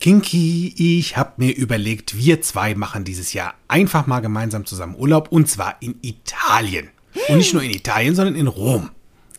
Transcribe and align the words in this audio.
Kinky, 0.00 0.98
ich 0.98 1.18
habe 1.18 1.34
mir 1.36 1.54
überlegt, 1.54 2.16
wir 2.16 2.40
zwei 2.40 2.74
machen 2.74 3.04
dieses 3.04 3.34
Jahr 3.34 3.54
einfach 3.68 4.06
mal 4.06 4.20
gemeinsam 4.20 4.64
zusammen 4.64 4.96
Urlaub 4.96 5.30
und 5.30 5.46
zwar 5.46 5.76
in 5.80 5.98
Italien. 6.00 6.88
Und 7.28 7.36
nicht 7.36 7.52
nur 7.52 7.62
in 7.62 7.70
Italien, 7.70 8.14
sondern 8.14 8.34
in 8.34 8.46
Rom. 8.46 8.90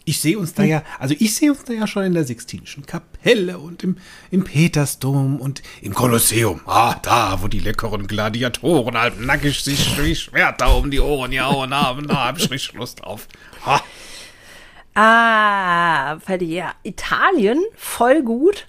Ich 0.05 0.19
sehe 0.19 0.37
uns 0.37 0.53
da 0.53 0.63
ja, 0.63 0.83
also 0.99 1.15
ich 1.17 1.35
sehe 1.35 1.51
uns 1.51 1.63
da 1.63 1.73
ja 1.73 1.87
schon 1.87 2.03
in 2.03 2.13
der 2.13 2.25
Sixtinischen 2.25 2.85
Kapelle 2.85 3.57
und 3.57 3.83
im, 3.83 3.97
im 4.29 4.43
Petersdom 4.43 5.39
und 5.39 5.63
im 5.81 5.95
Kolosseum. 5.95 6.61
Ah, 6.67 6.95
da, 7.01 7.41
wo 7.41 7.47
die 7.47 7.59
leckeren 7.59 8.05
Gladiatoren 8.05 8.95
halb 8.95 9.19
nackig 9.19 9.63
sich 9.63 9.97
wie 9.99 10.15
Schwerter 10.15 10.75
um 10.75 10.91
die 10.91 10.99
Ohren 10.99 11.31
gehauen 11.31 11.73
haben. 11.73 12.07
Da 12.07 12.25
habe 12.25 12.39
ich 12.39 12.73
Lust 12.73 13.01
drauf. 13.01 13.27
Ha. 13.65 13.81
Ah, 14.93 16.19
Freddy, 16.19 16.53
ja, 16.53 16.73
Italien, 16.83 17.59
voll 17.75 18.21
gut. 18.21 18.67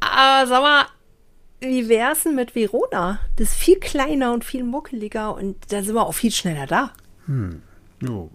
Aber 0.00 0.46
sag 0.46 0.62
mal, 0.62 0.86
wie 1.62 1.88
wär's 1.88 2.24
denn 2.24 2.34
mit 2.34 2.54
Verona? 2.54 3.20
Das 3.36 3.48
ist 3.48 3.54
viel 3.54 3.78
kleiner 3.78 4.32
und 4.32 4.44
viel 4.44 4.64
muckeliger 4.64 5.34
und 5.34 5.56
da 5.72 5.82
sind 5.82 5.94
wir 5.94 6.06
auch 6.06 6.14
viel 6.14 6.32
schneller 6.32 6.66
da. 6.66 6.92
Jo, 8.00 8.30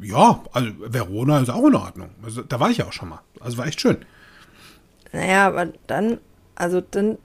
ja, 0.00 0.42
also 0.52 0.70
Verona 0.78 1.40
ist 1.40 1.50
auch 1.50 1.66
in 1.66 1.74
Ordnung. 1.74 2.10
Also, 2.22 2.42
da 2.42 2.60
war 2.60 2.70
ich 2.70 2.78
ja 2.78 2.86
auch 2.86 2.92
schon 2.92 3.08
mal. 3.08 3.20
Also 3.40 3.58
war 3.58 3.66
echt 3.66 3.80
schön. 3.80 3.98
Naja, 5.12 5.46
aber 5.48 5.66
dann, 5.86 6.18
also 6.54 6.80
dann, 6.80 7.18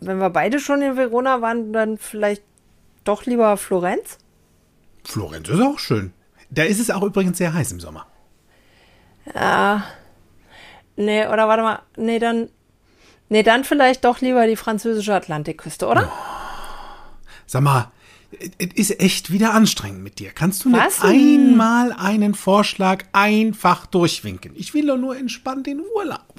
wenn 0.00 0.18
wir 0.18 0.30
beide 0.30 0.60
schon 0.60 0.82
in 0.82 0.96
Verona 0.96 1.40
waren, 1.40 1.72
dann 1.72 1.98
vielleicht 1.98 2.42
doch 3.04 3.26
lieber 3.26 3.56
Florenz? 3.56 4.18
Florenz 5.04 5.48
ist 5.48 5.60
auch 5.60 5.78
schön. 5.78 6.12
Da 6.50 6.62
ist 6.62 6.80
es 6.80 6.90
auch 6.90 7.02
übrigens 7.02 7.38
sehr 7.38 7.52
heiß 7.52 7.72
im 7.72 7.80
Sommer. 7.80 8.06
Ja. 9.34 9.84
Nee, 10.96 11.26
oder 11.26 11.48
warte 11.48 11.62
mal. 11.62 11.82
Nee, 11.96 12.18
dann. 12.18 12.48
Nee, 13.28 13.42
dann 13.42 13.64
vielleicht 13.64 14.04
doch 14.04 14.20
lieber 14.20 14.46
die 14.46 14.56
französische 14.56 15.14
Atlantikküste, 15.14 15.86
oder? 15.86 16.12
Sag 17.46 17.62
mal, 17.62 17.90
es 18.58 18.90
ist 18.90 19.00
echt 19.00 19.32
wieder 19.32 19.54
anstrengend 19.54 20.02
mit 20.02 20.18
dir. 20.18 20.30
Kannst 20.32 20.64
du 20.64 20.70
nicht 20.70 20.84
Was 20.84 21.00
denn? 21.00 21.10
einmal 21.50 21.92
einen 21.92 22.34
Vorschlag 22.34 23.04
einfach 23.12 23.86
durchwinken? 23.86 24.52
Ich 24.56 24.74
will 24.74 24.86
doch 24.86 24.96
nur 24.98 25.16
entspannt 25.16 25.66
in 25.68 25.80
Urlaub. 25.94 26.34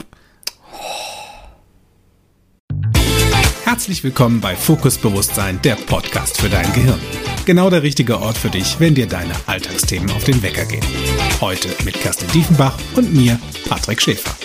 Herzlich 3.64 4.04
willkommen 4.04 4.42
bei 4.42 4.56
Fokus 4.56 4.98
Bewusstsein, 4.98 5.60
der 5.64 5.76
Podcast 5.76 6.40
für 6.40 6.50
dein 6.50 6.72
Gehirn. 6.74 7.00
Genau 7.46 7.70
der 7.70 7.84
richtige 7.84 8.20
Ort 8.20 8.38
für 8.38 8.50
dich, 8.50 8.80
wenn 8.80 8.94
dir 8.96 9.08
deine 9.08 9.34
Alltagsthemen 9.48 10.10
auf 10.12 10.24
den 10.24 10.42
Wecker 10.44 10.66
gehen. 10.66 10.86
Heute 11.42 11.70
mit 11.84 11.96
Kerstin 11.96 12.30
Diefenbach 12.32 12.78
und 12.96 13.14
mir, 13.14 13.40
Patrick 13.68 14.02
Schäfer. 14.02 14.36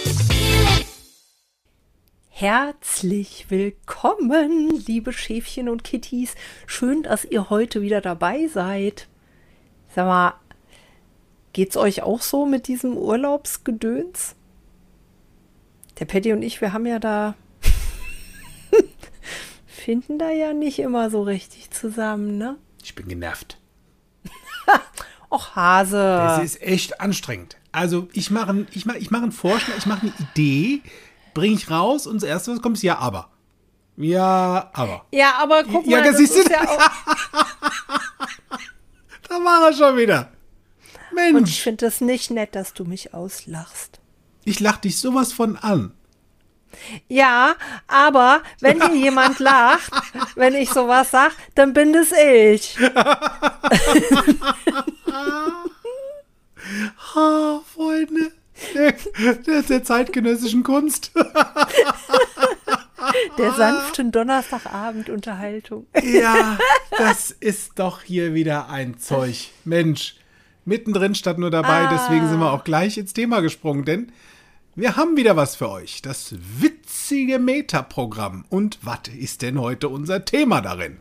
Herzlich 2.40 3.50
willkommen, 3.50 4.70
liebe 4.86 5.12
Schäfchen 5.12 5.68
und 5.68 5.84
Kitties. 5.84 6.36
Schön, 6.66 7.02
dass 7.02 7.26
ihr 7.26 7.50
heute 7.50 7.82
wieder 7.82 8.00
dabei 8.00 8.46
seid. 8.46 9.08
Sag 9.94 10.06
mal, 10.06 10.32
geht's 11.52 11.76
euch 11.76 12.02
auch 12.02 12.22
so 12.22 12.46
mit 12.46 12.66
diesem 12.66 12.96
Urlaubsgedöns? 12.96 14.36
Der 15.98 16.06
Patty 16.06 16.32
und 16.32 16.40
ich, 16.40 16.62
wir 16.62 16.72
haben 16.72 16.86
ja 16.86 16.98
da. 16.98 17.34
finden 19.66 20.18
da 20.18 20.30
ja 20.30 20.54
nicht 20.54 20.78
immer 20.78 21.10
so 21.10 21.22
richtig 21.22 21.70
zusammen, 21.70 22.38
ne? 22.38 22.56
Ich 22.82 22.94
bin 22.94 23.06
genervt. 23.06 23.58
Och, 25.30 25.56
Hase. 25.56 26.38
Es 26.38 26.54
ist 26.54 26.62
echt 26.62 27.02
anstrengend. 27.02 27.58
Also 27.70 28.08
ich 28.14 28.30
mache 28.30 28.66
ich 28.72 28.86
mach, 28.86 28.94
ich 28.94 29.10
mach 29.10 29.22
einen 29.22 29.30
Vorschlag, 29.30 29.76
ich 29.76 29.84
mache 29.84 30.06
eine 30.06 30.12
Idee, 30.30 30.80
bringe 31.34 31.54
ich 31.54 31.70
raus 31.70 32.06
und 32.06 32.16
das 32.22 32.28
Erste, 32.28 32.52
was 32.52 32.62
kommt, 32.62 32.76
ist 32.76 32.82
ja, 32.82 32.98
aber. 32.98 33.30
Ja, 33.96 34.70
aber. 34.72 35.04
ja, 35.12 35.34
aber 35.42 35.64
guck 35.64 35.86
Ja, 35.86 35.98
mal, 35.98 36.02
das 36.04 36.12
das 36.12 36.18
siehst 36.18 36.34
du- 36.36 36.40
ist 36.40 36.50
ja 36.50 36.60
auch. 36.68 36.78
Da 39.28 39.36
war 39.44 39.68
er 39.68 39.72
schon 39.72 39.96
wieder. 39.96 40.32
Und 41.12 41.18
ich 41.18 41.32
Mensch, 41.32 41.60
finde 41.60 41.86
es 41.86 42.00
nicht 42.00 42.30
nett, 42.32 42.54
dass 42.56 42.74
du 42.74 42.84
mich 42.84 43.14
auslachst. 43.14 44.00
ich 44.44 44.58
lach 44.58 44.78
dich 44.78 44.98
sowas 44.98 45.32
von 45.32 45.56
an. 45.56 45.92
Ja, 47.08 47.54
aber 47.88 48.42
wenn 48.60 48.80
hier 48.82 48.96
jemand 49.04 49.38
lacht, 49.38 49.90
wenn 50.34 50.54
ich 50.54 50.70
sowas 50.70 51.10
sag, 51.12 51.32
dann 51.54 51.72
bin 51.72 51.92
das 51.92 52.10
ich. 52.12 52.76
Ha, 57.14 57.60
Freunde. 57.74 58.32
Der, 58.74 58.94
der, 59.34 59.62
der 59.62 59.84
zeitgenössischen 59.84 60.62
Kunst. 60.62 61.12
Der 63.38 63.52
sanften 63.52 64.12
Donnerstagabend-Unterhaltung. 64.12 65.86
Ja, 66.02 66.58
das 66.98 67.30
ist 67.30 67.78
doch 67.78 68.02
hier 68.02 68.34
wieder 68.34 68.68
ein 68.68 68.98
Zeug. 68.98 69.48
Mensch, 69.64 70.16
mittendrin 70.64 71.14
statt 71.14 71.38
nur 71.38 71.50
dabei, 71.50 71.88
deswegen 71.90 72.28
sind 72.28 72.38
wir 72.38 72.52
auch 72.52 72.62
gleich 72.62 72.98
ins 72.98 73.14
Thema 73.14 73.40
gesprungen, 73.40 73.86
denn 73.86 74.12
wir 74.74 74.96
haben 74.96 75.16
wieder 75.16 75.36
was 75.36 75.56
für 75.56 75.68
euch. 75.70 76.02
Das 76.02 76.34
witzige 76.38 77.38
Metaprogramm. 77.38 78.44
Und 78.50 78.78
was 78.82 79.00
ist 79.18 79.42
denn 79.42 79.60
heute 79.60 79.88
unser 79.88 80.24
Thema 80.24 80.60
darin? 80.60 81.00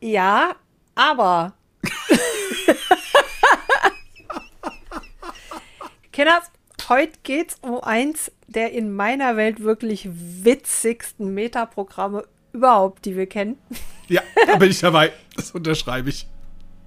Ja, 0.00 0.56
aber. 0.94 1.54
Kinders, 6.18 6.50
heute 6.88 7.12
geht's 7.22 7.58
um 7.60 7.80
eins 7.80 8.32
der 8.48 8.72
in 8.72 8.92
meiner 8.92 9.36
Welt 9.36 9.62
wirklich 9.62 10.08
witzigsten 10.10 11.32
Metaprogramme 11.32 12.24
überhaupt, 12.52 13.04
die 13.04 13.16
wir 13.16 13.28
kennen. 13.28 13.56
Ja, 14.08 14.22
da 14.46 14.56
bin 14.56 14.70
ich 14.70 14.80
dabei. 14.80 15.12
Das 15.36 15.50
unterschreibe 15.50 16.08
ich. 16.08 16.26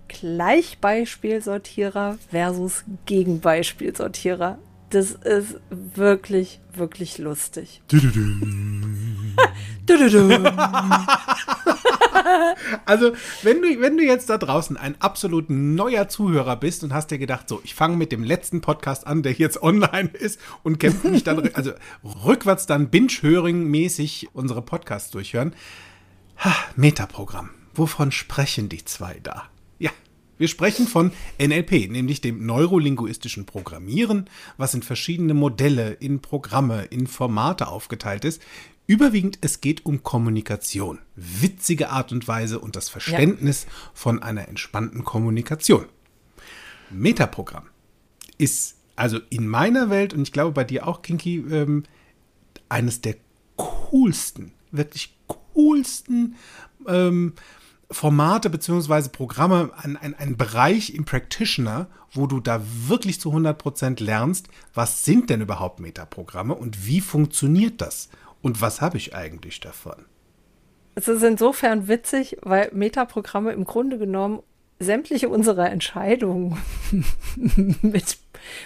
Gleichbeispielsortierer 0.07 2.17
versus 2.31 2.83
Gegenbeispielsortierer. 3.05 4.57
Das 4.89 5.11
ist 5.11 5.59
wirklich, 5.69 6.59
wirklich 6.73 7.19
lustig. 7.19 7.83
Also, 12.85 13.13
wenn 13.43 13.61
du, 13.61 13.81
wenn 13.81 13.97
du 13.97 14.03
jetzt 14.03 14.29
da 14.29 14.37
draußen 14.37 14.77
ein 14.77 14.99
absolut 14.99 15.49
neuer 15.49 16.07
Zuhörer 16.07 16.55
bist 16.55 16.83
und 16.83 16.93
hast 16.93 17.11
dir 17.11 17.17
gedacht, 17.17 17.49
so, 17.49 17.61
ich 17.63 17.75
fange 17.75 17.97
mit 17.97 18.11
dem 18.11 18.23
letzten 18.23 18.61
Podcast 18.61 19.07
an, 19.07 19.23
der 19.23 19.33
jetzt 19.33 19.61
online 19.61 20.09
ist 20.09 20.39
und 20.63 20.79
kämpfe 20.79 21.09
mich 21.09 21.23
dann, 21.23 21.49
also 21.53 21.71
rückwärts 22.25 22.65
dann 22.65 22.89
binge-höring-mäßig 22.89 24.29
unsere 24.33 24.61
Podcasts 24.61 25.11
durchhören. 25.11 25.53
Ha, 26.37 26.53
Metaprogramm. 26.75 27.51
Wovon 27.73 28.11
sprechen 28.11 28.67
die 28.67 28.83
zwei 28.83 29.19
da? 29.23 29.43
Ja, 29.79 29.91
wir 30.37 30.47
sprechen 30.47 30.87
von 30.87 31.11
NLP, 31.39 31.89
nämlich 31.89 32.19
dem 32.19 32.45
neurolinguistischen 32.45 33.45
Programmieren, 33.45 34.29
was 34.57 34.73
in 34.73 34.81
verschiedene 34.81 35.33
Modelle, 35.33 35.91
in 35.91 36.19
Programme, 36.19 36.85
in 36.85 37.07
Formate 37.07 37.67
aufgeteilt 37.67 38.25
ist. 38.25 38.41
Überwiegend 38.91 39.37
es 39.39 39.61
geht 39.61 39.85
um 39.85 40.03
Kommunikation, 40.03 40.99
witzige 41.15 41.91
Art 41.91 42.11
und 42.11 42.27
Weise 42.27 42.59
und 42.59 42.75
das 42.75 42.89
Verständnis 42.89 43.65
von 43.93 44.21
einer 44.21 44.49
entspannten 44.49 45.05
Kommunikation. 45.05 45.85
Metaprogramm 46.89 47.69
ist 48.37 48.75
also 48.97 49.19
in 49.29 49.47
meiner 49.47 49.89
Welt 49.89 50.13
und 50.13 50.23
ich 50.23 50.33
glaube 50.33 50.51
bei 50.51 50.65
dir 50.65 50.89
auch, 50.89 51.03
Kinky, 51.03 51.37
ähm, 51.37 51.83
eines 52.67 52.99
der 52.99 53.15
coolsten, 53.55 54.51
wirklich 54.71 55.17
coolsten 55.27 56.35
ähm, 56.85 57.31
Formate 57.89 58.49
beziehungsweise 58.49 59.07
Programme, 59.07 59.71
ein, 59.77 59.95
ein, 59.95 60.15
ein 60.15 60.35
Bereich 60.35 60.93
im 60.93 61.05
Practitioner, 61.05 61.87
wo 62.11 62.27
du 62.27 62.41
da 62.41 62.61
wirklich 62.89 63.21
zu 63.21 63.31
100% 63.31 64.03
lernst, 64.03 64.49
was 64.73 65.05
sind 65.05 65.29
denn 65.29 65.39
überhaupt 65.39 65.79
Metaprogramme 65.79 66.55
und 66.55 66.85
wie 66.85 66.99
funktioniert 66.99 67.79
das 67.79 68.09
und 68.41 68.61
was 68.61 68.81
habe 68.81 68.97
ich 68.97 69.15
eigentlich 69.15 69.59
davon? 69.59 70.05
Es 70.95 71.07
ist 71.07 71.23
insofern 71.23 71.87
witzig, 71.87 72.37
weil 72.41 72.69
Metaprogramme 72.73 73.51
im 73.53 73.63
Grunde 73.63 73.97
genommen 73.97 74.43
sämtliche 74.79 75.29
unserer 75.29 75.69
Entscheidungen 75.69 76.57
mit, 77.81 78.17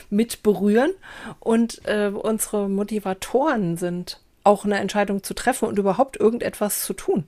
mit 0.10 0.44
berühren 0.44 0.92
und 1.40 1.82
äh, 1.86 2.08
unsere 2.08 2.70
Motivatoren 2.70 3.78
sind, 3.78 4.22
auch 4.44 4.66
eine 4.66 4.80
Entscheidung 4.80 5.24
zu 5.24 5.34
treffen 5.34 5.68
und 5.68 5.78
überhaupt 5.78 6.18
irgendetwas 6.18 6.84
zu 6.84 6.94
tun. 6.94 7.26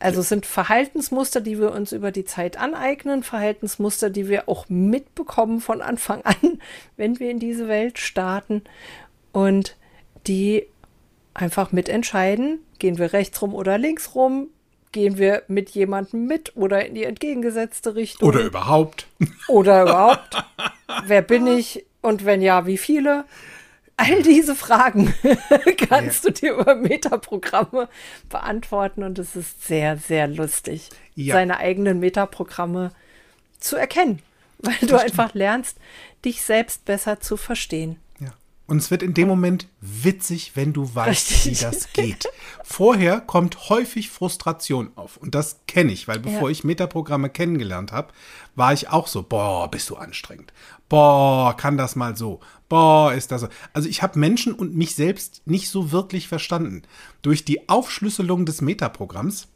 Also 0.00 0.20
es 0.20 0.28
sind 0.28 0.46
Verhaltensmuster, 0.46 1.40
die 1.40 1.58
wir 1.58 1.72
uns 1.72 1.92
über 1.92 2.12
die 2.12 2.24
Zeit 2.24 2.56
aneignen, 2.56 3.24
Verhaltensmuster, 3.24 4.10
die 4.10 4.28
wir 4.28 4.48
auch 4.48 4.68
mitbekommen 4.68 5.60
von 5.60 5.82
Anfang 5.82 6.22
an, 6.22 6.60
wenn 6.96 7.18
wir 7.18 7.30
in 7.30 7.40
diese 7.40 7.68
Welt 7.68 7.98
starten 7.98 8.62
und 9.32 9.76
die 10.26 10.66
einfach 11.38 11.72
mitentscheiden, 11.72 12.60
gehen 12.78 12.98
wir 12.98 13.12
rechts 13.12 13.40
rum 13.40 13.54
oder 13.54 13.78
links 13.78 14.14
rum, 14.14 14.48
gehen 14.92 15.18
wir 15.18 15.42
mit 15.48 15.70
jemandem 15.70 16.26
mit 16.26 16.56
oder 16.56 16.86
in 16.86 16.94
die 16.94 17.04
entgegengesetzte 17.04 17.94
Richtung 17.94 18.28
Oder 18.28 18.40
überhaupt? 18.40 19.06
oder 19.46 19.82
überhaupt, 19.84 20.44
wer 21.06 21.22
bin 21.22 21.46
ich 21.46 21.84
und 22.00 22.24
wenn 22.24 22.42
ja, 22.42 22.66
wie 22.66 22.78
viele? 22.78 23.24
All 23.96 24.22
diese 24.22 24.54
Fragen 24.54 25.12
kannst 25.88 26.24
ja. 26.24 26.30
du 26.30 26.40
dir 26.40 26.52
über 26.54 26.76
Metaprogramme 26.76 27.88
beantworten 28.28 29.02
und 29.02 29.18
es 29.18 29.34
ist 29.34 29.66
sehr, 29.66 29.96
sehr 29.96 30.28
lustig, 30.28 30.90
ja. 31.16 31.34
seine 31.34 31.58
eigenen 31.58 31.98
Metaprogramme 31.98 32.92
zu 33.58 33.76
erkennen, 33.76 34.20
weil 34.58 34.74
das 34.74 34.88
du 34.88 34.98
stimmt. 34.98 35.02
einfach 35.02 35.34
lernst, 35.34 35.78
dich 36.24 36.42
selbst 36.42 36.84
besser 36.84 37.20
zu 37.20 37.36
verstehen. 37.36 37.98
Und 38.68 38.76
es 38.76 38.90
wird 38.90 39.02
in 39.02 39.14
dem 39.14 39.28
Moment 39.28 39.66
witzig, 39.80 40.52
wenn 40.54 40.74
du 40.74 40.94
weißt, 40.94 41.30
Richtig. 41.30 41.46
wie 41.46 41.64
das 41.64 41.90
geht. 41.94 42.28
Vorher 42.62 43.22
kommt 43.22 43.70
häufig 43.70 44.10
Frustration 44.10 44.90
auf. 44.94 45.16
Und 45.16 45.34
das 45.34 45.60
kenne 45.66 45.90
ich, 45.90 46.06
weil 46.06 46.18
bevor 46.18 46.42
ja. 46.42 46.50
ich 46.50 46.64
Metaprogramme 46.64 47.30
kennengelernt 47.30 47.92
habe, 47.92 48.12
war 48.56 48.74
ich 48.74 48.90
auch 48.90 49.06
so, 49.06 49.22
boah, 49.22 49.70
bist 49.70 49.88
du 49.88 49.96
anstrengend. 49.96 50.52
Boah, 50.90 51.56
kann 51.56 51.78
das 51.78 51.96
mal 51.96 52.14
so. 52.14 52.40
Boah, 52.68 53.14
ist 53.14 53.32
das 53.32 53.40
so. 53.40 53.48
Also 53.72 53.88
ich 53.88 54.02
habe 54.02 54.18
Menschen 54.18 54.52
und 54.52 54.76
mich 54.76 54.94
selbst 54.94 55.40
nicht 55.46 55.70
so 55.70 55.90
wirklich 55.90 56.28
verstanden. 56.28 56.82
Durch 57.22 57.46
die 57.46 57.70
Aufschlüsselung 57.70 58.44
des 58.44 58.60
Metaprogramms 58.60 59.48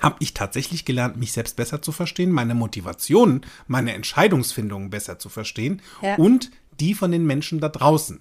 habe 0.00 0.16
ich 0.20 0.32
tatsächlich 0.32 0.86
gelernt, 0.86 1.18
mich 1.18 1.32
selbst 1.32 1.56
besser 1.56 1.82
zu 1.82 1.92
verstehen, 1.92 2.30
meine 2.30 2.54
Motivationen, 2.54 3.42
meine 3.66 3.92
Entscheidungsfindungen 3.92 4.88
besser 4.88 5.18
zu 5.18 5.28
verstehen 5.28 5.82
ja. 6.00 6.14
und 6.14 6.50
die 6.80 6.94
von 6.94 7.10
den 7.10 7.26
Menschen 7.26 7.60
da 7.60 7.68
draußen. 7.68 8.20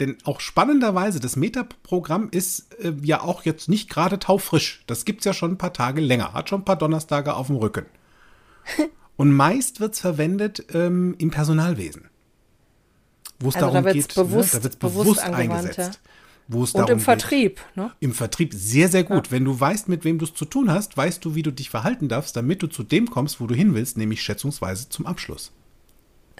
Denn 0.00 0.16
auch 0.24 0.40
spannenderweise, 0.40 1.20
das 1.20 1.36
Metaprogramm 1.36 2.28
ist 2.30 2.74
äh, 2.82 2.92
ja 3.02 3.20
auch 3.20 3.44
jetzt 3.44 3.68
nicht 3.68 3.90
gerade 3.90 4.18
taufrisch. 4.18 4.82
Das 4.86 5.04
gibt 5.04 5.20
es 5.20 5.24
ja 5.26 5.32
schon 5.32 5.52
ein 5.52 5.58
paar 5.58 5.72
Tage 5.72 6.00
länger, 6.00 6.32
hat 6.32 6.48
schon 6.48 6.62
ein 6.62 6.64
paar 6.64 6.78
Donnerstage 6.78 7.34
auf 7.34 7.48
dem 7.48 7.56
Rücken. 7.56 7.86
Und 9.16 9.32
meist 9.32 9.80
wird 9.80 9.94
es 9.94 10.00
verwendet 10.00 10.66
ähm, 10.72 11.14
im 11.18 11.30
Personalwesen. 11.30 12.08
Wo 13.38 13.50
es 13.50 13.56
also 13.56 13.66
darum 13.66 13.84
da 13.84 13.92
geht, 13.92 14.14
bewusst, 14.14 14.54
ne, 14.54 14.58
da 14.58 14.64
wird 14.64 14.72
es 14.74 14.78
bewusst, 14.78 15.04
bewusst 15.04 15.24
eingesetzt. 15.24 16.00
Wo 16.48 16.64
es 16.64 16.72
Und 16.72 16.90
im 16.90 16.98
Vertrieb. 16.98 17.60
Ne? 17.76 17.92
Im 18.00 18.12
Vertrieb 18.12 18.52
sehr, 18.54 18.88
sehr 18.88 19.04
gut. 19.04 19.26
Ja. 19.26 19.32
Wenn 19.32 19.44
du 19.44 19.58
weißt, 19.58 19.88
mit 19.88 20.04
wem 20.04 20.18
du 20.18 20.24
es 20.24 20.34
zu 20.34 20.44
tun 20.44 20.70
hast, 20.70 20.96
weißt 20.96 21.24
du, 21.24 21.34
wie 21.34 21.42
du 21.42 21.52
dich 21.52 21.70
verhalten 21.70 22.08
darfst, 22.08 22.34
damit 22.34 22.62
du 22.62 22.66
zu 22.66 22.82
dem 22.82 23.10
kommst, 23.10 23.40
wo 23.40 23.46
du 23.46 23.54
hin 23.54 23.74
willst, 23.74 23.96
nämlich 23.96 24.22
schätzungsweise 24.22 24.88
zum 24.88 25.06
Abschluss. 25.06 25.52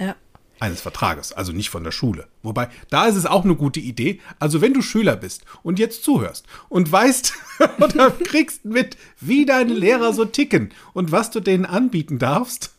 Ja 0.00 0.16
eines 0.62 0.80
Vertrages, 0.80 1.32
also 1.32 1.52
nicht 1.52 1.70
von 1.70 1.82
der 1.82 1.90
Schule. 1.90 2.28
Wobei, 2.44 2.68
da 2.88 3.06
ist 3.06 3.16
es 3.16 3.26
auch 3.26 3.44
eine 3.44 3.56
gute 3.56 3.80
Idee. 3.80 4.20
Also 4.38 4.60
wenn 4.60 4.72
du 4.72 4.80
Schüler 4.80 5.16
bist 5.16 5.44
und 5.64 5.80
jetzt 5.80 6.04
zuhörst 6.04 6.46
und 6.68 6.90
weißt 6.90 7.34
oder 7.80 8.12
kriegst 8.12 8.64
mit, 8.64 8.96
wie 9.20 9.44
deine 9.44 9.74
Lehrer 9.74 10.12
so 10.12 10.24
ticken 10.24 10.70
und 10.92 11.10
was 11.10 11.32
du 11.32 11.40
denen 11.40 11.66
anbieten 11.66 12.20
darfst, 12.20 12.72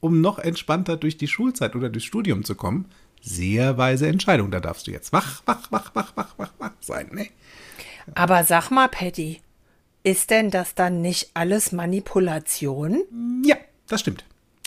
um 0.00 0.20
noch 0.20 0.38
entspannter 0.38 0.98
durch 0.98 1.16
die 1.16 1.26
Schulzeit 1.26 1.74
oder 1.74 1.88
durchs 1.88 2.06
Studium 2.06 2.44
zu 2.44 2.54
kommen, 2.54 2.90
sehr 3.22 3.78
weise 3.78 4.06
Entscheidung. 4.06 4.50
Da 4.50 4.60
darfst 4.60 4.86
du 4.86 4.90
jetzt 4.90 5.14
wach, 5.14 5.42
wach, 5.46 5.72
wach, 5.72 5.92
wach, 5.94 6.12
wach, 6.16 6.34
wach, 6.36 6.52
wach 6.58 6.72
sein. 6.80 7.08
Ne? 7.10 7.28
Aber 8.14 8.44
sag 8.44 8.70
mal, 8.70 8.88
Patty, 8.88 9.40
ist 10.02 10.28
denn 10.28 10.50
das 10.50 10.74
dann 10.74 11.00
nicht 11.00 11.30
alles 11.32 11.72
Manipulation? 11.72 13.02
Ja, 13.46 13.56
das 13.88 14.00
stimmt. 14.00 14.26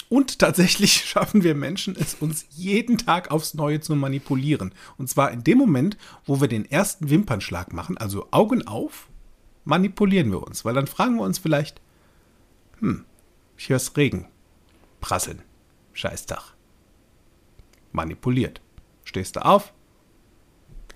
Und 0.09 0.39
tatsächlich 0.39 0.93
schaffen 1.05 1.43
wir 1.43 1.55
Menschen 1.55 1.95
es 1.95 2.15
uns 2.15 2.45
jeden 2.51 2.97
Tag 2.97 3.31
aufs 3.31 3.53
Neue 3.53 3.79
zu 3.81 3.95
manipulieren. 3.95 4.73
Und 4.97 5.09
zwar 5.09 5.31
in 5.31 5.43
dem 5.43 5.57
Moment, 5.57 5.97
wo 6.25 6.39
wir 6.39 6.47
den 6.47 6.69
ersten 6.69 7.09
Wimpernschlag 7.09 7.73
machen, 7.73 7.97
also 7.97 8.27
Augen 8.31 8.67
auf, 8.67 9.09
manipulieren 9.65 10.31
wir 10.31 10.43
uns. 10.43 10.63
Weil 10.63 10.73
dann 10.73 10.87
fragen 10.87 11.15
wir 11.15 11.23
uns 11.23 11.39
vielleicht, 11.39 11.81
hm, 12.79 13.05
ich 13.57 13.69
höre 13.69 13.81
Regen. 13.95 14.27
Prasseln. 15.01 15.41
Scheißdach. 15.93 16.53
Manipuliert. 17.91 18.61
Stehst 19.03 19.35
du 19.35 19.45
auf? 19.45 19.73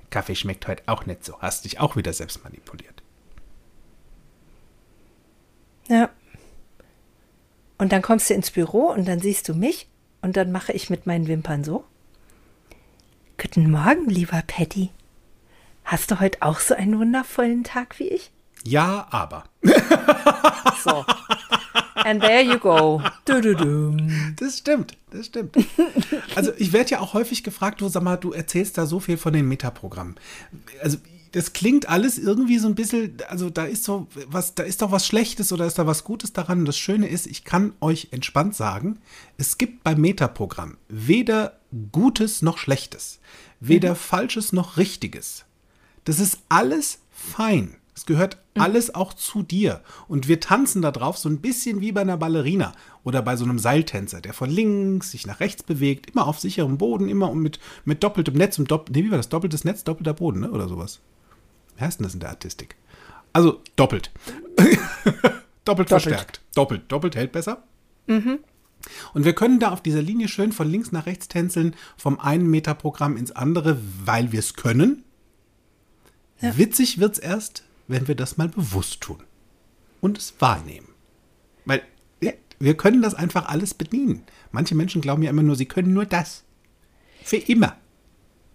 Kaffee 0.10 0.36
schmeckt 0.36 0.68
heute 0.68 0.84
auch 0.88 1.06
nicht 1.06 1.24
so. 1.24 1.40
Hast 1.40 1.66
dich 1.66 1.80
auch 1.80 1.96
wieder 1.96 2.14
selbst 2.14 2.44
manipuliert. 2.44 3.02
Ja. 5.88 6.10
Und 7.82 7.92
dann 7.92 8.04
kommst 8.04 8.30
du 8.30 8.36
ins 8.36 8.52
Büro 8.52 8.92
und 8.92 9.08
dann 9.08 9.20
siehst 9.20 9.50
du 9.50 9.56
mich 9.56 9.88
und 10.22 10.38
dann 10.38 10.52
mache 10.52 10.72
ich 10.72 10.92
mit 10.92 11.08
meinen 11.08 11.28
Wimpern 11.28 11.64
so. 11.64 11.84
Guten 13.42 13.72
Morgen, 13.72 14.08
lieber 14.08 14.44
Patty. 14.46 14.92
Hast 15.84 16.12
du 16.12 16.20
heute 16.20 16.44
auch 16.44 16.60
so 16.60 16.76
einen 16.76 17.00
wundervollen 17.00 17.64
Tag 17.64 17.98
wie 17.98 18.08
ich? 18.08 18.30
Ja, 18.64 19.08
aber. 19.10 19.46
so. 20.84 21.04
And 21.96 22.22
there 22.22 22.44
you 22.44 22.60
go. 22.60 23.02
Du, 23.26 23.42
du, 23.42 23.56
du. 23.56 23.98
Das 24.36 24.60
stimmt, 24.60 24.96
das 25.10 25.26
stimmt. 25.26 25.58
Also 26.36 26.52
ich 26.58 26.74
werde 26.74 26.92
ja 26.92 27.00
auch 27.00 27.16
häufig 27.16 27.44
gefragt, 27.44 27.82
du 27.82 27.90
sag 27.90 28.04
mal, 28.04 28.18
du 28.18 28.32
erzählst 28.32 28.78
da 28.78 28.86
so 28.86 29.00
viel 29.00 29.18
von 29.18 29.34
den 29.34 29.48
Metaprogrammen. 29.48 30.18
Also 30.84 31.00
das 31.32 31.54
klingt 31.54 31.88
alles 31.88 32.18
irgendwie 32.18 32.58
so 32.58 32.68
ein 32.68 32.76
bisschen, 32.76 33.18
also 33.30 33.50
da 33.50 33.64
ist 33.64 33.84
so 33.84 34.08
was, 34.28 34.54
da 34.56 34.64
ist 34.64 34.82
doch 34.82 34.92
was 34.92 35.08
Schlechtes 35.08 35.54
oder 35.54 35.66
ist 35.66 35.80
da 35.80 35.88
was 35.88 36.04
Gutes 36.04 36.34
daran. 36.34 36.60
Und 36.60 36.66
das 36.66 36.78
Schöne 36.78 37.08
ist, 37.08 37.26
ich 37.26 37.44
kann 37.44 37.74
euch 37.80 38.10
entspannt 38.12 38.56
sagen, 38.56 39.00
es 39.38 39.58
gibt 39.58 39.84
beim 39.84 40.02
Metaprogramm 40.02 40.78
weder 40.90 41.60
Gutes 41.92 42.42
noch 42.42 42.58
Schlechtes, 42.58 43.20
weder 43.60 43.92
mhm. 43.92 43.98
Falsches 43.98 44.52
noch 44.52 44.78
Richtiges. 44.78 45.46
Das 46.04 46.20
ist 46.20 46.40
alles 46.50 47.00
fein. 47.12 47.76
Es 47.96 48.06
gehört 48.06 48.38
mhm. 48.56 48.64
alles 48.64 48.94
auch 48.94 49.14
zu 49.14 49.42
dir. 49.42 49.82
Und 50.10 50.28
wir 50.28 50.42
tanzen 50.42 50.82
da 50.82 50.92
drauf 50.92 51.18
so 51.18 51.30
ein 51.30 51.40
bisschen 51.40 51.80
wie 51.80 51.94
bei 51.94 52.02
einer 52.02 52.18
Ballerina 52.18 52.74
oder 53.06 53.22
bei 53.22 53.38
so 53.38 53.46
einem 53.46 53.60
Seiltänzer, 53.60 54.20
der 54.20 54.34
von 54.34 54.50
links 54.50 55.12
sich 55.12 55.26
nach 55.26 55.40
rechts 55.40 55.64
bewegt, 55.64 56.12
immer 56.12 56.28
auf 56.28 56.40
sicherem 56.40 56.78
Boden, 56.78 57.08
immer 57.08 57.34
mit, 57.34 57.60
mit 57.86 58.04
doppeltem 58.04 58.36
Netz 58.36 58.60
und 58.60 58.70
doppelt, 58.70 58.98
nee, 58.98 59.06
wie 59.06 59.12
war 59.12 59.18
das? 59.18 59.30
Doppeltes 59.30 59.64
Netz, 59.64 59.86
doppelter 59.86 60.14
Boden, 60.14 60.42
ne? 60.42 60.52
Oder 60.52 60.68
sowas. 60.68 61.00
Wie 61.78 61.84
heißt 61.84 62.00
denn 62.00 62.04
das 62.04 62.14
in 62.14 62.20
der 62.20 62.30
Artistik? 62.30 62.76
Also 63.34 63.62
doppelt. 63.76 64.12
doppelt. 64.58 65.42
doppelt 65.66 65.90
verstärkt. 65.90 66.42
Doppelt. 66.54 66.92
Doppelt 66.92 67.16
hält 67.16 67.32
besser. 67.32 67.64
Mhm. 68.08 68.40
Und 69.14 69.26
wir 69.26 69.34
können 69.34 69.60
da 69.60 69.72
auf 69.72 69.82
dieser 69.82 70.02
Linie 70.02 70.28
schön 70.28 70.52
von 70.52 70.70
links 70.70 70.92
nach 70.92 71.06
rechts 71.06 71.28
tänzeln, 71.28 71.76
vom 71.98 72.20
einen 72.20 72.50
Metaprogramm 72.50 73.18
ins 73.18 73.32
andere, 73.32 73.80
weil 74.06 74.32
wir 74.32 74.40
es 74.40 74.56
können. 74.56 75.04
Ja. 76.42 76.58
Witzig 76.58 77.00
wird 77.00 77.14
es 77.14 77.20
erst, 77.20 77.64
wenn 77.88 78.08
wir 78.08 78.16
das 78.16 78.38
mal 78.38 78.50
bewusst 78.50 79.02
tun 79.02 79.24
und 80.02 80.18
es 80.18 80.34
wahrnehmen. 80.40 80.88
Weil 81.66 81.84
ja, 82.22 82.32
wir 82.60 82.76
können 82.76 83.02
das 83.02 83.14
einfach 83.14 83.48
alles 83.48 83.74
bedienen. 83.74 84.24
Manche 84.52 84.76
Menschen 84.76 85.02
glauben 85.02 85.22
ja 85.22 85.30
immer 85.30 85.44
nur, 85.44 85.56
sie 85.56 85.68
können 85.68 85.94
nur 85.94 86.06
das. 86.06 86.44
Für 87.24 87.38
immer. 87.38 87.78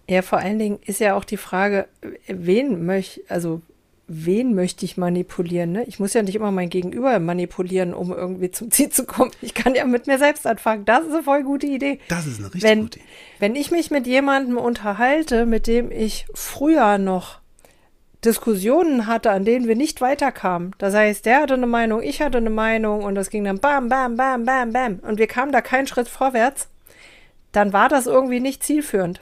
Ja, 0.09 0.21
vor 0.21 0.39
allen 0.39 0.59
Dingen 0.59 0.79
ist 0.85 0.99
ja 0.99 1.15
auch 1.15 1.25
die 1.25 1.37
Frage, 1.37 1.87
wen 2.27 2.85
möchte, 2.85 3.21
also 3.27 3.61
wen 4.07 4.55
möchte 4.55 4.85
ich 4.85 4.95
manipulieren? 4.95 5.73
Ne? 5.73 5.83
Ich 5.83 5.99
muss 5.99 6.13
ja 6.13 6.23
nicht 6.23 6.35
immer 6.35 6.51
mein 6.51 6.69
Gegenüber 6.69 7.19
manipulieren, 7.19 7.93
um 7.93 8.13
irgendwie 8.13 8.49
zum 8.51 8.71
Ziel 8.71 8.89
zu 8.89 9.05
kommen. 9.05 9.31
Ich 9.41 9.53
kann 9.53 9.75
ja 9.75 9.85
mit 9.85 10.07
mir 10.07 10.17
selbst 10.17 10.47
anfangen. 10.47 10.85
Das 10.85 11.05
ist 11.05 11.13
eine 11.13 11.23
voll 11.23 11.43
gute 11.43 11.67
Idee. 11.67 11.99
Das 12.07 12.25
ist 12.25 12.39
eine 12.39 12.47
richtig 12.47 12.63
wenn, 12.63 12.81
gute 12.83 12.99
Idee. 12.99 13.07
Wenn 13.39 13.55
ich 13.55 13.69
mich 13.69 13.91
mit 13.91 14.07
jemandem 14.07 14.57
unterhalte, 14.57 15.45
mit 15.45 15.67
dem 15.67 15.91
ich 15.91 16.25
früher 16.33 16.97
noch 16.97 17.39
Diskussionen 18.23 19.07
hatte, 19.07 19.31
an 19.31 19.45
denen 19.45 19.67
wir 19.67 19.75
nicht 19.75 20.01
weiterkamen. 20.01 20.73
Das 20.77 20.93
heißt, 20.93 21.25
der 21.25 21.41
hatte 21.41 21.53
eine 21.53 21.67
Meinung, 21.67 22.01
ich 22.01 22.21
hatte 22.21 22.37
eine 22.39 22.49
Meinung 22.49 23.03
und 23.03 23.15
das 23.15 23.29
ging 23.29 23.43
dann 23.43 23.59
bam, 23.59 23.89
bam, 23.89 24.15
bam, 24.15 24.45
bam, 24.45 24.71
bam 24.73 24.99
und 24.99 25.19
wir 25.19 25.27
kamen 25.27 25.51
da 25.51 25.61
keinen 25.61 25.85
Schritt 25.85 26.07
vorwärts, 26.07 26.67
dann 27.51 27.73
war 27.73 27.89
das 27.89 28.07
irgendwie 28.07 28.39
nicht 28.39 28.63
zielführend 28.63 29.21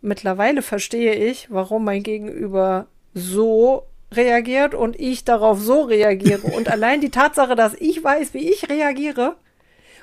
mittlerweile 0.00 0.62
verstehe 0.62 1.14
ich, 1.14 1.50
warum 1.50 1.84
mein 1.84 2.02
Gegenüber 2.02 2.86
so 3.14 3.84
reagiert 4.12 4.74
und 4.74 4.98
ich 4.98 5.24
darauf 5.24 5.60
so 5.60 5.82
reagiere. 5.82 6.46
Und 6.46 6.68
allein 6.72 7.00
die 7.00 7.10
Tatsache, 7.10 7.54
dass 7.54 7.74
ich 7.74 8.02
weiß, 8.02 8.34
wie 8.34 8.50
ich 8.50 8.68
reagiere 8.68 9.36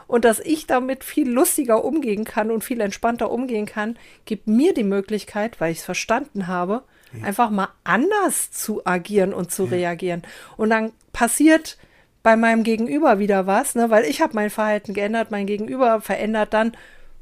und 0.07 0.25
dass 0.25 0.39
ich 0.39 0.67
damit 0.67 1.03
viel 1.03 1.29
lustiger 1.29 1.83
umgehen 1.83 2.25
kann 2.25 2.51
und 2.51 2.63
viel 2.63 2.81
entspannter 2.81 3.31
umgehen 3.31 3.65
kann, 3.65 3.97
gibt 4.25 4.47
mir 4.47 4.73
die 4.73 4.83
Möglichkeit, 4.83 5.59
weil 5.59 5.71
ich 5.71 5.79
es 5.79 5.85
verstanden 5.85 6.47
habe, 6.47 6.83
ja. 7.17 7.25
einfach 7.25 7.49
mal 7.49 7.69
anders 7.83 8.51
zu 8.51 8.85
agieren 8.85 9.33
und 9.33 9.51
zu 9.51 9.63
ja. 9.65 9.71
reagieren. 9.71 10.21
Und 10.57 10.69
dann 10.69 10.91
passiert 11.13 11.77
bei 12.21 12.35
meinem 12.35 12.63
Gegenüber 12.63 13.19
wieder 13.19 13.45
was, 13.47 13.75
ne? 13.75 13.89
weil 13.89 14.05
ich 14.05 14.21
habe 14.21 14.33
mein 14.33 14.49
Verhalten 14.49 14.93
geändert, 14.93 15.31
mein 15.31 15.45
Gegenüber 15.45 16.01
verändert 16.01 16.53
dann 16.53 16.75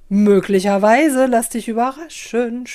möglicherweise, 0.09 1.25
lass 1.25 1.49
dich 1.49 1.67
überraschen, 1.67 2.65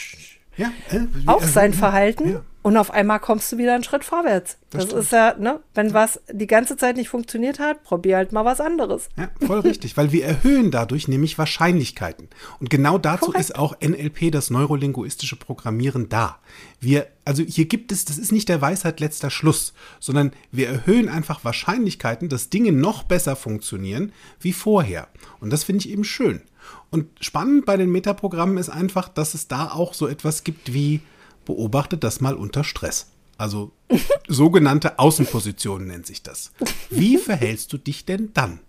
ja, 0.59 0.73
äh, 0.91 1.01
auf 1.27 1.45
sein 1.45 1.73
Verhalten 1.73 2.31
ja. 2.31 2.43
und 2.63 2.77
auf 2.77 2.91
einmal 2.91 3.21
kommst 3.21 3.53
du 3.53 3.59
wieder 3.59 3.75
einen 3.75 3.85
Schritt 3.85 4.05
vorwärts. 4.05 4.59
Das, 4.71 4.89
das 4.89 5.05
ist 5.05 5.13
ja, 5.13 5.37
ne, 5.39 5.61
wenn 5.75 5.95
was 5.95 6.21
die 6.33 6.49
ganze 6.49 6.77
Zeit 6.77 6.97
nicht 6.97 7.09
funktioniert 7.09 7.61
hat, 7.61 7.85
probier 7.85 8.17
halt 8.17 8.33
mal 8.33 8.45
was 8.45 8.61
anderes. 8.61 9.09
Ja, 9.17 9.31
voll 9.47 9.61
richtig, 9.61 9.97
weil 9.97 10.11
wir 10.11 10.25
erhöhen 10.25 10.73
dadurch 10.73 11.07
nämlich 11.07 11.39
Wahrscheinlichkeiten. 11.39 12.29
Und 12.59 12.71
genau 12.71 12.99
dazu 12.99 13.27
Korrekt. 13.27 13.41
ist 13.41 13.57
auch 13.57 13.77
NLP, 13.81 14.33
das 14.33 14.51
neurolinguistische 14.51 15.37
Programmieren, 15.37 16.09
da. 16.09 16.41
Wir, 16.81 17.07
also 17.25 17.45
hier 17.45 17.67
gibt 17.67 17.93
es, 17.93 18.05
das 18.05 18.19
ist 18.19 18.33
nicht 18.33 18.49
der 18.49 18.61
Weisheit 18.61 18.99
letzter 18.99 19.31
Schluss, 19.31 19.75
sondern 20.01 20.33
wir 20.51 20.69
erhöhen 20.69 21.09
einfach 21.09 21.45
Wahrscheinlichkeiten, 21.45 22.29
dass 22.29 22.51
Dinge 22.51 22.73
noch 22.73 23.05
besser 23.05 23.37
funktionieren 23.37 24.13
wie 24.41 24.53
vorher. 24.53 25.07
Und 25.39 25.53
das 25.53 25.63
finde 25.63 25.87
ich 25.87 25.91
eben 25.93 26.05
schön. 26.05 26.43
Und 26.91 27.07
spannend 27.21 27.67
bei 27.67 27.77
den 27.77 27.91
Metaprogrammen 27.91 28.59
ist 28.59 28.71
einfach, 28.71 29.09
dass 29.09 29.35
es 29.35 29.49
da 29.49 29.71
auch 29.71 29.95
so 29.95 30.07
etwas 30.07 30.45
gibt 30.45 30.73
wie 30.73 31.01
beobachtet 31.45 32.05
das 32.05 32.21
mal 32.21 32.35
unter 32.35 32.65
Stress. 32.65 33.11
Also 33.39 33.73
sogenannte 34.29 34.99
Außenpositionen 34.99 35.89
nennt 35.89 36.07
sich 36.07 36.23
das. 36.23 36.53
Wie 36.91 37.17
verhältst 37.19 37.73
du 37.73 37.79
dich 37.79 38.05
denn 38.05 38.31
dann? 38.35 38.61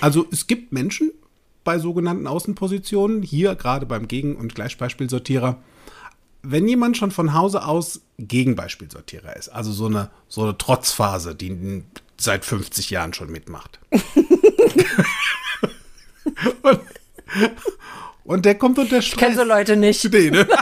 Also 0.00 0.26
es 0.30 0.46
gibt 0.46 0.72
Menschen 0.72 1.12
bei 1.64 1.78
sogenannten 1.78 2.26
Außenpositionen, 2.26 3.22
hier 3.22 3.54
gerade 3.54 3.86
beim 3.86 4.08
Gegen- 4.08 4.36
und 4.36 4.54
Gleichbeispielsortierer, 4.54 5.58
wenn 6.42 6.66
jemand 6.66 6.96
schon 6.96 7.10
von 7.10 7.34
Hause 7.34 7.64
aus 7.66 8.00
Gegenbeispielsortierer 8.18 9.36
ist, 9.36 9.50
also 9.50 9.72
so 9.72 9.86
eine, 9.86 10.10
so 10.28 10.42
eine 10.42 10.56
Trotzphase, 10.56 11.34
die 11.34 11.84
seit 12.16 12.44
50 12.44 12.90
Jahren 12.90 13.12
schon 13.12 13.30
mitmacht. 13.30 13.78
und, 16.62 16.80
und, 18.24 18.44
der 18.44 18.56
kommt 18.56 18.78
unter 18.78 19.02
Stress. 19.02 19.14
Ich 19.14 19.16
kenne 19.16 19.36
so 19.36 19.44
Leute 19.44 19.76
nicht. 19.76 20.04
Nee, 20.12 20.30
ne? 20.30 20.46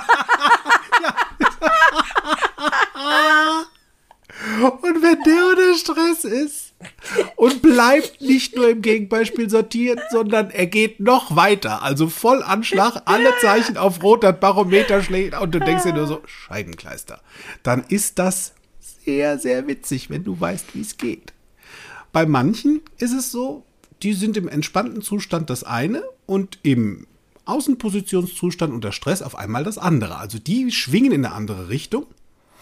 Und 4.60 5.02
wenn 5.02 5.22
der 5.22 5.46
unter 5.50 5.74
Stress 5.78 6.24
ist 6.24 6.74
und 7.36 7.62
bleibt 7.62 8.20
nicht 8.20 8.56
nur 8.56 8.68
im 8.68 8.82
Gegenbeispiel 8.82 9.48
sortiert, 9.50 10.00
sondern 10.10 10.50
er 10.50 10.66
geht 10.66 11.00
noch 11.00 11.34
weiter, 11.36 11.82
also 11.82 12.08
voll 12.08 12.42
Anschlag, 12.42 13.02
alle 13.04 13.30
Zeichen 13.40 13.76
auf 13.76 14.02
Rot, 14.02 14.24
das 14.24 14.38
Barometer 14.38 15.02
schlägt 15.02 15.40
und 15.40 15.54
du 15.54 15.60
denkst 15.60 15.84
dir 15.84 15.92
nur 15.92 16.06
so, 16.06 16.22
Scheibenkleister. 16.26 17.20
Dann 17.62 17.84
ist 17.88 18.18
das 18.18 18.54
sehr, 19.04 19.38
sehr 19.38 19.66
witzig, 19.66 20.10
wenn 20.10 20.24
du 20.24 20.38
weißt, 20.38 20.74
wie 20.74 20.82
es 20.82 20.96
geht. 20.96 21.32
Bei 22.12 22.26
manchen 22.26 22.80
ist 22.98 23.12
es 23.12 23.30
so, 23.30 23.64
die 24.02 24.12
sind 24.12 24.36
im 24.36 24.48
entspannten 24.48 25.02
Zustand 25.02 25.50
das 25.50 25.64
eine 25.64 26.02
und 26.28 26.60
im 26.62 27.08
Außenpositionszustand 27.46 28.72
unter 28.72 28.92
Stress 28.92 29.22
auf 29.22 29.36
einmal 29.36 29.64
das 29.64 29.78
andere. 29.78 30.18
Also 30.18 30.38
die 30.38 30.70
schwingen 30.70 31.10
in 31.10 31.24
eine 31.24 31.34
andere 31.34 31.68
Richtung 31.68 32.06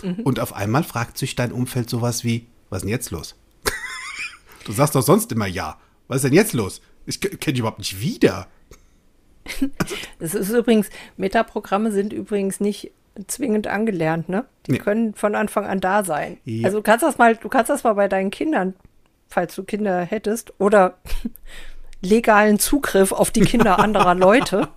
Mhm. 0.03 0.21
Und 0.21 0.41
auf 0.41 0.55
einmal 0.55 0.85
fragt 0.85 1.19
sich 1.19 1.37
dein 1.37 1.53
Umfeld 1.53 1.89
sowas 1.91 2.25
wie, 2.25 2.47
was 2.71 2.79
ist 2.79 2.83
denn 2.85 2.91
jetzt 2.91 3.11
los? 3.11 3.35
du 4.65 4.73
sagst 4.73 4.95
doch 4.95 5.03
sonst 5.03 5.33
immer 5.33 5.47
ja. 5.47 5.79
Was 6.09 6.17
ist 6.17 6.25
denn 6.25 6.33
jetzt 6.33 6.53
los? 6.53 6.81
Ich 7.07 7.21
kenne 7.21 7.39
dich 7.39 7.59
überhaupt 7.59 7.79
nicht 7.79 8.01
wieder. 8.01 8.49
Es 10.19 10.35
ist 10.35 10.51
übrigens, 10.51 10.89
Metaprogramme 11.17 11.93
sind 11.93 12.13
übrigens 12.13 12.59
nicht 12.59 12.91
zwingend 13.29 13.69
angelernt, 13.69 14.29
ne? 14.29 14.45
Die 14.67 14.73
nee. 14.73 14.79
können 14.79 15.15
von 15.15 15.37
Anfang 15.37 15.67
an 15.67 15.81
da 15.81 16.03
sein. 16.05 16.39
Ja. 16.45 16.67
Also 16.67 16.79
du 16.79 16.83
kannst 16.83 17.05
das 17.05 17.17
mal, 17.17 17.37
du 17.37 17.49
kannst 17.49 17.71
das 17.71 17.85
mal 17.85 17.93
bei 17.93 18.09
deinen 18.09 18.33
Kindern, 18.33 18.75
falls 19.29 19.55
du 19.55 19.63
Kinder 19.63 20.01
hättest, 20.01 20.53
oder 20.59 20.99
legalen 22.09 22.59
Zugriff 22.59 23.13
auf 23.13 23.31
die 23.31 23.43
Kinder 23.43 23.79
anderer 23.81 24.15
Leute. 24.15 24.69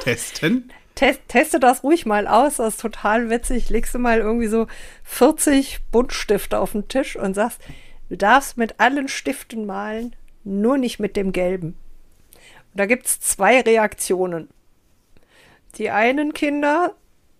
Testen. 0.00 0.70
Test, 0.94 1.22
teste 1.26 1.58
das 1.58 1.82
ruhig 1.82 2.06
mal 2.06 2.28
aus, 2.28 2.56
das 2.56 2.74
ist 2.74 2.80
total 2.80 3.28
witzig. 3.28 3.68
Legst 3.68 3.94
du 3.94 3.98
mal 3.98 4.18
irgendwie 4.18 4.46
so 4.46 4.68
40 5.02 5.80
Buntstifte 5.90 6.58
auf 6.58 6.72
den 6.72 6.88
Tisch 6.88 7.16
und 7.16 7.34
sagst, 7.34 7.60
du 8.08 8.16
darfst 8.16 8.56
mit 8.56 8.78
allen 8.78 9.08
Stiften 9.08 9.66
malen, 9.66 10.14
nur 10.44 10.78
nicht 10.78 11.00
mit 11.00 11.16
dem 11.16 11.32
gelben. 11.32 11.76
Und 12.72 12.80
da 12.80 12.86
gibt 12.86 13.06
es 13.06 13.20
zwei 13.20 13.60
Reaktionen. 13.60 14.48
Die 15.76 15.90
einen 15.90 16.32
Kinder 16.32 16.94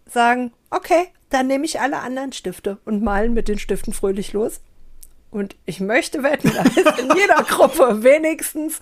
sagen, 0.07 0.53
okay, 0.71 1.09
dann 1.31 1.47
nehme 1.47 1.65
ich 1.65 1.81
alle 1.81 1.99
anderen 1.99 2.33
Stifte 2.33 2.79
und 2.85 3.03
malen 3.03 3.35
mit 3.35 3.47
den 3.47 3.59
Stiften 3.59 3.93
fröhlich 3.93 4.33
los. 4.33 4.61
Und 5.35 5.57
ich 5.67 5.81
möchte 5.81 6.23
wetten, 6.23 6.53
da 6.55 6.63
ist 6.63 6.97
in 7.01 7.13
jeder 7.17 7.43
Gruppe 7.49 8.05
wenigstens 8.05 8.79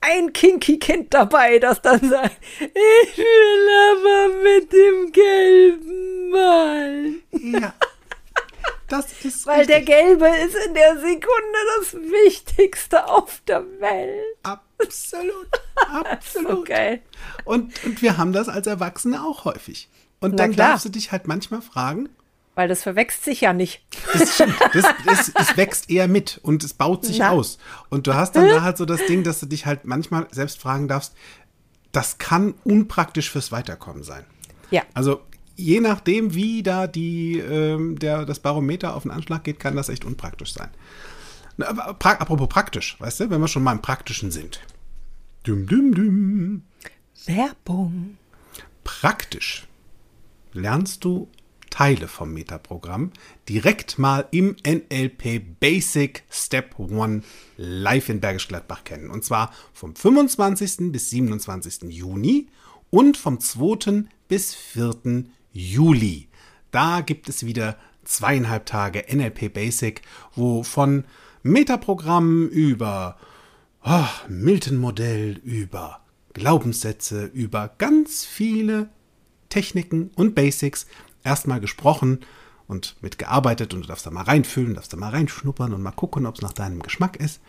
ein 0.00 0.32
kinky 0.32 0.80
Kind 0.80 1.14
dabei, 1.14 1.60
das 1.60 1.80
dann 1.80 2.00
sagt, 2.00 2.36
ich 2.58 3.16
will 3.16 3.68
aber 3.92 4.42
mit 4.42 4.72
dem 4.72 5.12
Gelben 5.12 6.30
malen. 6.30 7.22
Ja. 7.30 7.72
Das 8.88 9.12
ist 9.22 9.46
Weil 9.46 9.60
richtig. 9.60 9.86
der 9.86 10.02
Gelbe 10.02 10.26
ist 10.44 10.56
in 10.66 10.74
der 10.74 10.96
Sekunde 10.96 11.58
das 11.78 11.94
Wichtigste 11.94 13.06
auf 13.06 13.40
der 13.46 13.62
Welt. 13.78 14.24
Absolut. 14.42 15.46
Absolut. 15.76 16.50
so 16.50 16.64
geil. 16.64 17.00
Und, 17.44 17.84
und 17.84 18.02
wir 18.02 18.18
haben 18.18 18.32
das 18.32 18.48
als 18.48 18.66
Erwachsene 18.66 19.22
auch 19.22 19.44
häufig. 19.44 19.88
Und 20.18 20.32
Na 20.32 20.36
dann 20.38 20.52
klar. 20.52 20.70
darfst 20.70 20.86
du 20.86 20.88
dich 20.88 21.12
halt 21.12 21.28
manchmal 21.28 21.62
fragen, 21.62 22.08
weil 22.56 22.68
das 22.68 22.82
verwächst 22.82 23.22
sich 23.22 23.42
ja 23.42 23.52
nicht. 23.52 23.82
Das, 24.12 24.38
das, 24.72 24.84
das, 25.04 25.32
es 25.38 25.56
wächst 25.56 25.90
eher 25.90 26.08
mit 26.08 26.40
und 26.42 26.64
es 26.64 26.72
baut 26.72 27.04
sich 27.04 27.18
Na. 27.18 27.30
aus. 27.30 27.58
Und 27.90 28.06
du 28.06 28.14
hast 28.14 28.34
dann 28.34 28.48
da 28.48 28.62
halt 28.62 28.78
so 28.78 28.86
das 28.86 29.04
Ding, 29.06 29.22
dass 29.22 29.38
du 29.40 29.46
dich 29.46 29.66
halt 29.66 29.84
manchmal 29.84 30.26
selbst 30.32 30.58
fragen 30.58 30.88
darfst, 30.88 31.14
das 31.92 32.18
kann 32.18 32.54
unpraktisch 32.64 33.30
fürs 33.30 33.52
Weiterkommen 33.52 34.02
sein. 34.02 34.24
Ja. 34.70 34.82
Also 34.94 35.20
je 35.54 35.80
nachdem, 35.80 36.34
wie 36.34 36.62
da 36.62 36.86
die, 36.86 37.38
ähm, 37.38 37.98
der, 37.98 38.24
das 38.24 38.40
Barometer 38.40 38.96
auf 38.96 39.02
den 39.02 39.12
Anschlag 39.12 39.44
geht, 39.44 39.60
kann 39.60 39.76
das 39.76 39.90
echt 39.90 40.06
unpraktisch 40.06 40.54
sein. 40.54 40.70
Na, 41.58 41.92
pra 41.92 42.12
apropos 42.12 42.48
praktisch, 42.48 42.96
weißt 42.98 43.20
du, 43.20 43.30
wenn 43.30 43.40
wir 43.40 43.48
schon 43.48 43.62
mal 43.62 43.72
im 43.72 43.82
Praktischen 43.82 44.30
sind. 44.30 44.60
Düm, 45.46 45.66
düm, 45.66 45.94
düm. 45.94 46.62
Werbung. 47.26 48.16
Praktisch 48.82 49.66
lernst 50.54 51.04
du 51.04 51.28
Teile 51.76 52.08
vom 52.08 52.32
Metaprogramm 52.32 53.10
direkt 53.50 53.98
mal 53.98 54.26
im 54.30 54.56
NLP 54.66 55.60
Basic 55.60 56.22
Step 56.30 56.74
1 56.80 57.22
live 57.58 58.08
in 58.08 58.18
Bergisch 58.18 58.48
Gladbach 58.48 58.82
kennen. 58.82 59.10
Und 59.10 59.26
zwar 59.26 59.52
vom 59.74 59.94
25. 59.94 60.90
bis 60.90 61.10
27. 61.10 61.82
Juni 61.90 62.48
und 62.88 63.18
vom 63.18 63.40
2. 63.40 64.04
bis 64.26 64.54
4. 64.54 65.24
Juli. 65.52 66.28
Da 66.70 67.02
gibt 67.02 67.28
es 67.28 67.44
wieder 67.44 67.76
zweieinhalb 68.04 68.64
Tage 68.64 69.04
NLP 69.14 69.52
Basic, 69.52 70.00
wo 70.34 70.62
von 70.62 71.04
Metaprogrammen 71.42 72.48
über 72.48 73.18
oh, 73.84 74.08
Milton-Modell, 74.30 75.42
über 75.44 76.00
Glaubenssätze, 76.32 77.26
über 77.26 77.74
ganz 77.76 78.24
viele 78.24 78.88
Techniken 79.50 80.10
und 80.16 80.34
Basics 80.34 80.86
erstmal 81.26 81.60
gesprochen 81.60 82.20
und 82.66 82.96
mitgearbeitet 83.02 83.74
und 83.74 83.82
du 83.82 83.88
darfst 83.88 84.06
da 84.06 84.10
mal 84.10 84.24
reinfühlen, 84.24 84.74
darfst 84.74 84.92
da 84.92 84.96
mal 84.96 85.10
reinschnuppern 85.10 85.74
und 85.74 85.82
mal 85.82 85.90
gucken, 85.90 86.24
ob 86.26 86.36
es 86.36 86.42
nach 86.42 86.52
deinem 86.52 86.80
Geschmack 86.80 87.16
ist. 87.16 87.40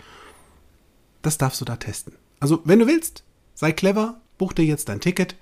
Das 1.22 1.38
darfst 1.38 1.62
du 1.62 1.66
da 1.66 1.78
testen. 1.78 2.14
Also, 2.40 2.62
wenn 2.66 2.80
du 2.80 2.88
willst, 2.88 3.24
sei 3.54 3.72
clever, 3.72 4.20
buch 4.38 4.54
dir 4.54 4.66
jetzt 4.66 4.90
dein 4.90 5.00
Ticket 5.00 5.36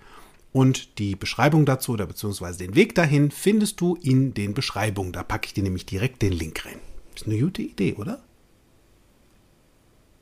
und 0.51 0.99
die 0.99 1.15
Beschreibung 1.15 1.65
dazu 1.65 1.93
oder 1.93 2.05
beziehungsweise 2.05 2.59
den 2.59 2.75
Weg 2.75 2.95
dahin 2.95 3.31
findest 3.31 3.81
du 3.81 3.95
in 3.95 4.33
den 4.33 4.53
Beschreibungen. 4.53 5.11
Da 5.11 5.23
packe 5.23 5.47
ich 5.47 5.53
dir 5.53 5.63
nämlich 5.63 5.85
direkt 5.85 6.21
den 6.21 6.33
Link 6.33 6.65
rein. 6.65 6.79
Ist 7.13 7.25
eine 7.25 7.39
gute 7.39 7.61
Idee, 7.61 7.95
oder? 7.95 8.23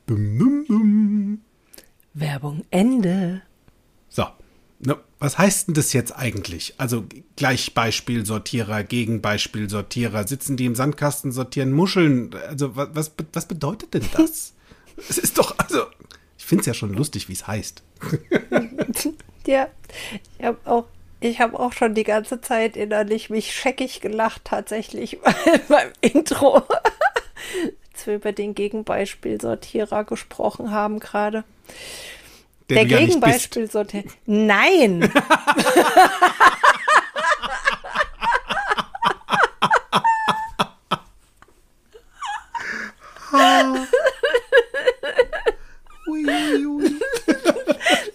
Bum, 0.06 0.38
bum, 0.38 0.64
bum. 0.66 1.40
Werbung 2.14 2.64
Ende. 2.70 3.42
So, 4.08 4.26
Ne, 4.86 4.98
was 5.18 5.38
heißt 5.38 5.68
denn 5.68 5.74
das 5.74 5.94
jetzt 5.94 6.12
eigentlich? 6.12 6.74
Also 6.76 7.04
Gleichbeispielsortierer, 7.36 8.84
Gegenbeispielsortierer, 8.84 10.26
sitzen 10.26 10.58
die 10.58 10.66
im 10.66 10.74
Sandkasten, 10.74 11.32
sortieren 11.32 11.72
Muscheln? 11.72 12.34
Also 12.48 12.76
was, 12.76 12.88
was, 12.92 13.12
was 13.32 13.48
bedeutet 13.48 13.94
denn 13.94 14.04
das? 14.12 14.52
es 15.08 15.16
ist 15.16 15.38
doch, 15.38 15.58
also, 15.58 15.86
ich 16.36 16.44
finde 16.44 16.60
es 16.60 16.66
ja 16.66 16.74
schon 16.74 16.92
lustig, 16.92 17.30
wie 17.30 17.32
es 17.32 17.46
heißt. 17.46 17.82
ja, 19.46 19.68
ich 20.38 20.44
habe 20.44 20.58
auch, 20.64 20.84
hab 21.22 21.54
auch 21.54 21.72
schon 21.72 21.94
die 21.94 22.04
ganze 22.04 22.42
Zeit 22.42 22.76
innerlich 22.76 23.30
mich 23.30 23.54
scheckig 23.54 24.02
gelacht, 24.02 24.42
tatsächlich 24.44 25.18
beim 25.68 25.88
Intro. 26.02 26.62
Als 27.92 28.06
wir 28.06 28.16
über 28.16 28.32
den 28.32 28.54
Gegenbeispielsortierer 28.54 30.04
gesprochen 30.04 30.72
haben 30.72 31.00
gerade. 31.00 31.44
Der, 32.70 32.84
der 32.84 32.98
Gegenbeispiel 32.98 33.70
sollte. 33.70 34.04
Nein! 34.26 35.12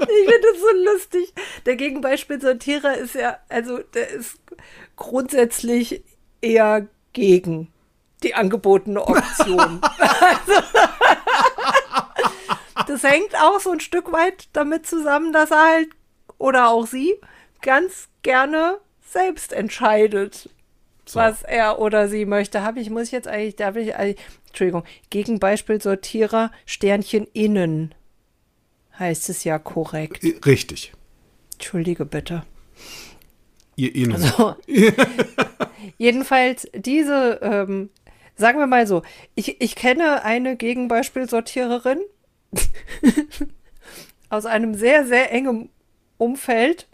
Ich 0.02 0.26
finde 0.26 0.48
das 0.52 0.60
so 0.60 0.92
lustig. 0.92 1.34
Der 1.66 1.76
Gegenbeispielsortierer 1.76 2.98
ist 2.98 3.16
ja, 3.16 3.38
also 3.50 3.80
der 3.80 4.10
ist 4.10 4.40
grundsätzlich 4.96 6.04
eher 6.42 6.88
gegen 7.14 7.72
die 8.24 8.36
angebotene 8.36 9.02
Option. 9.02 9.82
also, 10.00 10.89
das 12.90 13.04
hängt 13.04 13.36
auch 13.36 13.60
so 13.60 13.72
ein 13.72 13.80
Stück 13.80 14.12
weit 14.12 14.50
damit 14.54 14.88
zusammen, 14.88 15.32
dass 15.32 15.52
er 15.52 15.64
halt 15.64 15.90
oder 16.40 16.70
auch 16.70 16.88
sie 16.88 17.14
ganz 17.62 18.10
gerne 18.24 18.80
selbst 19.02 19.54
entscheidet, 19.54 20.50
so. 21.06 21.20
was 21.20 21.44
er 21.44 21.80
oder 21.80 22.08
sie 22.08 22.26
möchte. 22.26 22.64
Habe 22.64 22.80
ich, 22.80 22.90
muss 22.90 23.08
ich 23.08 23.12
jetzt 23.12 23.28
eigentlich, 23.28 23.56
darf 23.56 23.76
ich, 23.76 23.94
Entschuldigung, 24.48 24.84
Gegenbeispiel 25.12 25.80
Sortierer, 25.80 26.52
Sternchen 26.66 27.28
innen. 27.34 27.94
heißt 28.98 29.30
es 29.30 29.44
ja 29.44 29.60
korrekt. 29.60 30.24
Richtig. 30.46 30.94
Entschuldige 31.54 32.06
bitte. 32.06 32.44
Ihr 33.76 33.94
Ihnen. 33.94 34.14
Also, 34.14 34.56
jedenfalls 35.98 36.68
diese, 36.74 37.40
ähm, 37.44 37.92
sagen 38.36 38.58
wir 38.58 38.68
mal 38.68 38.88
so, 38.88 39.04
ich, 39.36 39.62
ich 39.62 39.76
kenne 39.76 40.24
eine 40.24 40.58
Gegenbeispielsortiererin 40.58 42.00
aus 44.30 44.46
einem 44.46 44.74
sehr, 44.76 45.06
sehr 45.06 45.32
engen 45.32 45.70
Umfeld. 46.18 46.88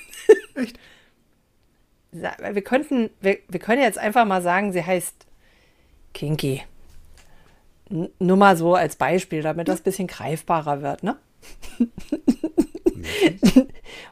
Echt? 0.54 0.78
Wir 2.12 2.62
könnten, 2.62 3.10
wir, 3.20 3.38
wir 3.48 3.60
können 3.60 3.82
jetzt 3.82 3.98
einfach 3.98 4.24
mal 4.24 4.42
sagen, 4.42 4.72
sie 4.72 4.84
heißt 4.84 5.26
Kinky. 6.12 6.62
N 7.88 8.08
nur 8.18 8.36
mal 8.36 8.56
so 8.56 8.74
als 8.74 8.96
Beispiel, 8.96 9.42
damit 9.42 9.68
das 9.68 9.80
ein 9.80 9.84
bisschen 9.84 10.08
greifbarer 10.08 10.82
wird, 10.82 11.02
ne? 11.02 11.16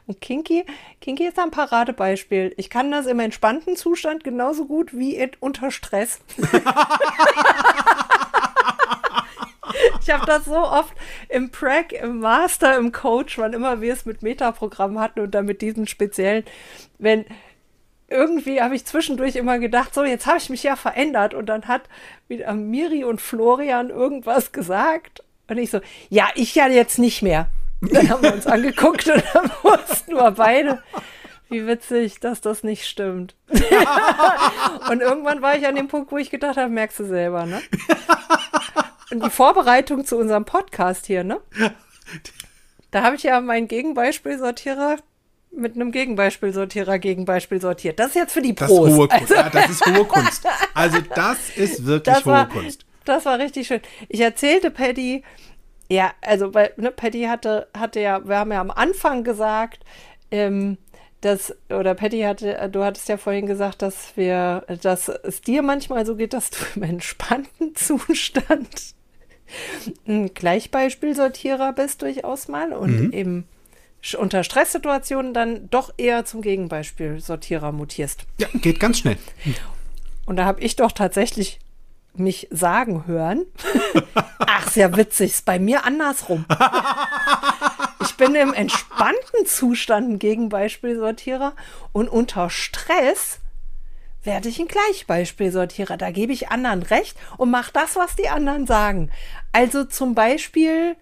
Und 0.07 0.19
Kinky, 0.21 0.65
Kinky 0.99 1.27
ist 1.27 1.37
ein 1.39 1.51
Paradebeispiel. 1.51 2.53
Ich 2.57 2.69
kann 2.69 2.91
das 2.91 3.05
im 3.05 3.19
entspannten 3.19 3.75
Zustand 3.75 4.23
genauso 4.23 4.65
gut 4.65 4.97
wie 4.97 5.29
unter 5.39 5.71
Stress. 5.71 6.19
ich 10.01 10.09
habe 10.09 10.25
das 10.25 10.45
so 10.45 10.57
oft 10.57 10.93
im 11.29 11.51
Prac, 11.51 11.91
im 11.93 12.19
Master, 12.19 12.77
im 12.77 12.91
Coach, 12.91 13.37
wann 13.37 13.53
immer 13.53 13.81
wir 13.81 13.93
es 13.93 14.05
mit 14.05 14.21
Metaprogrammen 14.21 14.99
hatten 14.99 15.19
und 15.19 15.31
dann 15.31 15.45
mit 15.45 15.61
diesen 15.61 15.87
speziellen, 15.87 16.43
wenn 16.97 17.25
irgendwie 18.09 18.61
habe 18.61 18.75
ich 18.75 18.85
zwischendurch 18.85 19.35
immer 19.35 19.59
gedacht, 19.59 19.93
so, 19.93 20.03
jetzt 20.03 20.25
habe 20.25 20.37
ich 20.37 20.49
mich 20.49 20.63
ja 20.63 20.75
verändert. 20.75 21.33
Und 21.33 21.45
dann 21.47 21.67
hat 21.67 21.83
wieder 22.27 22.53
Miri 22.53 23.03
und 23.03 23.21
Florian 23.21 23.89
irgendwas 23.89 24.51
gesagt. 24.51 25.23
Und 25.47 25.57
ich 25.57 25.71
so, 25.71 25.79
ja, 26.09 26.27
ich 26.35 26.55
ja 26.55 26.67
jetzt 26.67 26.99
nicht 26.99 27.21
mehr. 27.21 27.47
Dann 27.81 28.09
haben 28.09 28.23
wir 28.23 28.33
uns 28.33 28.47
angeguckt 28.47 29.07
und 29.07 29.23
dann 29.33 29.51
wussten 29.63 30.15
wir 30.15 30.31
beide, 30.31 30.83
wie 31.49 31.65
witzig, 31.65 32.19
dass 32.19 32.41
das 32.41 32.63
nicht 32.63 32.85
stimmt. 32.87 33.35
und 34.89 35.01
irgendwann 35.01 35.41
war 35.41 35.55
ich 35.55 35.65
an 35.65 35.75
dem 35.75 35.87
Punkt, 35.87 36.11
wo 36.11 36.17
ich 36.17 36.29
gedacht 36.29 36.57
habe, 36.57 36.69
merkst 36.69 36.99
du 36.99 37.05
selber, 37.05 37.45
ne? 37.45 37.61
Und 39.11 39.23
die 39.23 39.29
Vorbereitung 39.29 40.05
zu 40.05 40.17
unserem 40.17 40.45
Podcast 40.45 41.05
hier, 41.05 41.23
ne? 41.23 41.39
Da 42.91 43.03
habe 43.03 43.15
ich 43.15 43.21
ja 43.21 43.39
meinen 43.39 43.67
Gegenbeispielsortierer 43.67 44.97
mit 45.51 45.75
einem 45.75 45.91
Gegenbeispielsortierer 45.91 46.99
Gegenbeispiel 46.99 47.61
sortiert. 47.61 47.99
Das 47.99 48.09
ist 48.09 48.15
jetzt 48.15 48.33
für 48.33 48.41
die 48.41 48.55
Das 48.55 48.67
Pros. 48.67 48.89
ist 48.89 48.95
hohe 48.95 49.07
Kunst. 49.07 49.29
Ja, 49.29 49.49
das 49.49 49.69
ist 49.69 49.85
hohe 49.85 50.05
Kunst. 50.05 50.47
Also 50.73 50.99
das 51.15 51.49
ist 51.55 51.85
wirklich 51.85 52.15
das 52.15 52.25
hohe 52.25 52.33
war, 52.33 52.49
Kunst. 52.49 52.85
Das 53.05 53.25
war 53.25 53.39
richtig 53.39 53.67
schön. 53.67 53.81
Ich 54.07 54.19
erzählte 54.19 54.71
Paddy, 54.71 55.23
ja, 55.89 56.11
also 56.21 56.53
weil 56.53 56.73
ne, 56.77 56.91
Paddy 56.91 57.23
hatte, 57.23 57.67
hatte 57.75 57.99
ja, 57.99 58.27
wir 58.27 58.37
haben 58.37 58.51
ja 58.51 58.61
am 58.61 58.71
Anfang 58.71 59.23
gesagt, 59.23 59.83
ähm, 60.31 60.77
dass, 61.21 61.55
oder 61.69 61.95
Patty 61.95 62.21
hatte, 62.21 62.69
du 62.71 62.83
hattest 62.83 63.09
ja 63.09 63.17
vorhin 63.17 63.45
gesagt, 63.45 63.81
dass 63.81 64.15
wir, 64.15 64.63
dass 64.81 65.09
es 65.09 65.41
dir 65.41 65.63
manchmal 65.63 66.05
so 66.05 66.15
geht, 66.15 66.33
dass 66.33 66.51
du 66.51 66.57
im 66.75 66.83
entspannten 66.83 67.75
Zustand 67.75 68.95
ein 70.07 70.33
Gleichbeispielsortierer 70.33 71.73
bist 71.73 72.01
durchaus 72.01 72.47
mal 72.47 72.73
und 72.73 73.05
Mhm. 73.05 73.13
eben 73.13 73.47
unter 74.17 74.43
Stresssituationen 74.43 75.33
dann 75.33 75.69
doch 75.69 75.93
eher 75.97 76.23
zum 76.25 76.41
Gegenbeispielsortierer 76.41 77.71
mutierst. 77.71 78.23
Ja, 78.39 78.47
geht 78.53 78.79
ganz 78.79 78.99
schnell. 78.99 79.17
Und 80.25 80.37
da 80.37 80.45
habe 80.45 80.61
ich 80.61 80.75
doch 80.75 80.91
tatsächlich 80.91 81.59
mich 82.15 82.47
sagen 82.49 83.05
hören. 83.07 83.45
Ach, 84.39 84.75
ja 84.75 84.95
witzig, 84.95 85.31
ist 85.31 85.45
bei 85.45 85.59
mir 85.59 85.85
andersrum. 85.85 86.45
Ich 88.01 88.15
bin 88.15 88.33
im 88.35 88.53
entspannten 88.53 89.45
Zustand 89.45 90.09
ein 90.09 90.19
Gegenbeispielsortierer 90.19 91.53
und 91.91 92.07
unter 92.09 92.49
Stress 92.49 93.39
werde 94.23 94.49
ich 94.49 94.59
ein 94.59 94.67
Gleichbeispielsortierer. 94.67 95.95
Da 95.97 96.11
gebe 96.11 96.33
ich 96.33 96.49
anderen 96.49 96.83
recht 96.83 97.17
und 97.37 97.51
mache 97.51 97.71
das, 97.73 97.95
was 97.95 98.15
die 98.15 98.29
anderen 98.29 98.67
sagen. 98.67 99.09
Also 99.51 99.83
zum 99.83 100.15
Beispiel, 100.15 100.95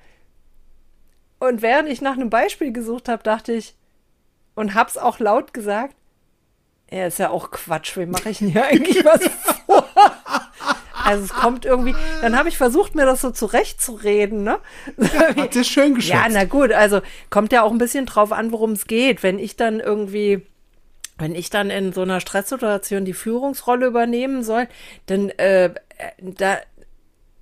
und 1.40 1.62
während 1.62 1.90
ich 1.90 2.02
nach 2.02 2.14
einem 2.14 2.30
Beispiel 2.30 2.72
gesucht 2.72 3.10
habe, 3.10 3.24
dachte 3.24 3.54
ich, 3.54 3.76
und 4.56 4.74
hab's 4.74 4.98
auch 4.98 5.20
laut 5.20 5.54
gesagt, 5.54 5.96
ja, 6.92 7.06
ist 7.06 7.20
ja 7.20 7.30
auch 7.30 7.52
Quatsch. 7.52 7.98
Wem 7.98 8.12
mache 8.12 8.30
ich 8.30 8.40
denn 8.40 8.50
hier 8.50 8.66
eigentlich 8.72 9.04
was 9.04 9.22
vor? 9.66 9.88
Also 11.04 11.24
es 11.24 11.34
kommt 11.34 11.64
irgendwie, 11.64 11.96
dann 12.22 12.38
habe 12.38 12.50
ich 12.50 12.58
versucht, 12.58 12.96
mir 12.96 13.06
das 13.06 13.22
so 13.22 13.32
zurechtzureden, 13.32 14.44
ne? 14.44 14.60
Hat 15.38 15.54
sie 15.54 15.64
schön 15.64 15.96
geschätzt. 15.96 16.14
Ja, 16.14 16.28
na 16.30 16.44
gut, 16.44 16.72
also 16.74 17.02
kommt 17.30 17.54
ja 17.54 17.62
auch 17.62 17.72
ein 17.72 17.78
bisschen 17.78 18.06
drauf 18.06 18.34
an, 18.34 18.52
worum 18.52 18.74
es 18.74 18.88
geht. 18.88 19.24
Wenn 19.24 19.40
ich 19.40 19.56
dann 19.56 19.80
irgendwie, 19.80 20.46
wenn 21.18 21.34
ich 21.34 21.50
dann 21.50 21.70
in 21.70 21.94
so 21.94 22.02
einer 22.02 22.20
Stresssituation 22.20 23.06
die 23.06 23.14
Führungsrolle 23.14 23.86
übernehmen 23.86 24.44
soll, 24.44 24.68
dann 25.06 25.30
äh, 25.30 25.74
da 26.20 26.58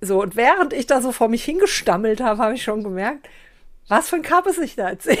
so 0.00 0.20
und 0.22 0.36
während 0.36 0.72
ich 0.72 0.86
da 0.86 1.00
so 1.00 1.12
vor 1.12 1.28
mich 1.28 1.44
hingestammelt 1.44 2.20
habe, 2.20 2.42
habe 2.42 2.54
ich 2.54 2.62
schon 2.62 2.82
gemerkt, 2.82 3.28
was 3.88 4.08
für 4.08 4.16
ein 4.16 4.22
Kappes 4.22 4.58
ich 4.58 4.74
da 4.74 4.88
erzähle. 4.90 5.18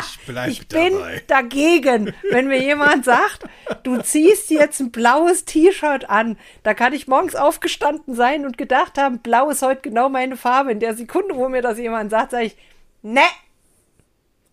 ich 0.00 0.18
bleib 0.26 0.48
Ich 0.48 0.66
bin 0.68 0.94
dabei. 0.94 1.22
dagegen, 1.26 2.14
wenn 2.30 2.48
mir 2.48 2.60
jemand 2.62 3.04
sagt, 3.04 3.44
du 3.82 4.00
ziehst 4.00 4.50
jetzt 4.50 4.80
ein 4.80 4.90
blaues 4.90 5.44
T-Shirt 5.44 6.08
an. 6.08 6.38
Da 6.62 6.72
kann 6.72 6.94
ich 6.94 7.06
morgens 7.06 7.34
aufgestanden 7.34 8.14
sein 8.14 8.46
und 8.46 8.56
gedacht 8.56 8.96
haben, 8.96 9.18
blau 9.18 9.50
ist 9.50 9.60
heute 9.62 9.82
genau 9.82 10.08
meine 10.08 10.36
Farbe. 10.38 10.72
In 10.72 10.80
der 10.80 10.94
Sekunde, 10.94 11.36
wo 11.36 11.48
mir 11.50 11.60
das 11.60 11.78
jemand 11.78 12.10
sagt, 12.10 12.30
sage 12.30 12.46
ich, 12.46 12.56
ne, 13.02 13.20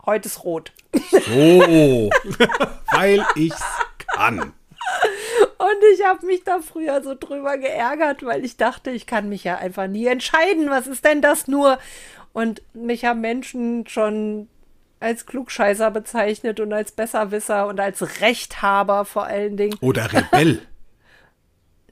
heute 0.05 0.27
ist 0.27 0.43
rot. 0.43 0.73
So, 1.11 2.09
weil 2.91 3.25
ich's 3.35 3.63
kann. 4.15 4.53
Und 5.57 5.77
ich 5.93 6.05
habe 6.05 6.25
mich 6.25 6.43
da 6.43 6.59
früher 6.59 7.03
so 7.03 7.15
drüber 7.19 7.57
geärgert, 7.57 8.23
weil 8.23 8.43
ich 8.43 8.57
dachte, 8.57 8.91
ich 8.91 9.05
kann 9.05 9.29
mich 9.29 9.43
ja 9.43 9.57
einfach 9.57 9.87
nie 9.87 10.07
entscheiden. 10.07 10.69
Was 10.69 10.87
ist 10.87 11.05
denn 11.05 11.21
das 11.21 11.47
nur? 11.47 11.79
Und 12.33 12.61
mich 12.73 13.05
haben 13.05 13.21
Menschen 13.21 13.87
schon 13.87 14.47
als 14.99 15.25
Klugscheißer 15.25 15.91
bezeichnet 15.91 16.59
und 16.59 16.71
als 16.73 16.91
Besserwisser 16.91 17.67
und 17.67 17.79
als 17.79 18.21
Rechthaber 18.21 19.05
vor 19.05 19.25
allen 19.25 19.57
Dingen. 19.57 19.77
Oder 19.81 20.11
Rebell. 20.11 20.61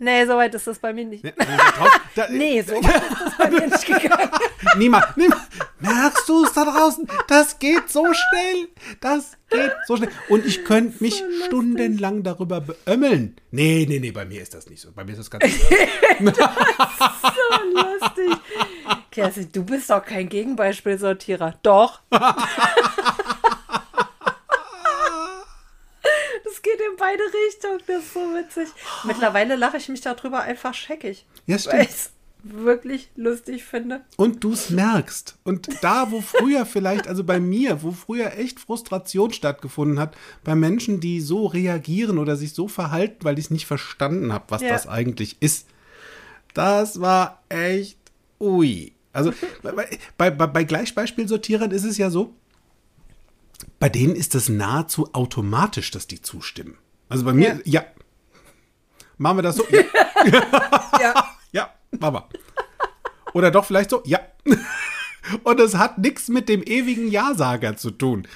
Nee, 0.03 0.25
soweit 0.25 0.55
ist 0.55 0.65
das 0.65 0.79
bei 0.79 0.93
mir 0.93 1.05
nicht. 1.05 1.23
Ne, 1.23 1.31
also 1.37 1.91
da 2.15 2.27
Nee, 2.31 2.63
so 2.63 2.73
weit 2.73 3.03
ist 3.03 3.21
das 3.23 3.37
bei 3.37 3.51
mir 3.51 3.67
nicht 3.67 3.85
gegangen. 3.85 4.31
Niemand, 4.77 5.15
niemand. 5.15 5.41
Merkst 5.79 6.27
du 6.27 6.43
es 6.43 6.53
da 6.53 6.65
draußen? 6.65 7.07
Das 7.27 7.59
geht 7.59 7.87
so 7.87 8.05
schnell. 8.05 8.69
Das 8.99 9.37
geht 9.51 9.73
so 9.85 9.97
schnell. 9.97 10.09
Und 10.29 10.43
ich 10.47 10.65
könnte 10.65 11.03
mich 11.03 11.23
stundenlang 11.45 12.23
darüber 12.23 12.61
beömmeln. 12.61 13.35
Nee, 13.51 13.85
nee, 13.87 13.99
nee, 13.99 14.09
bei 14.09 14.25
mir 14.25 14.41
ist 14.41 14.55
das 14.55 14.67
nicht 14.67 14.81
so. 14.81 14.91
Bei 14.91 15.03
mir 15.03 15.11
ist 15.11 15.19
das 15.19 15.29
ganz 15.29 15.45
So 16.19 16.29
lustig. 17.75 18.39
Kerstin, 19.11 19.49
du 19.53 19.63
bist 19.63 19.91
doch 19.91 20.03
kein 20.03 20.29
Gegenbeispielsortierer. 20.29 21.59
Doch. 21.61 22.01
Das 26.51 26.61
geht 26.61 26.79
in 26.79 26.97
beide 26.97 27.23
Richtungen. 27.23 27.79
Das 27.87 28.03
ist 28.03 28.13
so 28.13 28.19
witzig. 28.19 28.67
Mittlerweile 29.05 29.55
lache 29.55 29.77
ich 29.77 29.87
mich 29.89 30.01
darüber 30.01 30.41
einfach 30.41 30.73
scheckig. 30.73 31.25
Ja, 31.45 31.53
Weil 31.55 31.59
stimmt. 31.59 31.83
ich 31.83 31.89
es 31.89 32.09
wirklich 32.43 33.09
lustig 33.15 33.63
finde. 33.63 34.01
Und 34.17 34.43
du 34.43 34.51
es 34.53 34.69
merkst. 34.69 35.37
Und 35.43 35.69
da, 35.83 36.11
wo 36.11 36.21
früher 36.21 36.65
vielleicht, 36.65 37.07
also 37.07 37.23
bei 37.23 37.39
mir, 37.39 37.83
wo 37.83 37.91
früher 37.91 38.37
echt 38.37 38.59
Frustration 38.59 39.31
stattgefunden 39.31 39.99
hat, 39.99 40.15
bei 40.43 40.55
Menschen, 40.55 40.99
die 40.99 41.21
so 41.21 41.45
reagieren 41.45 42.17
oder 42.17 42.35
sich 42.35 42.53
so 42.53 42.67
verhalten, 42.67 43.23
weil 43.23 43.37
ich 43.39 43.45
es 43.45 43.51
nicht 43.51 43.67
verstanden 43.67 44.33
habe, 44.33 44.45
was 44.49 44.61
Ja. 44.61 44.69
das 44.69 44.87
eigentlich 44.87 45.37
ist. 45.39 45.67
Das 46.53 46.99
war 46.99 47.41
echt 47.49 47.97
ui. 48.39 48.91
Also 49.13 49.33
bei, 49.61 49.71
bei, 50.17 50.29
bei, 50.31 50.47
bei 50.47 50.63
Gleichbeispielsortierern 50.63 51.71
ist 51.71 51.83
es 51.83 51.97
ja 51.97 52.09
so, 52.09 52.33
bei 53.79 53.89
denen 53.89 54.15
ist 54.15 54.35
es 54.35 54.49
nahezu 54.49 55.13
automatisch, 55.13 55.91
dass 55.91 56.07
die 56.07 56.21
zustimmen. 56.21 56.77
Also 57.09 57.25
bei 57.25 57.33
mir, 57.33 57.61
ja. 57.65 57.83
Machen 59.17 59.37
wir 59.37 59.43
das 59.43 59.57
so? 59.57 59.65
Ja. 59.71 60.43
Ja. 60.99 61.27
Ja, 61.53 61.69
Mama. 61.99 62.29
Oder 63.33 63.51
doch 63.51 63.65
vielleicht 63.65 63.89
so, 63.89 64.01
ja. 64.05 64.19
Und 65.43 65.59
es 65.59 65.75
hat 65.75 65.97
nichts 65.97 66.29
mit 66.29 66.47
dem 66.47 66.63
ewigen 66.63 67.09
Ja-Sager 67.09 67.75
zu 67.75 67.91
tun, 67.91 68.27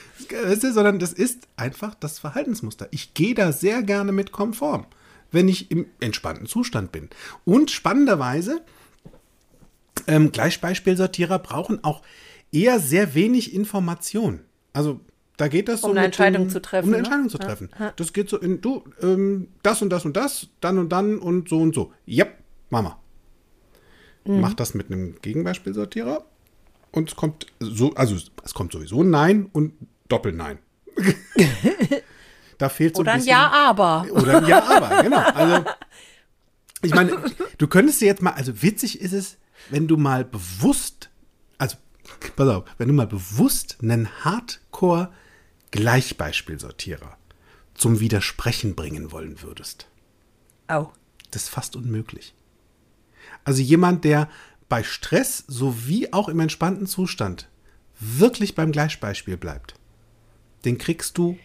sondern 0.60 1.00
das 1.00 1.14
ist 1.14 1.48
einfach 1.56 1.96
das 1.96 2.20
Verhaltensmuster. 2.20 2.88
Ich 2.92 3.14
gehe 3.14 3.34
da 3.34 3.52
sehr 3.52 3.84
gerne 3.84 4.12
mit 4.12 4.32
konform, 4.32 4.86
wenn 5.32 5.48
ich 5.48 5.72
im 5.72 5.88
entspannten 6.00 6.46
Zustand 6.46 6.92
bin. 6.92 7.10
Und 7.44 7.72
spannenderweise, 7.72 8.62
ähm, 10.08 10.32
Gleichbeispielsortierer 10.32 11.40
brauchen 11.40 11.84
auch 11.84 12.04
eher 12.52 12.80
sehr 12.80 13.16
wenig 13.16 13.54
Information. 13.54 14.42
Also 14.74 15.00
da 15.38 15.48
geht 15.48 15.68
das 15.68 15.82
so. 15.82 15.88
Um 15.88 15.98
eine 15.98 16.06
Entscheidung 16.06 16.44
dem- 16.46 16.50
zu 16.50 16.62
treffen, 16.62 16.88
Um 16.88 16.94
eine 16.94 17.02
ne? 17.04 17.08
Entscheidung 17.08 17.30
zu 17.30 17.38
treffen. 17.38 17.70
Das 17.96 18.14
geht 18.14 18.30
so 18.30 18.38
in, 18.38 18.62
du, 18.62 18.84
ähm, 19.02 19.50
das 19.64 19.82
und 19.82 19.90
das 19.90 20.06
und 20.06 20.16
das, 20.16 20.48
dann 20.62 20.78
und 20.78 20.90
dann 20.90 21.20
und 21.20 21.50
so 21.50 21.60
und 21.60 21.76
so. 21.76 21.92
Ja, 22.06 22.26
Mama. 22.70 23.00
Mhm. 24.26 24.42
Mach 24.42 24.54
das 24.54 24.74
mit 24.74 24.92
einem 24.92 25.16
Gegenbeispielsortierer 25.22 26.26
und 26.92 27.10
es 27.10 27.16
kommt 27.16 27.48
so, 27.60 27.94
also 27.96 28.16
es 28.44 28.54
kommt 28.54 28.72
sowieso 28.72 29.04
ein 29.04 29.10
Nein 29.10 29.50
und 29.52 29.74
Doppel-Nein. 30.08 30.60
da 32.58 32.70
fehlt 32.70 32.96
so 32.96 33.02
Oder 33.02 33.12
ein 33.12 33.16
ein 33.16 33.20
bisschen. 33.20 33.32
Ja, 33.32 33.52
aber. 33.52 34.06
Oder 34.12 34.38
ein 34.38 34.46
Ja, 34.48 34.64
aber, 34.64 35.04
genau. 35.04 35.20
Also, 35.20 35.66
ich 36.82 36.94
meine, 36.94 37.18
du 37.58 37.68
könntest 37.68 38.02
dir 38.02 38.06
jetzt 38.06 38.22
mal, 38.22 38.32
also 38.32 38.62
witzig 38.62 39.02
ist 39.02 39.14
es, 39.14 39.38
wenn 39.70 39.88
du 39.88 39.98
mal 39.98 40.24
bewusst, 40.24 41.10
also, 41.58 41.78
pass 42.36 42.48
auf, 42.48 42.64
wenn 42.78 42.88
du 42.88 42.94
mal 42.94 43.08
bewusst 43.08 43.78
einen 43.82 44.10
Hardcore-Gleichbeispielsortierer 45.76 47.18
zum 47.74 48.00
Widersprechen 48.00 48.76
bringen 48.76 49.12
wollen 49.12 49.42
würdest. 49.42 49.88
Oh. 50.70 50.88
Das 51.32 51.44
ist 51.44 51.50
fast 51.50 51.76
unmöglich. 51.76 52.34
Also 53.44 53.62
jemand, 53.62 54.04
der 54.06 54.30
bei 54.70 54.84
Stress 54.84 55.44
sowie 55.48 56.12
auch 56.12 56.30
im 56.30 56.40
entspannten 56.40 56.88
Zustand 56.88 57.50
wirklich 58.00 58.56
beim 58.56 58.72
Gleichbeispiel 58.72 59.38
bleibt, 59.38 59.76
den 60.64 60.78
kriegst 60.78 61.18
du 61.18 61.38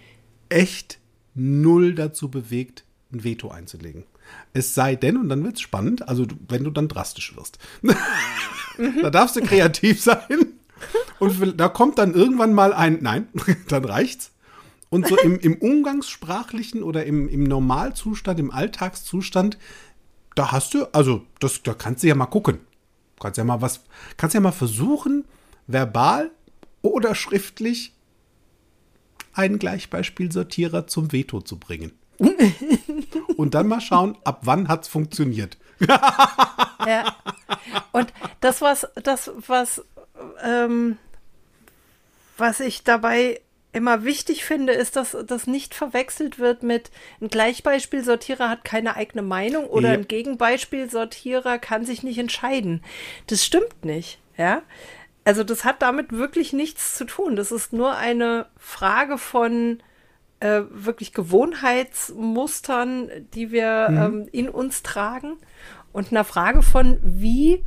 echt 0.49 0.99
null 1.35 1.95
dazu 1.95 2.31
bewegt, 2.31 2.85
ein 3.13 3.25
Veto 3.25 3.51
einzulegen. 3.51 4.05
Es 4.53 4.75
sei 4.75 4.95
denn, 4.95 5.17
und 5.17 5.29
dann 5.29 5.43
wird 5.43 5.57
es 5.57 5.61
spannend, 5.61 6.09
also 6.09 6.27
wenn 6.49 6.65
du 6.65 6.71
dann 6.71 6.89
drastisch 6.89 7.37
wirst. 7.37 7.59
da 9.03 9.11
darfst 9.11 9.37
du 9.37 9.41
kreativ 9.41 10.01
sein. 10.01 10.60
Und 11.19 11.61
da 11.61 11.69
kommt 11.69 11.99
dann 11.99 12.15
irgendwann 12.15 12.53
mal 12.53 12.73
ein, 12.73 12.99
nein, 13.01 13.29
dann 13.69 13.85
reicht's. 13.85 14.33
Und 14.89 15.07
so 15.07 15.17
im, 15.17 15.39
im 15.39 15.55
Umgangssprachlichen 15.57 16.83
oder 16.83 17.07
im, 17.07 17.29
im 17.29 17.45
Normalzustand, 17.45 18.41
im 18.41 18.51
Alltagszustand, 18.51 19.57
da 20.35 20.51
hast 20.51 20.75
du, 20.75 20.87
also 20.93 21.25
das, 21.39 21.63
da 21.63 21.75
kannst 21.75 22.03
du 22.03 22.09
ja 22.09 22.15
mal 22.15 22.27
gucken. 22.27 22.61
Kannst 23.21 23.39
ja 23.39 23.45
mal 23.45 23.61
was, 23.61 23.85
kannst 24.17 24.35
ja 24.35 24.41
mal 24.41 24.51
versuchen, 24.51 25.25
verbal 25.67 26.31
oder 26.83 27.15
schriftlich 27.15 27.95
einen 29.33 29.59
Gleichbeispielsortierer 29.59 30.87
zum 30.87 31.13
Veto 31.13 31.41
zu 31.41 31.59
bringen. 31.59 31.93
Und 33.37 33.55
dann 33.55 33.69
mal 33.69 33.81
schauen, 33.81 34.17
ab 34.25 34.41
wann 34.43 34.69
hat's 34.69 34.89
funktioniert. 34.89 35.57
Ja. 36.87 37.15
Und 37.93 38.11
das, 38.41 38.63
was, 38.63 38.89
das, 39.03 39.31
was, 39.47 39.85
ähm, 40.45 40.99
was 42.37 42.61
ich 42.61 42.85
dabei 42.85 43.41
immer 43.73 44.03
wichtig 44.05 44.45
finde, 44.45 44.73
ist, 44.73 44.97
dass 44.97 45.17
das 45.27 45.47
nicht 45.47 45.75
verwechselt 45.75 46.39
wird 46.41 46.63
mit 46.65 46.91
ein 47.21 47.29
Gleichbeispielsortierer 47.29 48.49
hat 48.49 48.65
keine 48.65 48.97
eigene 48.97 49.23
Meinung 49.23 49.67
oder 49.67 49.89
Ja. 49.89 49.95
ein 49.95 50.09
Gegenbeispielsortierer 50.09 51.59
kann 51.59 51.85
sich 51.85 52.03
nicht 52.03 52.19
entscheiden. 52.19 52.83
Das 53.29 53.45
stimmt 53.45 53.85
nicht, 53.85 54.19
ja. 54.37 54.63
Also 55.25 55.45
das 55.45 55.65
hat 55.65 55.83
damit 55.83 56.13
wirklich 56.13 56.53
nichts 56.53 56.97
zu 56.97 57.05
tun. 57.05 57.37
Das 57.37 57.53
ist 57.53 57.73
nur 57.73 57.97
eine 57.97 58.47
Frage 58.57 59.19
von 59.19 59.81
äh, 60.41 60.63
wirklich 60.71 61.13
Gewohnheitsmustern, 61.13 63.11
die 63.35 63.53
wir 63.53 63.87
ähm, 63.91 64.29
in 64.33 64.49
uns 64.49 64.83
tragen 64.83 65.37
und 65.93 66.11
einer 66.11 66.25
Frage 66.25 66.63
von, 66.63 66.99
wie 67.03 67.65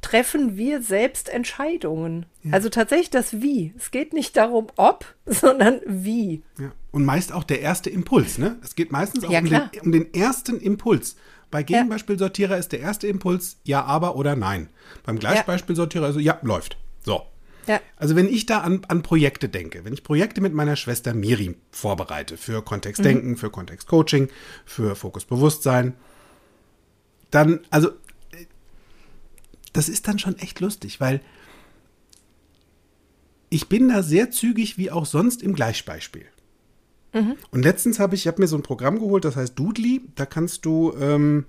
treffen 0.00 0.56
wir 0.56 0.82
selbst 0.82 1.28
Entscheidungen. 1.28 2.26
Also 2.50 2.68
tatsächlich 2.68 3.10
das 3.10 3.40
Wie. 3.40 3.72
Es 3.76 3.90
geht 3.90 4.12
nicht 4.12 4.36
darum, 4.36 4.66
ob, 4.76 5.14
sondern 5.26 5.80
wie. 5.86 6.42
Ja. 6.58 6.72
Und 6.90 7.04
meist 7.04 7.32
auch 7.32 7.44
der 7.44 7.60
erste 7.60 7.88
Impuls, 7.88 8.38
ne? 8.38 8.58
Es 8.62 8.74
geht 8.74 8.92
meistens 8.92 9.24
auch 9.24 9.30
Ja, 9.30 9.40
um, 9.40 9.48
den, 9.48 9.62
um 9.82 9.92
den 9.92 10.12
ersten 10.12 10.60
Impuls. 10.60 11.16
Bei 11.50 11.62
Gegenbeispielsortierer 11.62 12.56
ist 12.56 12.72
der 12.72 12.80
erste 12.80 13.06
Impuls 13.06 13.58
ja, 13.64 13.84
aber 13.84 14.16
oder 14.16 14.36
nein. 14.36 14.68
Beim 15.04 15.18
Gleichbeispielsortierer 15.18 16.08
ist 16.08 16.14
so, 16.14 16.20
ja, 16.20 16.38
läuft. 16.42 16.78
So. 17.04 17.22
Ja. 17.66 17.80
Also 17.96 18.16
wenn 18.16 18.26
ich 18.26 18.46
da 18.46 18.60
an, 18.60 18.82
an 18.88 19.02
Projekte 19.02 19.48
denke, 19.48 19.84
wenn 19.84 19.92
ich 19.92 20.02
Projekte 20.02 20.40
mit 20.40 20.54
meiner 20.54 20.76
Schwester 20.76 21.14
Miri 21.14 21.56
vorbereite, 21.70 22.36
für 22.36 22.62
Kontextdenken, 22.62 23.36
für 23.36 23.50
Kontextcoaching, 23.50 24.28
für 24.64 24.96
Fokusbewusstsein, 24.96 25.94
dann, 27.30 27.60
also 27.70 27.90
das 29.72 29.88
ist 29.88 30.06
dann 30.08 30.18
schon 30.18 30.38
echt 30.38 30.60
lustig, 30.60 31.00
weil 31.00 31.20
ich 33.48 33.68
bin 33.68 33.88
da 33.88 34.02
sehr 34.02 34.30
zügig 34.30 34.78
wie 34.78 34.90
auch 34.90 35.06
sonst 35.06 35.42
im 35.42 35.54
Gleichbeispiel. 35.54 36.24
Und 37.50 37.62
letztens 37.62 37.98
habe 37.98 38.14
ich, 38.14 38.22
ich 38.22 38.26
habe 38.26 38.40
mir 38.40 38.48
so 38.48 38.56
ein 38.56 38.62
Programm 38.62 38.98
geholt, 38.98 39.26
das 39.26 39.36
heißt 39.36 39.58
Doodly. 39.58 40.00
Da 40.14 40.24
kannst 40.24 40.64
du, 40.64 40.94
ähm, 40.98 41.44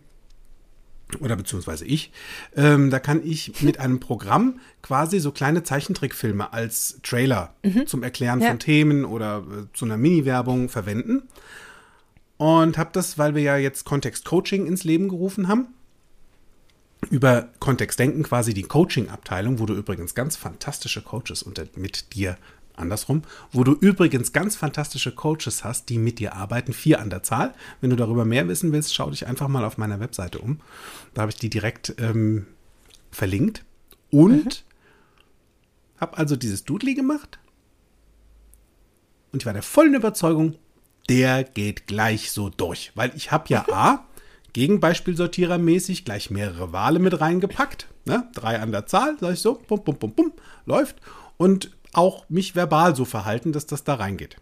oder 1.22 1.38
beziehungsweise 1.38 1.86
ich, 1.86 2.12
ähm, 2.58 2.90
da 2.90 3.00
kann 3.00 3.22
ich 3.26 3.62
mit 3.62 3.80
einem 3.80 4.02
Programm 4.02 4.60
quasi 4.82 5.20
so 5.22 5.32
kleine 5.32 5.64
Zeichentrickfilme 5.64 6.52
als 6.52 7.00
Trailer 7.04 7.56
zum 7.86 8.04
Erklären 8.04 8.42
Ja. 8.42 8.50
von 8.50 8.60
Themen 8.60 9.06
oder 9.06 9.38
äh, 9.50 9.66
zu 9.74 9.86
einer 9.86 9.96
Mini-Werbung 9.96 10.68
verwenden. 10.68 11.24
Und 12.36 12.78
habe 12.78 12.90
das, 12.92 13.18
weil 13.18 13.34
wir 13.34 13.44
ja 13.44 13.56
jetzt 13.56 13.86
Kontext-Coaching 13.86 14.66
ins 14.66 14.84
Leben 14.84 15.08
gerufen 15.08 15.48
haben, 15.48 15.68
über 17.04 17.50
Kontextdenken 17.60 18.24
quasi 18.24 18.54
die 18.54 18.64
Coaching-Abteilung, 18.64 19.60
wo 19.60 19.66
du 19.66 19.74
übrigens 19.74 20.16
ganz 20.16 20.36
fantastische 20.36 21.02
Coaches 21.02 21.44
unter, 21.44 21.66
mit 21.76 22.14
dir, 22.14 22.38
andersrum, 22.76 23.24
wo 23.52 23.64
du 23.64 23.74
übrigens 23.74 24.34
ganz 24.34 24.56
fantastische 24.56 25.14
Coaches 25.14 25.64
hast, 25.64 25.90
die 25.90 25.98
mit 25.98 26.20
dir 26.20 26.36
arbeiten, 26.36 26.74
vier 26.74 27.00
an 27.00 27.10
der 27.10 27.24
Zahl. 27.24 27.54
Wenn 27.82 27.90
du 27.90 27.96
darüber 27.96 28.26
mehr 28.26 28.48
wissen 28.48 28.72
willst, 28.72 28.94
schau 28.96 29.10
dich 29.10 29.28
einfach 29.28 29.48
mal 29.48 29.66
auf 29.66 29.78
meiner 29.78 30.00
Webseite 30.00 30.40
um. 30.40 30.60
Da 31.14 31.22
habe 31.22 31.32
ich 31.32 31.38
die 31.38 31.50
direkt 31.50 31.96
ähm, 32.00 32.48
verlinkt. 33.12 33.64
Und 34.10 34.64
habe 36.00 36.18
also 36.18 36.36
dieses 36.36 36.66
Doodly 36.66 36.94
gemacht. 36.94 37.40
Und 39.32 39.42
ich 39.42 39.46
war 39.46 39.54
der 39.54 39.64
vollen 39.64 39.96
Überzeugung, 39.96 40.56
der 41.10 41.44
geht 41.44 41.88
gleich 41.88 42.32
so 42.32 42.50
durch. 42.50 42.92
Weil 42.96 43.12
ich 43.16 43.32
habe 43.32 43.46
ja 43.50 43.66
A, 43.72 44.06
Gegenbeispielsortierer-mäßig 44.54 46.06
gleich 46.06 46.30
mehrere 46.30 46.72
Wale 46.72 47.00
mit 47.00 47.20
reingepackt. 47.20 47.88
Ne? 48.06 48.30
Drei 48.34 48.60
an 48.60 48.72
der 48.72 48.86
Zahl, 48.86 49.18
sag 49.20 49.34
ich 49.34 49.40
so, 49.40 49.56
bum, 49.68 49.84
bum, 49.84 49.98
bum, 49.98 50.14
bum, 50.14 50.34
läuft. 50.66 50.98
Und 51.38 51.76
auch 51.94 52.30
mich 52.30 52.56
verbal 52.56 52.96
so 52.96 53.06
verhalten, 53.06 53.52
dass 53.52 53.66
das 53.66 53.84
da 53.84 53.96
reingeht. 53.96 54.38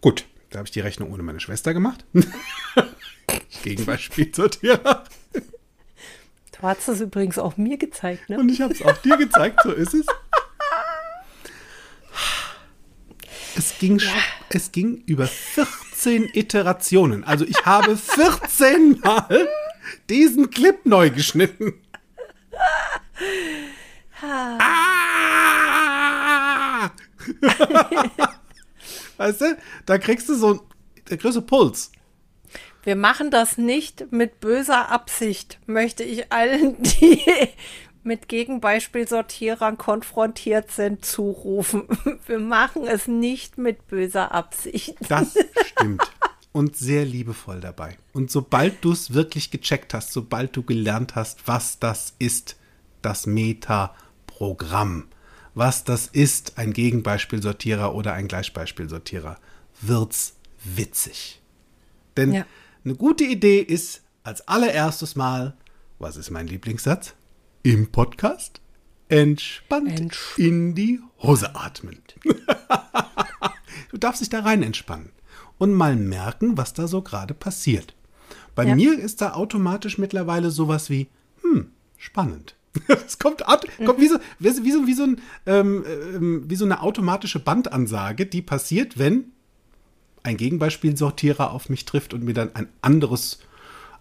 Gut, 0.00 0.26
da 0.50 0.58
habe 0.58 0.66
ich 0.66 0.72
die 0.72 0.80
Rechnung 0.80 1.12
ohne 1.12 1.22
meine 1.22 1.40
Schwester 1.40 1.74
gemacht. 1.74 2.04
Gegenbeispielsortierer. 3.62 5.04
Du 5.32 6.62
hast 6.62 6.88
es 6.88 7.00
übrigens 7.00 7.38
auch 7.38 7.56
mir 7.56 7.78
gezeigt, 7.78 8.28
ne? 8.28 8.38
Und 8.38 8.50
ich 8.50 8.60
habe 8.60 8.72
es 8.72 8.82
auch 8.82 8.96
dir 8.98 9.16
gezeigt, 9.16 9.60
so 9.62 9.72
ist 9.72 9.94
es. 9.94 10.06
Es 13.56 13.78
ging, 13.78 13.98
sch- 13.98 14.12
es 14.50 14.72
ging 14.72 15.02
über 15.06 15.26
14 15.26 16.30
Iterationen. 16.34 17.24
Also 17.24 17.44
ich 17.44 17.64
habe 17.66 17.96
14 17.96 19.00
Mal 19.00 19.48
diesen 20.08 20.50
Clip 20.50 20.84
neu 20.86 21.10
geschnitten. 21.10 21.74
Ah! 25.82 26.90
weißt 29.16 29.40
du, 29.42 29.56
da 29.86 29.98
kriegst 29.98 30.28
du 30.28 30.34
so 30.34 30.66
der 31.08 31.16
größte 31.16 31.42
Puls. 31.42 31.90
Wir 32.82 32.96
machen 32.96 33.30
das 33.30 33.58
nicht 33.58 34.10
mit 34.10 34.40
böser 34.40 34.90
Absicht, 34.90 35.58
möchte 35.66 36.02
ich 36.02 36.32
allen, 36.32 36.82
die 36.82 37.20
mit 38.02 38.28
Gegenbeispielsortierern 38.28 39.76
konfrontiert 39.78 40.70
sind, 40.70 41.04
zurufen. 41.04 41.84
Wir 42.26 42.38
machen 42.38 42.86
es 42.86 43.06
nicht 43.06 43.58
mit 43.58 43.86
böser 43.88 44.32
Absicht. 44.32 44.94
Das 45.08 45.36
stimmt. 45.66 46.02
Und 46.52 46.76
sehr 46.76 47.04
liebevoll 47.04 47.60
dabei. 47.60 47.96
Und 48.12 48.30
sobald 48.30 48.82
du 48.84 48.92
es 48.92 49.14
wirklich 49.14 49.50
gecheckt 49.50 49.94
hast, 49.94 50.12
sobald 50.12 50.56
du 50.56 50.62
gelernt 50.62 51.14
hast, 51.14 51.46
was 51.46 51.78
das 51.78 52.14
ist, 52.18 52.56
das 53.02 53.26
Meta-Programm, 53.26 55.08
was 55.54 55.84
das 55.84 56.06
ist, 56.06 56.58
ein 56.58 56.72
Gegenbeispielsortierer 56.72 57.94
oder 57.94 58.14
ein 58.14 58.28
Gleichbeispielsortierer, 58.28 59.38
wird's 59.80 60.34
witzig. 60.64 61.40
Denn 62.16 62.32
Ja. 62.32 62.46
eine 62.84 62.94
gute 62.94 63.24
Idee 63.24 63.60
ist 63.60 64.02
als 64.24 64.46
allererstes 64.48 65.16
Mal, 65.16 65.54
was 65.98 66.16
ist 66.16 66.30
mein 66.30 66.46
Lieblingssatz? 66.46 67.14
Im 67.62 67.88
Podcast 67.92 68.60
entspannt 69.08 69.90
Entsp- 70.00 70.38
in 70.38 70.74
die 70.74 71.00
Hose 71.22 71.54
atmen. 71.54 72.02
Du 73.90 73.98
darfst 73.98 74.20
dich 74.20 74.28
da 74.28 74.40
rein 74.40 74.62
entspannen 74.62 75.10
und 75.58 75.72
mal 75.74 75.96
merken, 75.96 76.56
was 76.56 76.74
da 76.74 76.86
so 76.86 77.02
gerade 77.02 77.34
passiert. 77.34 77.94
Bei 78.54 78.64
Ja. 78.64 78.76
mir 78.76 78.96
ist 78.96 79.20
da 79.20 79.32
automatisch 79.34 79.98
mittlerweile 79.98 80.50
sowas 80.52 80.90
wie, 80.90 81.08
hm, 81.42 81.70
spannend. 81.96 82.54
Es 82.88 83.18
kommt, 83.18 83.48
aut- 83.48 83.66
kommt 83.84 84.00
wie, 84.00 84.06
so, 84.06 84.18
wie, 84.38 84.50
so- 84.50 84.62
wie, 84.64 84.70
so, 84.72 84.86
wie, 84.86 84.94
so 84.94 85.02
ein, 85.04 85.20
ähm, 85.46 85.84
ähm, 86.14 86.44
wie 86.48 86.54
so 86.54 86.64
eine 86.64 86.82
automatische 86.82 87.40
Bandansage, 87.40 88.26
die 88.26 88.42
passiert, 88.42 88.96
wenn 88.96 89.32
ein 90.22 90.36
Gegenbeispielsortierer 90.36 91.50
auf 91.50 91.68
mich 91.68 91.84
trifft 91.84 92.14
und 92.14 92.22
mir 92.22 92.34
dann 92.34 92.54
ein 92.54 92.68
anderes, 92.80 93.40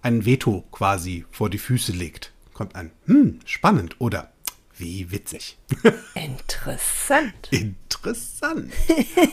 ein 0.04 0.26
Veto 0.26 0.66
quasi 0.72 1.26
vor 1.32 1.50
die 1.50 1.58
Füße 1.58 1.94
legt. 1.94 2.32
Kommt 2.60 2.76
ein 2.76 2.92
hm, 3.06 3.40
spannend 3.46 3.96
oder 4.02 4.34
wie 4.76 5.12
witzig. 5.12 5.58
Interessant. 6.14 7.48
Interessant. 7.52 8.70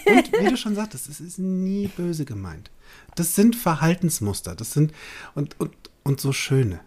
Und 0.07 0.33
wie 0.33 0.49
du 0.49 0.57
schon 0.57 0.77
sagtest, 0.77 1.09
es 1.09 1.19
ist 1.19 1.41
nie 1.41 1.89
böse 1.89 2.25
gemeint. 2.25 2.71
Das 3.17 3.35
sind 3.35 3.57
Verhaltensmuster, 3.57 4.55
das 4.55 4.73
sind 4.73 4.93
und, 5.35 5.59
und, 5.59 5.73
und 6.05 6.21
so 6.21 6.33
schöne. 6.33 6.79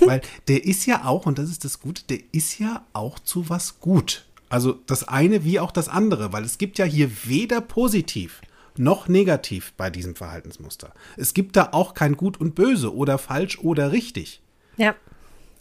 Weil 0.00 0.20
der 0.46 0.66
ist 0.66 0.84
ja 0.84 1.06
auch, 1.06 1.24
und 1.24 1.38
das 1.38 1.48
ist 1.48 1.64
das 1.64 1.80
Gute, 1.80 2.02
der 2.04 2.18
ist 2.32 2.58
ja 2.58 2.84
auch 2.92 3.18
zu 3.18 3.48
was 3.48 3.80
gut. 3.80 4.26
Also 4.50 4.74
das 4.74 5.08
eine 5.08 5.42
wie 5.42 5.58
auch 5.58 5.72
das 5.72 5.88
andere, 5.88 6.34
weil 6.34 6.44
es 6.44 6.58
gibt 6.58 6.76
ja 6.76 6.84
hier 6.84 7.10
weder 7.24 7.62
positiv 7.62 8.42
noch 8.76 9.08
negativ 9.08 9.72
bei 9.78 9.88
diesem 9.88 10.16
Verhaltensmuster. 10.16 10.92
Es 11.16 11.32
gibt 11.32 11.56
da 11.56 11.70
auch 11.72 11.94
kein 11.94 12.18
Gut 12.18 12.38
und 12.38 12.54
Böse 12.54 12.94
oder 12.94 13.16
falsch 13.16 13.58
oder 13.60 13.90
richtig. 13.90 14.42
Ja. 14.76 14.94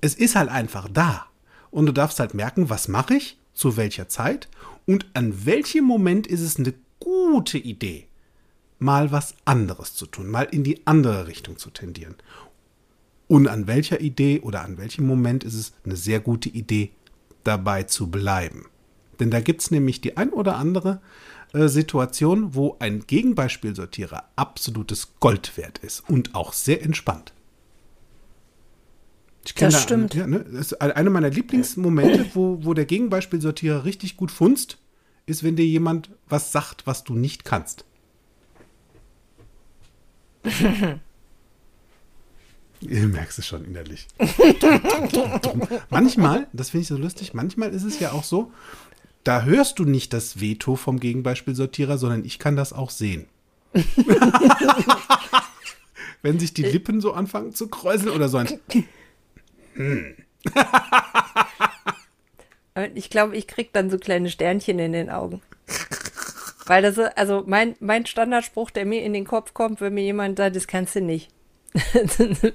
Es 0.02 0.16
ist 0.16 0.36
halt 0.36 0.50
einfach 0.50 0.88
da. 0.92 1.26
Und 1.72 1.86
du 1.86 1.92
darfst 1.92 2.20
halt 2.20 2.34
merken, 2.34 2.70
was 2.70 2.88
mache 2.88 3.16
ich, 3.16 3.38
zu 3.54 3.78
welcher 3.78 4.10
Zeit 4.10 4.48
und 4.90 5.06
an 5.14 5.46
welchem 5.46 5.86
Moment 5.86 6.26
ist 6.26 6.42
es 6.42 6.58
eine 6.58 6.74
gute 7.00 7.60
Idee, 7.60 8.08
mal 8.80 9.12
was 9.12 9.36
anderes 9.46 9.94
zu 9.94 10.08
tun, 10.08 10.32
mal 10.32 10.48
in 10.50 10.64
die 10.64 10.88
andere 10.88 11.28
Richtung 11.28 11.60
zu 11.60 11.70
tendieren. 11.70 12.16
Und 13.28 13.48
an 13.48 13.68
welcher 13.68 14.02
Idee 14.02 14.40
oder 14.40 14.64
an 14.64 14.80
welchem 14.80 15.06
Moment 15.06 15.44
ist 15.44 15.54
es 15.54 15.74
eine 15.86 15.96
sehr 15.96 16.20
gute 16.20 16.50
Idee, 16.50 16.90
dabei 17.44 17.84
zu 17.84 18.10
bleiben. 18.10 18.66
Denn 19.20 19.30
da 19.30 19.42
gibt 19.42 19.62
es 19.62 19.70
nämlich 19.70 20.02
die 20.02 20.18
ein 20.18 20.32
oder 20.32 20.56
andere 20.56 21.02
äh, 21.54 21.68
Situation, 21.68 22.56
wo 22.56 22.76
ein 22.80 23.06
Gegenbeispielsortierer 23.06 24.24
absolutes 24.36 25.20
Gold 25.20 25.56
wert 25.56 25.78
ist 25.78 26.10
und 26.10 26.34
auch 26.34 26.54
sehr 26.54 26.82
entspannt. 26.82 27.34
Ich 29.50 29.56
das 29.56 29.74
da 29.74 29.80
stimmt. 29.80 30.14
Ja, 30.14 30.28
ne, 30.28 30.42
das 30.42 30.74
ist 30.74 30.80
eine 30.80 31.10
meiner 31.10 31.32
Lieblingsmomente, 31.32 32.28
wo, 32.36 32.60
wo 32.62 32.76
der 32.76 32.86
Gegenbeispielsortierer 32.86 33.84
richtig 33.84 34.16
gut 34.16 34.30
funzt, 34.30 34.78
ist, 35.26 35.44
wenn 35.44 35.56
dir 35.56 35.66
jemand 35.66 36.12
was 36.28 36.52
sagt, 36.52 36.86
was 36.86 37.04
du 37.04 37.16
nicht 37.16 37.46
kannst. 37.46 37.84
Ihr 42.82 43.08
merkst 43.08 43.40
es 43.40 43.48
schon 43.48 43.66
innerlich. 43.66 44.08
manchmal, 45.90 46.46
das 46.54 46.70
finde 46.70 46.84
ich 46.84 46.88
so 46.88 46.98
lustig, 46.98 47.34
manchmal 47.34 47.72
ist 47.72 47.84
es 47.84 48.00
ja 48.00 48.12
auch 48.12 48.24
so, 48.24 48.52
da 49.24 49.42
hörst 49.46 49.80
du 49.80 49.84
nicht 49.84 50.14
das 50.14 50.40
Veto 50.40 50.76
vom 50.76 51.00
Gegenbeispielsortierer, 51.00 51.98
sondern 51.98 52.24
ich 52.24 52.38
kann 52.38 52.56
das 52.56 52.72
auch 52.72 52.92
sehen. 52.92 53.26
Wenn 56.22 56.38
sich 56.40 56.54
die 56.54 56.62
Lippen 56.64 57.02
so 57.02 57.14
anfangen 57.14 57.56
zu 57.56 57.68
kräuseln 57.68 58.14
oder 58.14 58.30
so 58.30 58.38
ein. 58.38 58.60
Hm. 59.80 60.18
ich 62.96 63.10
glaube, 63.10 63.38
ich 63.38 63.48
kriege 63.48 63.70
dann 63.72 63.90
so 63.90 63.98
kleine 63.98 64.30
Sternchen 64.30 64.78
in 64.78 64.92
den 64.92 65.10
Augen. 65.10 65.42
Weil 66.66 66.82
das, 66.82 67.00
also 67.00 67.44
mein, 67.48 67.76
mein 67.80 68.06
Standardspruch, 68.06 68.72
der 68.72 68.86
mir 68.86 69.02
in 69.04 69.14
den 69.14 69.26
Kopf 69.26 69.54
kommt, 69.54 69.80
wenn 69.80 69.94
mir 69.94 70.04
jemand 70.04 70.38
sagt, 70.38 70.58
das 70.58 70.68
kannst 70.68 70.96
du 70.96 71.02
nicht. 71.02 71.32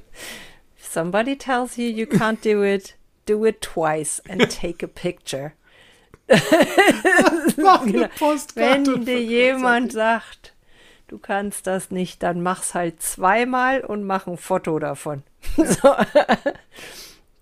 Somebody 0.76 1.36
tells 1.36 1.76
you 1.76 1.86
you 1.86 2.04
can't 2.04 2.44
do 2.44 2.62
it, 2.62 2.96
do 3.26 3.44
it 3.46 3.62
twice 3.62 4.22
and 4.28 4.48
take 4.50 4.84
a 4.84 4.88
picture. 4.88 5.52
genau. 6.28 7.80
Wenn 8.54 9.04
dir 9.04 9.22
jemand 9.22 9.92
sagt, 9.92 10.54
du 11.08 11.18
kannst 11.18 11.66
das 11.66 11.90
nicht, 11.90 12.22
dann 12.22 12.42
mach's 12.42 12.74
halt 12.74 13.02
zweimal 13.02 13.80
und 13.80 14.04
mach 14.04 14.26
ein 14.26 14.36
Foto 14.36 14.78
davon. 14.78 15.22
so. 15.56 15.94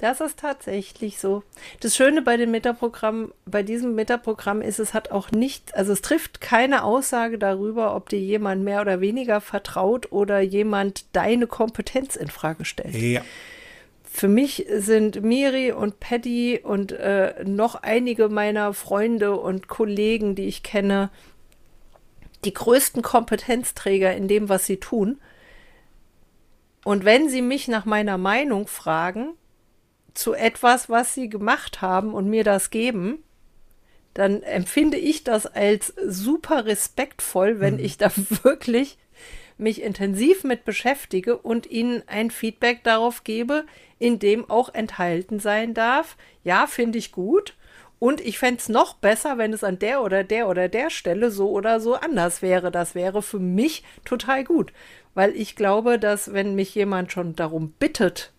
Das 0.03 0.21
ist 0.21 0.41
tatsächlich 0.41 1.21
so. 1.21 1.45
Das 1.79 1.95
Schöne 1.95 2.23
bei 2.23 2.37
dem 2.37 2.51
Metaprogramm, 2.51 3.33
bei 3.47 3.63
diesem 3.63 3.95
Metaprogramm 3.95 4.61
ist, 4.61 4.81
es 4.81 4.95
hat 4.95 5.13
auch 5.13 5.31
nicht, 5.31 5.77
also 5.77 5.93
es 5.93 6.03
trifft 6.03 6.41
keine 6.41 6.83
Aussage 6.83 7.39
darüber, 7.39 7.95
ob 7.95 8.09
dir 8.09 8.19
jemand 8.19 8.65
mehr 8.65 8.81
oder 8.81 9.01
weniger 9.01 9.41
vertraut 9.41 10.11
oder 10.11 10.41
jemand 10.41 11.05
deine 11.15 11.47
Kompetenz 11.47 12.17
in 12.17 12.27
Frage 12.27 12.65
stellt. 12.65 12.97
Ja. 12.97 13.21
Für 14.03 14.27
mich 14.27 14.67
sind 14.75 15.23
Miri 15.23 15.71
und 15.71 16.01
Paddy 16.01 16.59
und 16.65 16.91
äh, 16.91 17.45
noch 17.45 17.77
einige 17.77 18.29
meiner 18.29 18.75
Freunde 18.75 19.37
und 19.37 19.69
Kollegen, 19.69 20.35
die 20.35 20.49
ich 20.49 20.65
kenne, 20.65 21.11
die 22.45 22.53
größten 22.53 23.03
Kompetenzträger 23.03 24.17
in 24.17 24.27
dem, 24.27 24.49
was 24.49 24.67
sie 24.67 24.79
tun. 24.79 25.21
Und 26.83 27.05
wenn 27.05 27.29
sie 27.29 27.41
mich 27.41 27.69
nach 27.69 27.85
meiner 27.85 28.19
Meinung 28.19 28.67
fragen, 28.67 29.35
zu 30.15 30.35
etwas, 30.35 30.89
was 30.89 31.15
sie 31.15 31.29
gemacht 31.29 31.81
haben 31.81 32.15
und 32.15 32.29
mir 32.29 32.45
das 32.45 32.71
geben, 32.71 33.23
dann 34.15 34.43
empfinde 34.43 34.99
ich 34.99 35.25
das 35.25 35.47
als 35.47 35.95
super 36.07 36.67
respektvoll, 36.67 37.61
wenn 37.61 37.75
mhm. 37.75 37.85
ich 37.85 37.99
da 37.99 38.11
wirklich 38.43 38.99
mich 39.59 39.83
intensiv 39.83 40.45
mit 40.45 40.65
beschäftige 40.65 41.37
und 41.37 41.71
ihnen 41.71 42.03
ein 42.07 42.31
Feedback 42.31 42.83
darauf 42.83 43.25
gebe, 43.25 43.65
in 43.99 44.19
dem 44.19 44.49
auch 44.51 44.75
enthalten 44.75 45.39
sein 45.39 45.75
darf. 45.75 46.17
Ja, 46.45 46.67
finde 46.67 46.99
ich 46.99 47.13
gut. 47.13 47.55
Und 47.99 48.21
ich 48.21 48.41
fände 48.41 48.59
es 48.59 48.69
noch 48.69 48.95
besser, 48.95 49.39
wenn 49.39 49.53
es 49.53 49.63
an 49.63 49.79
der 49.79 50.03
oder 50.03 50.25
der 50.25 50.49
oder 50.49 50.69
der 50.69 50.91
Stelle 50.91 51.31
so 51.31 51.51
oder 51.51 51.79
so 51.79 51.95
anders 51.95 52.43
wäre. 52.43 52.73
Das 52.73 52.97
wäre 52.97 53.23
für 53.23 53.39
mich 53.39 53.85
total 54.05 54.43
gut. 54.43 54.73
Weil 55.15 55.37
ich 55.37 55.55
glaube, 55.55 56.01
dass 56.01 56.33
wenn 56.33 56.57
mich 56.57 56.75
jemand 56.75 57.13
schon 57.13 57.37
darum 57.37 57.71
bittet, 57.79 58.33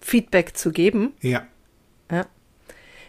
Feedback 0.00 0.56
zu 0.56 0.70
geben, 0.70 1.14
ja. 1.20 1.46
ja. 2.10 2.26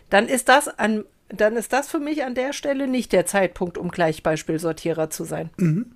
dann 0.09 0.27
ist 0.27 0.49
das 0.49 0.67
an, 0.67 1.05
dann 1.29 1.55
ist 1.55 1.73
das 1.73 1.89
für 1.89 1.99
mich 1.99 2.23
an 2.23 2.35
der 2.35 2.53
Stelle 2.53 2.87
nicht 2.87 3.11
der 3.11 3.25
Zeitpunkt, 3.25 3.77
um 3.77 3.89
Gleichbeispielsortierer 3.89 5.09
zu 5.09 5.23
sein. 5.23 5.49
Mhm. 5.57 5.95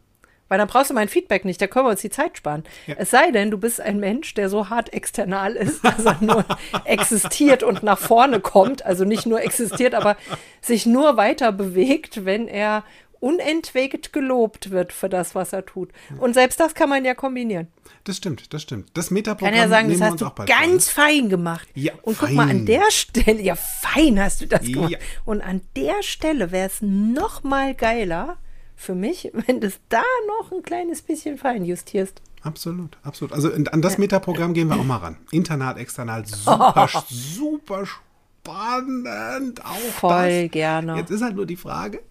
Weil 0.49 0.59
dann 0.59 0.67
brauchst 0.67 0.91
du 0.91 0.93
mein 0.93 1.07
Feedback 1.07 1.45
nicht, 1.45 1.59
da 1.61 1.67
können 1.67 1.87
wir 1.87 1.91
uns 1.91 2.01
die 2.01 2.11
Zeit 2.11 2.37
sparen. 2.37 2.63
Ja. 2.85 2.95
Es 2.99 3.09
sei 3.09 3.31
denn, 3.31 3.49
du 3.49 3.57
bist 3.57 3.81
ein 3.81 3.99
Mensch, 3.99 4.35
der 4.35 4.49
so 4.49 4.69
hart 4.69 4.93
external 4.93 5.55
ist, 5.55 5.83
dass 5.83 6.05
er 6.05 6.17
nur 6.21 6.45
existiert 6.85 7.63
und 7.63 7.81
nach 7.81 7.97
vorne 7.97 8.39
kommt, 8.39 8.85
also 8.85 9.03
nicht 9.03 9.25
nur 9.25 9.41
existiert, 9.41 9.95
aber 9.95 10.15
sich 10.61 10.85
nur 10.85 11.17
weiter 11.17 11.51
bewegt, 11.51 12.25
wenn 12.25 12.47
er 12.47 12.83
unentwegt 13.23 14.11
gelobt 14.11 14.69
wird 14.69 14.91
für 14.91 15.07
das, 15.07 15.33
was 15.33 15.53
er 15.53 15.65
tut. 15.65 15.91
Und 16.19 16.33
selbst 16.33 16.59
das 16.59 16.75
kann 16.75 16.89
man 16.89 17.05
ja 17.05 17.15
kombinieren. 17.15 17.67
Das 18.03 18.17
stimmt, 18.17 18.53
das 18.53 18.61
stimmt. 18.63 18.89
Das 18.95 19.11
Metaprogramm 19.11 19.53
kann 19.53 19.57
ja 19.57 19.69
sagen, 19.69 19.89
das 19.89 20.01
hast 20.01 20.19
du 20.19 20.29
ganz 20.45 20.89
vor, 20.89 21.05
fein 21.05 21.29
gemacht. 21.29 21.65
Ja, 21.73 21.93
und 22.01 22.15
fein. 22.15 22.27
guck 22.27 22.35
mal, 22.35 22.49
an 22.49 22.65
der 22.65 22.91
Stelle, 22.91 23.41
ja, 23.41 23.55
fein 23.55 24.19
hast 24.19 24.41
du 24.41 24.47
das 24.47 24.65
gemacht. 24.65 24.91
Ja. 24.91 24.97
Und 25.23 25.39
an 25.39 25.61
der 25.77 26.03
Stelle 26.03 26.51
wäre 26.51 26.67
es 26.67 26.81
noch 26.81 27.43
mal 27.43 27.73
geiler 27.73 28.35
für 28.75 28.93
mich, 28.93 29.31
wenn 29.47 29.61
du 29.61 29.67
es 29.67 29.79
da 29.87 30.03
noch 30.27 30.51
ein 30.51 30.61
kleines 30.61 31.01
bisschen 31.01 31.37
fein 31.37 31.63
justierst. 31.63 32.21
Absolut, 32.41 32.97
absolut. 33.03 33.31
Also 33.31 33.53
an 33.53 33.81
das 33.81 33.97
Metaprogramm 33.97 34.53
gehen 34.53 34.67
wir 34.67 34.75
auch 34.75 34.83
mal 34.83 34.97
ran. 34.97 35.15
Internat, 35.31 35.77
external, 35.77 36.25
super, 36.25 36.89
oh. 36.93 36.99
super 37.07 37.85
spannend. 37.85 39.63
Auch 39.63 39.93
Voll 39.93 40.43
das. 40.43 40.51
gerne. 40.51 40.97
Jetzt 40.97 41.09
ist 41.09 41.21
halt 41.21 41.37
nur 41.37 41.45
die 41.45 41.55
Frage, 41.55 42.01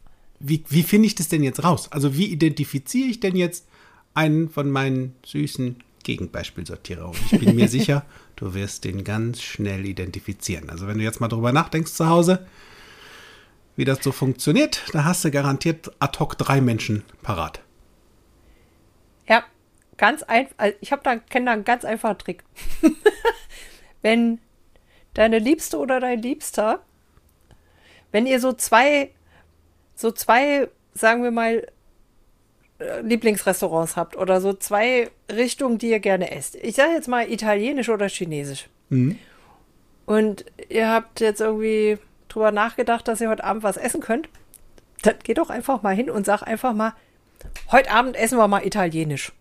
wie, 0.43 0.65
wie 0.69 0.83
finde 0.83 1.07
ich 1.07 1.15
das 1.15 1.29
denn 1.29 1.43
jetzt 1.43 1.65
raus? 1.65 1.91
Also 1.91 2.17
wie 2.17 2.27
identifiziere 2.27 3.09
ich 3.09 3.21
denn 3.21 3.37
jetzt 3.37 3.67
einen 4.15 4.51
von 4.51 4.71
meinen 4.71 5.15
süßen 5.25 5.77
Gegenbeispielsortierer? 6.03 7.09
Und 7.09 7.19
ich 7.31 7.39
bin 7.39 7.55
mir 7.55 7.69
sicher, 7.71 8.05
du 8.37 8.55
wirst 8.55 8.85
den 8.85 9.05
ganz 9.05 9.41
schnell 9.41 9.87
identifizieren. 9.87 10.69
Also 10.69 10.87
wenn 10.87 10.99
du 10.99 11.05
jetzt 11.05 11.21
mal 11.21 11.29
drüber 11.29 11.53
nachdenkst 11.53 11.93
zu 11.93 12.09
Hause, 12.09 12.47
wie 13.77 13.85
das 13.85 14.03
so 14.03 14.13
funktioniert, 14.13 14.83
da 14.93 15.05
hast 15.05 15.25
du 15.25 15.31
garantiert 15.31 15.91
ad 15.99 16.19
hoc 16.19 16.37
drei 16.37 16.61
Menschen 16.61 17.05
parat. 17.23 17.63
Ja, 19.29 19.45
ganz 19.97 20.23
einfach. 20.25 20.55
Also 20.59 20.77
ich 20.81 20.93
habe 20.93 21.03
da 21.05 21.17
kenne 21.17 21.47
da 21.47 21.53
einen 21.53 21.65
ganz 21.65 21.85
einfachen 21.85 22.19
Trick. 22.19 22.43
wenn 24.03 24.41
deine 25.15 25.39
Liebste 25.39 25.79
oder 25.79 26.01
dein 26.01 26.21
Liebster, 26.21 26.83
wenn 28.11 28.27
ihr 28.27 28.41
so 28.41 28.53
zwei 28.53 29.13
so 30.03 30.11
zwei, 30.11 30.69
sagen 30.95 31.23
wir 31.23 31.31
mal, 31.31 31.67
äh, 32.79 33.01
Lieblingsrestaurants 33.01 33.97
habt 33.97 34.17
oder 34.17 34.41
so 34.41 34.53
zwei 34.53 35.11
Richtungen, 35.31 35.79
die 35.79 35.91
ihr 35.91 36.01
gerne 36.01 36.31
esst. 36.33 36.57
Ich 36.57 36.77
sage 36.77 36.93
jetzt 36.93 37.09
mal 37.09 37.31
italienisch 37.31 37.89
oder 37.89 38.09
chinesisch. 38.09 38.69
Mhm. 38.91 39.19
Und 40.05 40.45
ihr 40.69 40.91
habt 40.91 41.21
jetzt 41.21 41.41
irgendwie 41.41 41.99
drüber 42.29 42.51
nachgedacht, 42.51 43.07
dass 43.09 43.21
ihr 43.21 43.31
heute 43.31 43.45
Abend 43.45 43.63
was 43.63 43.77
essen 43.77 44.01
könnt. 44.01 44.29
Dann 45.03 45.15
geht 45.23 45.39
doch 45.39 45.51
einfach 45.51 45.83
mal 45.83 45.95
hin 45.95 46.11
und 46.11 46.27
sag 46.27 46.43
einfach 46.43 46.75
mal, 46.75 46.93
heute 47.71 47.91
Abend 47.91 48.17
essen 48.17 48.39
wir 48.39 48.49
mal 48.49 48.67
italienisch. 48.67 49.33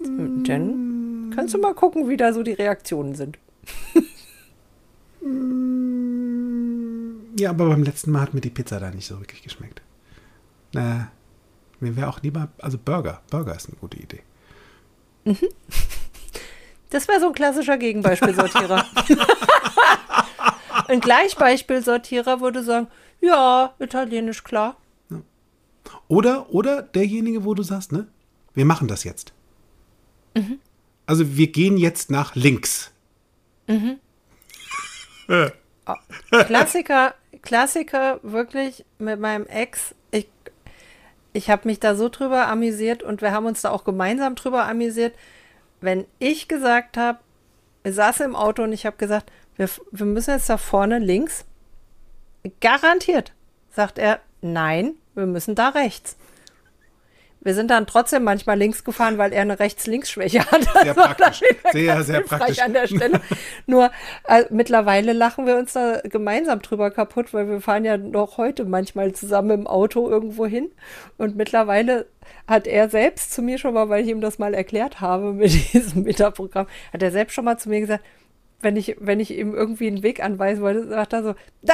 Mhm. 0.00 0.44
Dann 0.44 1.32
kannst 1.34 1.54
du 1.54 1.58
mal 1.58 1.74
gucken, 1.74 2.08
wie 2.08 2.16
da 2.16 2.32
so 2.32 2.42
die 2.42 2.52
Reaktionen 2.52 3.14
sind. 3.14 3.38
Ja, 7.40 7.48
aber 7.48 7.70
beim 7.70 7.82
letzten 7.82 8.10
Mal 8.10 8.20
hat 8.20 8.34
mir 8.34 8.42
die 8.42 8.50
Pizza 8.50 8.78
da 8.78 8.90
nicht 8.90 9.06
so 9.06 9.18
wirklich 9.18 9.42
geschmeckt. 9.42 9.80
Äh, 10.74 11.04
mir 11.80 11.96
wäre 11.96 12.08
auch 12.08 12.20
lieber, 12.20 12.48
also 12.58 12.76
Burger. 12.76 13.22
Burger 13.30 13.56
ist 13.56 13.68
eine 13.68 13.78
gute 13.78 13.96
Idee. 13.96 14.20
Mhm. 15.24 15.38
Das 16.90 17.08
wäre 17.08 17.18
so 17.18 17.28
ein 17.28 17.32
klassischer 17.32 17.78
Gegenbeispielsortierer. 17.78 18.84
ein 20.88 21.00
Gleichbeispielsortierer 21.00 22.42
würde 22.42 22.62
sagen, 22.62 22.88
ja, 23.22 23.74
italienisch 23.78 24.44
klar. 24.44 24.76
Oder, 26.08 26.52
oder 26.52 26.82
derjenige, 26.82 27.44
wo 27.44 27.54
du 27.54 27.62
sagst, 27.62 27.92
ne, 27.92 28.06
wir 28.52 28.66
machen 28.66 28.86
das 28.86 29.04
jetzt. 29.04 29.32
Mhm. 30.34 30.58
Also 31.06 31.38
wir 31.38 31.46
gehen 31.46 31.78
jetzt 31.78 32.10
nach 32.10 32.34
links. 32.34 32.90
Mhm. 33.66 33.98
Klassiker, 36.46 37.14
Klassiker, 37.42 38.20
wirklich 38.22 38.84
mit 38.98 39.20
meinem 39.20 39.46
Ex. 39.46 39.94
Ich, 40.10 40.28
ich 41.32 41.50
habe 41.50 41.68
mich 41.68 41.80
da 41.80 41.94
so 41.94 42.08
drüber 42.08 42.48
amüsiert 42.48 43.02
und 43.02 43.22
wir 43.22 43.32
haben 43.32 43.46
uns 43.46 43.62
da 43.62 43.70
auch 43.70 43.84
gemeinsam 43.84 44.34
drüber 44.34 44.66
amüsiert. 44.66 45.14
Wenn 45.80 46.06
ich 46.18 46.48
gesagt 46.48 46.96
habe, 46.96 47.18
wir 47.82 47.92
saßen 47.92 48.26
im 48.26 48.36
Auto 48.36 48.62
und 48.62 48.72
ich 48.72 48.84
habe 48.86 48.96
gesagt, 48.96 49.30
wir, 49.56 49.68
wir 49.90 50.06
müssen 50.06 50.32
jetzt 50.32 50.50
da 50.50 50.58
vorne 50.58 50.98
links. 50.98 51.44
Garantiert, 52.60 53.32
sagt 53.70 53.98
er, 53.98 54.20
nein, 54.40 54.94
wir 55.14 55.26
müssen 55.26 55.54
da 55.54 55.68
rechts. 55.68 56.16
Wir 57.42 57.54
sind 57.54 57.70
dann 57.70 57.86
trotzdem 57.86 58.24
manchmal 58.24 58.58
links 58.58 58.84
gefahren, 58.84 59.16
weil 59.16 59.32
er 59.32 59.40
eine 59.40 59.58
Rechts-Links-Schwäche 59.58 60.44
hat. 60.50 60.62
Sehr 60.82 60.94
praktisch. 60.94 61.40
Sehr, 61.72 62.02
sehr 62.02 62.20
praktisch. 62.20 62.58
An 62.58 62.74
der 62.74 62.86
Stelle. 62.86 63.20
Nur 63.66 63.90
äh, 64.28 64.44
mittlerweile 64.50 65.14
lachen 65.14 65.46
wir 65.46 65.56
uns 65.56 65.72
da 65.72 66.00
gemeinsam 66.04 66.60
drüber 66.60 66.90
kaputt, 66.90 67.32
weil 67.32 67.48
wir 67.48 67.60
fahren 67.62 67.86
ja 67.86 67.96
noch 67.96 68.36
heute 68.36 68.66
manchmal 68.66 69.12
zusammen 69.12 69.50
im 69.50 69.66
Auto 69.66 70.10
irgendwo 70.10 70.44
hin. 70.44 70.70
Und 71.16 71.36
mittlerweile 71.36 72.06
hat 72.46 72.66
er 72.66 72.90
selbst 72.90 73.32
zu 73.32 73.40
mir 73.40 73.56
schon 73.56 73.72
mal, 73.72 73.88
weil 73.88 74.04
ich 74.04 74.10
ihm 74.10 74.20
das 74.20 74.38
mal 74.38 74.52
erklärt 74.52 75.00
habe 75.00 75.32
mit 75.32 75.72
diesem 75.72 76.02
Metaprogramm, 76.02 76.66
hat 76.92 77.02
er 77.02 77.10
selbst 77.10 77.32
schon 77.34 77.46
mal 77.46 77.56
zu 77.56 77.70
mir 77.70 77.80
gesagt, 77.80 78.04
wenn 78.60 78.76
ich, 78.76 78.96
wenn 79.00 79.20
ich 79.20 79.30
ihm 79.30 79.54
irgendwie 79.54 79.86
einen 79.86 80.02
Weg 80.02 80.22
anweisen 80.22 80.62
wollte, 80.62 80.86
sagt 80.88 81.14
er 81.14 81.22
so, 81.22 81.34
da, 81.62 81.72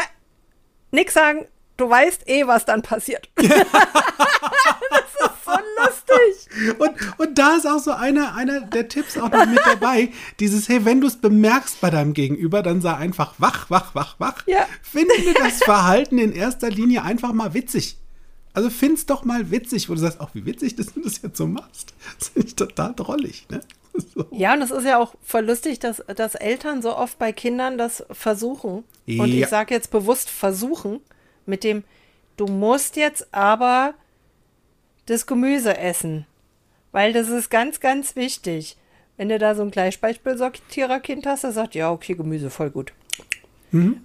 nix 0.93 1.15
sagen, 1.15 1.47
du 1.77 1.91
weißt 1.91 2.29
eh, 2.29 2.47
was 2.47 2.65
dann 2.65 2.83
passiert. 2.83 3.29
das 3.37 3.49
ist 3.49 5.36
so 5.47 5.53
lustig. 5.83 6.79
Und, 6.79 7.19
und 7.19 7.39
da 7.39 7.57
ist 7.57 7.67
auch 7.67 7.79
so 7.79 7.93
einer, 7.93 8.35
einer 8.35 8.61
der 8.63 8.89
Tipps 8.89 9.17
auch 9.17 9.31
noch 9.31 9.47
mit 9.47 9.61
dabei. 9.65 10.11
Dieses, 10.41 10.69
hey, 10.69 10.85
wenn 10.85 11.01
du 11.01 11.07
es 11.07 11.17
bemerkst 11.17 11.81
bei 11.81 11.91
deinem 11.91 12.15
Gegenüber, 12.15 12.63
dann 12.63 12.81
sei 12.81 12.95
einfach 12.95 13.35
wach, 13.39 13.71
wach, 13.71 13.95
wach, 13.95 14.17
wach. 14.19 14.47
Ja. 14.47 14.67
Finde 14.83 15.15
das 15.39 15.59
Verhalten 15.65 16.19
in 16.19 16.33
erster 16.33 16.71
Linie 16.71 17.03
einfach 17.03 17.33
mal 17.33 17.55
witzig. 17.55 17.99
Also 18.55 18.71
find's 18.71 19.05
doch 19.05 19.25
mal 19.25 19.51
witzig, 19.51 19.89
wo 19.89 19.95
du 19.95 20.01
sagst, 20.01 20.21
auch 20.21 20.31
wie 20.33 20.47
witzig, 20.47 20.77
dass 20.77 20.95
du 20.95 21.03
das 21.03 21.21
jetzt 21.23 21.37
so 21.37 21.47
machst. 21.47 21.93
Das 22.19 22.29
finde 22.29 22.49
ich 22.49 22.57
total 22.57 22.95
drollig, 22.95 23.47
ne? 23.51 23.61
So. 24.15 24.27
Ja, 24.31 24.53
und 24.53 24.61
es 24.61 24.71
ist 24.71 24.85
ja 24.85 24.99
auch 24.99 25.15
voll 25.23 25.47
lustig, 25.47 25.79
dass, 25.79 26.03
dass 26.15 26.35
Eltern 26.35 26.83
so 26.83 26.95
oft 26.95 27.19
bei 27.19 27.33
Kindern 27.33 27.79
das 27.79 28.05
versuchen. 28.11 28.85
Ja. 29.07 29.23
Und 29.23 29.33
ich 29.33 29.47
sage 29.47 29.75
jetzt 29.75 29.91
bewusst 29.91 30.29
versuchen, 30.29 31.01
mit 31.47 31.65
dem, 31.65 31.83
du 32.37 32.47
musst 32.47 32.97
jetzt 32.97 33.33
aber 33.33 33.95
das 35.07 35.27
Gemüse 35.27 35.77
essen. 35.77 36.27
Weil 36.93 37.13
das 37.13 37.29
ist 37.29 37.51
ganz, 37.51 37.81
ganz 37.81 38.17
wichtig. 38.17 38.77
Wenn 39.17 39.29
du 39.29 39.39
da 39.39 39.55
so 39.55 39.63
ein 39.63 39.71
Gleichbeispielsortiererkind 39.71 41.27
hast, 41.27 41.45
der 41.45 41.53
sagt, 41.53 41.75
ja, 41.75 41.91
okay, 41.91 42.15
Gemüse, 42.15 42.51
voll 42.51 42.71
gut. 42.71 42.93
Mhm. 43.71 44.03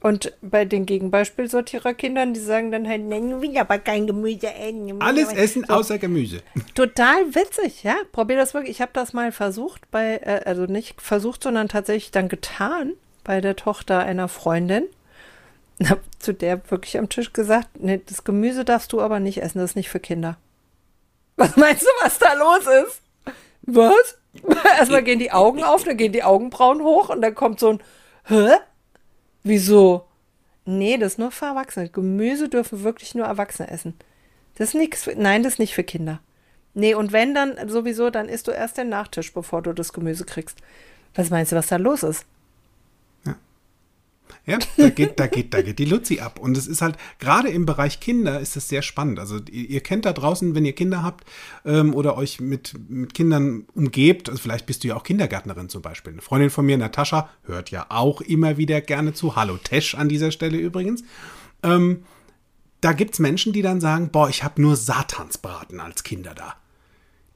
Und 0.00 0.32
bei 0.42 0.64
den 0.64 0.84
Gegenbeispielsortiererkindern, 0.84 2.34
die 2.34 2.40
sagen 2.40 2.72
dann 2.72 2.88
halt, 2.88 3.02
nein, 3.02 3.40
will 3.40 3.56
aber 3.56 3.78
kein 3.78 4.08
Gemüse 4.08 4.52
essen. 4.52 5.00
Alles 5.00 5.32
essen 5.32 5.64
so. 5.66 5.74
außer 5.74 5.98
Gemüse. 5.98 6.42
Total 6.74 7.34
witzig, 7.34 7.84
ja. 7.84 7.94
Probier 8.10 8.36
das 8.36 8.52
wirklich. 8.52 8.72
Ich 8.72 8.80
habe 8.80 8.90
das 8.94 9.12
mal 9.12 9.30
versucht 9.30 9.88
bei, 9.92 10.16
äh, 10.16 10.40
also 10.44 10.64
nicht 10.64 11.00
versucht, 11.00 11.44
sondern 11.44 11.68
tatsächlich 11.68 12.10
dann 12.10 12.28
getan 12.28 12.94
bei 13.22 13.40
der 13.40 13.54
Tochter 13.54 14.00
einer 14.00 14.26
Freundin 14.26 14.84
habe 15.90 16.00
zu 16.18 16.34
der 16.34 16.70
wirklich 16.70 16.98
am 16.98 17.08
Tisch 17.08 17.32
gesagt, 17.32 17.68
nee, 17.78 18.00
das 18.04 18.24
Gemüse 18.24 18.64
darfst 18.64 18.92
du 18.92 19.00
aber 19.00 19.20
nicht 19.20 19.42
essen, 19.42 19.58
das 19.58 19.70
ist 19.70 19.76
nicht 19.76 19.90
für 19.90 20.00
Kinder. 20.00 20.36
Was 21.36 21.56
meinst 21.56 21.82
du, 21.82 21.88
was 22.02 22.18
da 22.18 22.34
los 22.34 22.66
ist? 22.66 23.02
Was? 23.62 24.18
Erstmal 24.78 25.02
gehen 25.02 25.18
die 25.18 25.32
Augen 25.32 25.62
auf, 25.62 25.84
dann 25.84 25.96
gehen 25.96 26.12
die 26.12 26.22
Augenbrauen 26.22 26.82
hoch 26.82 27.08
und 27.08 27.22
dann 27.22 27.34
kommt 27.34 27.58
so 27.58 27.70
ein 27.70 27.82
Hä? 28.24 28.56
Wieso? 29.42 30.06
Nee, 30.64 30.96
das 30.98 31.12
ist 31.12 31.18
nur 31.18 31.32
für 31.32 31.46
Erwachsene. 31.46 31.88
Gemüse 31.88 32.48
dürfen 32.48 32.84
wirklich 32.84 33.14
nur 33.14 33.26
Erwachsene 33.26 33.70
essen. 33.70 33.94
Das 34.56 34.68
ist 34.68 34.74
nichts. 34.74 35.08
Nein, 35.16 35.42
das 35.42 35.54
ist 35.54 35.58
nicht 35.58 35.74
für 35.74 35.82
Kinder. 35.82 36.20
Nee, 36.74 36.94
und 36.94 37.12
wenn 37.12 37.34
dann 37.34 37.68
sowieso, 37.68 38.10
dann 38.10 38.28
isst 38.28 38.46
du 38.46 38.52
erst 38.52 38.78
den 38.78 38.88
Nachtisch, 38.88 39.32
bevor 39.32 39.62
du 39.62 39.72
das 39.72 39.92
Gemüse 39.92 40.24
kriegst. 40.24 40.58
Was 41.14 41.30
meinst 41.30 41.52
du, 41.52 41.56
was 41.56 41.66
da 41.66 41.76
los 41.76 42.02
ist? 42.02 42.24
Ja, 44.46 44.58
da 44.76 44.90
geht, 44.90 45.18
da 45.20 45.26
geht, 45.26 45.54
da 45.54 45.62
geht 45.62 45.78
die 45.78 45.84
Luzi 45.84 46.20
ab. 46.20 46.38
Und 46.38 46.56
es 46.56 46.66
ist 46.66 46.82
halt, 46.82 46.96
gerade 47.18 47.48
im 47.48 47.66
Bereich 47.66 48.00
Kinder 48.00 48.40
ist 48.40 48.56
es 48.56 48.68
sehr 48.68 48.82
spannend. 48.82 49.18
Also 49.18 49.38
ihr, 49.50 49.70
ihr 49.70 49.80
kennt 49.80 50.04
da 50.04 50.12
draußen, 50.12 50.54
wenn 50.54 50.64
ihr 50.64 50.74
Kinder 50.74 51.02
habt 51.02 51.24
ähm, 51.64 51.94
oder 51.94 52.16
euch 52.16 52.40
mit, 52.40 52.74
mit 52.88 53.14
Kindern 53.14 53.66
umgebt, 53.74 54.28
also 54.28 54.40
vielleicht 54.40 54.66
bist 54.66 54.84
du 54.84 54.88
ja 54.88 54.96
auch 54.96 55.04
Kindergärtnerin 55.04 55.68
zum 55.68 55.82
Beispiel. 55.82 56.12
Eine 56.12 56.22
Freundin 56.22 56.50
von 56.50 56.66
mir, 56.66 56.78
Natascha, 56.78 57.28
hört 57.44 57.70
ja 57.70 57.86
auch 57.88 58.20
immer 58.20 58.56
wieder 58.56 58.80
gerne 58.80 59.12
zu. 59.12 59.36
Hallo 59.36 59.56
Tesch 59.56 59.94
an 59.94 60.08
dieser 60.08 60.30
Stelle 60.30 60.58
übrigens. 60.58 61.04
Ähm, 61.62 62.04
da 62.80 62.92
gibt 62.92 63.14
es 63.14 63.20
Menschen, 63.20 63.52
die 63.52 63.62
dann 63.62 63.80
sagen, 63.80 64.10
boah, 64.10 64.28
ich 64.28 64.42
habe 64.42 64.60
nur 64.60 64.76
Satansbraten 64.76 65.78
als 65.78 66.02
Kinder 66.02 66.34
da. 66.34 66.56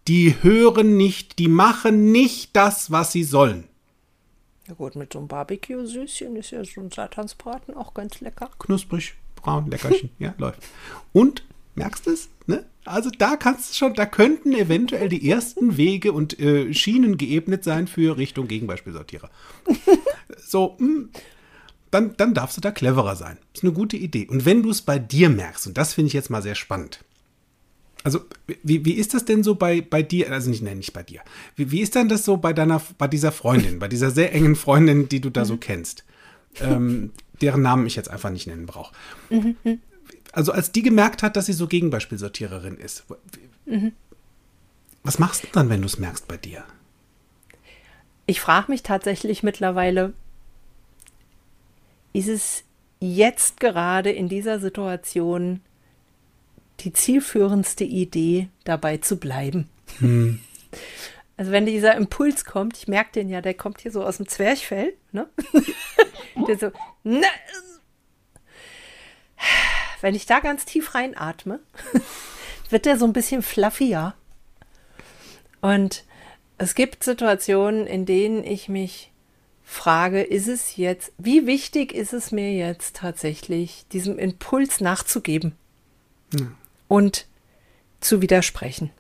Die 0.09 0.37
hören 0.43 0.97
nicht, 0.97 1.39
die 1.39 1.49
machen 1.49 2.13
nicht 2.13 2.55
das, 2.57 2.91
was 2.91 3.13
sie 3.13 3.25
sollen. 3.25 3.69
Ja 4.67 4.75
gut, 4.75 4.97
mit 4.97 5.13
so 5.13 5.21
einem 5.21 5.29
Barbecue-Süßchen 5.29 6.35
ist 6.37 6.51
ja 6.51 6.65
so 6.65 6.81
ein 6.81 6.91
Satansbraten 6.91 7.75
auch 7.75 7.95
ganz 7.95 8.21
lecker. 8.21 8.51
Knusprig, 8.59 9.15
braun, 9.37 9.71
leckerchen, 9.71 10.11
ja, 10.19 10.35
läuft. 10.39 10.61
Und, 11.13 11.45
merkst 11.77 12.07
du 12.07 12.11
es? 12.11 12.29
Ne? 12.47 12.65
Also 12.85 13.11
da 13.11 13.37
kannst 13.37 13.71
du 13.71 13.75
schon, 13.75 13.95
da 13.95 14.07
könnten 14.07 14.53
eventuell 14.53 15.09
die 15.09 15.29
ersten 15.31 15.77
Wege 15.77 16.13
und 16.13 16.39
äh, 16.41 16.73
Schienen 16.75 17.17
geebnet 17.17 17.63
sein 17.63 17.87
für 17.87 18.17
Richtung 18.17 18.49
Gegenbeispielsortierer. 18.49 19.31
so, 20.39 20.77
mh, 20.79 20.87
hm, 20.87 21.11
dann, 21.93 22.17
dann 22.17 22.35
darfst 22.35 22.57
du 22.57 22.61
da 22.61 22.73
cleverer 22.73 23.15
sein. 23.15 23.39
Ist 23.55 23.63
eine 23.63 23.73
gute 23.73 23.97
Idee. 23.97 24.27
Und 24.29 24.45
wenn 24.45 24.63
du 24.63 24.71
es 24.71 24.83
bei 24.83 24.99
dir 24.99 25.29
merkst, 25.29 25.69
und 25.69 25.79
das 25.79 25.95
finde 25.95 26.09
ich 26.09 26.13
jetzt 26.13 26.31
mal 26.31 26.43
sehr 26.43 26.57
spannend, 26.57 27.05
also, 28.07 28.21
wie, 28.63 28.85
wie 28.85 28.93
ist 28.93 29.15
das 29.15 29.25
denn 29.25 29.43
so 29.43 29.57
bei, 29.57 29.81
bei 29.81 30.01
dir? 30.01 30.31
Also 30.31 30.49
nicht, 30.49 30.63
nein, 30.63 30.79
nicht 30.79 30.93
bei 30.93 31.03
dir. 31.03 31.23
Wie, 31.57 31.73
wie 31.73 31.81
ist 31.81 31.97
denn 31.97 32.09
das 32.09 32.25
so 32.25 32.37
bei 32.37 32.53
deiner, 32.53 32.81
bei 32.99 33.09
dieser 33.09 33.33
Freundin, 33.33 33.81
bei 33.81 33.89
dieser 33.89 34.13
sehr 34.13 34.33
engen 34.33 34.55
Freundin, 34.55 35.09
die 35.09 35.21
du 35.21 35.29
da 35.29 35.41
mhm. 35.41 35.47
so 35.47 35.57
kennst? 35.57 36.05
Ähm, 36.61 37.11
deren 37.41 37.63
Namen 37.63 37.85
ich 37.85 37.97
jetzt 37.97 38.09
einfach 38.09 38.31
nicht 38.31 38.47
nennen 38.47 38.65
brauche. 38.65 38.95
Mhm. 39.29 39.57
Also, 40.31 40.53
als 40.53 40.71
die 40.71 40.83
gemerkt 40.83 41.25
hat, 41.25 41.35
dass 41.35 41.47
sie 41.47 41.53
so 41.53 41.67
Gegenbeispielsortiererin 41.67 42.77
ist, 42.77 43.07
mhm. 43.65 43.91
was 45.03 45.19
machst 45.19 45.43
du 45.43 45.49
dann, 45.53 45.69
wenn 45.69 45.81
du 45.81 45.87
es 45.87 45.99
merkst 45.99 46.29
bei 46.29 46.37
dir? 46.37 46.63
Ich 48.27 48.41
frage 48.41 48.71
mich 48.71 48.85
tatsächlich 48.85 49.43
mittlerweile, 49.43 50.13
ist 52.13 52.29
es 52.29 52.63
jetzt 53.01 53.59
gerade 53.59 54.13
in 54.13 54.29
dieser 54.29 54.61
Situation 54.61 55.61
die 56.81 56.93
zielführendste 56.93 57.85
Idee, 57.85 58.49
dabei 58.65 58.99
zu 58.99 59.19
bleiben. 59.19 59.69
Hm. 59.99 60.41
Also 61.39 61.53
wenn 61.53 61.67
dieser 61.67 61.95
Impuls 61.97 62.47
kommt, 62.47 62.79
ich 62.79 62.89
merke 62.89 63.13
den 63.13 63.29
ja, 63.29 63.43
der 63.43 63.53
kommt 63.53 63.83
hier 63.83 63.93
so 63.93 64.03
aus 64.03 64.17
dem 64.17 64.27
Zwerchfell, 64.27 64.95
ne? 65.13 65.29
der 66.49 66.59
so, 66.59 66.73
ne, 67.05 67.27
wenn 70.01 70.15
ich 70.15 70.25
da 70.25 70.41
ganz 70.41 70.65
tief 70.65 70.95
reinatme, 70.95 71.61
wird 72.71 72.87
der 72.87 72.99
so 72.99 73.05
ein 73.05 73.13
bisschen 73.13 73.43
fluffier. 73.43 74.15
Und 75.61 76.05
es 76.57 76.75
gibt 76.75 77.05
Situationen, 77.05 77.87
in 77.87 78.07
denen 78.07 78.43
ich 78.43 78.71
mich 78.71 79.13
frage, 79.63 80.23
ist 80.23 80.49
es 80.49 80.77
jetzt, 80.77 81.13
wie 81.19 81.47
wichtig 81.47 81.93
ist 81.93 82.15
es 82.15 82.33
mir 82.33 82.55
jetzt 82.55 82.97
tatsächlich, 82.97 83.85
diesem 83.93 84.19
Impuls 84.19 84.81
nachzugeben? 84.81 85.55
Ja 86.33 86.47
und 86.89 87.27
zu 88.01 88.23
widersprechen. 88.23 88.91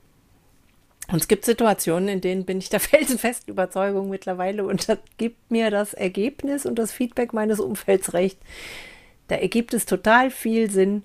Und 1.08 1.20
es 1.20 1.28
gibt 1.28 1.44
Situationen, 1.44 2.08
in 2.08 2.20
denen 2.20 2.44
bin 2.44 2.58
ich 2.58 2.68
der 2.68 2.80
felsenfesten 2.80 3.52
Überzeugung 3.52 4.08
mittlerweile 4.10 4.64
und 4.64 4.88
das 4.88 4.98
gibt 5.18 5.50
mir 5.50 5.70
das 5.70 5.94
Ergebnis 5.94 6.66
und 6.66 6.76
das 6.78 6.92
Feedback 6.92 7.32
meines 7.32 7.60
Umfelds 7.60 8.12
recht. 8.12 8.38
Da 9.28 9.36
ergibt 9.36 9.74
es 9.74 9.86
total 9.86 10.30
viel 10.30 10.70
Sinn, 10.70 11.02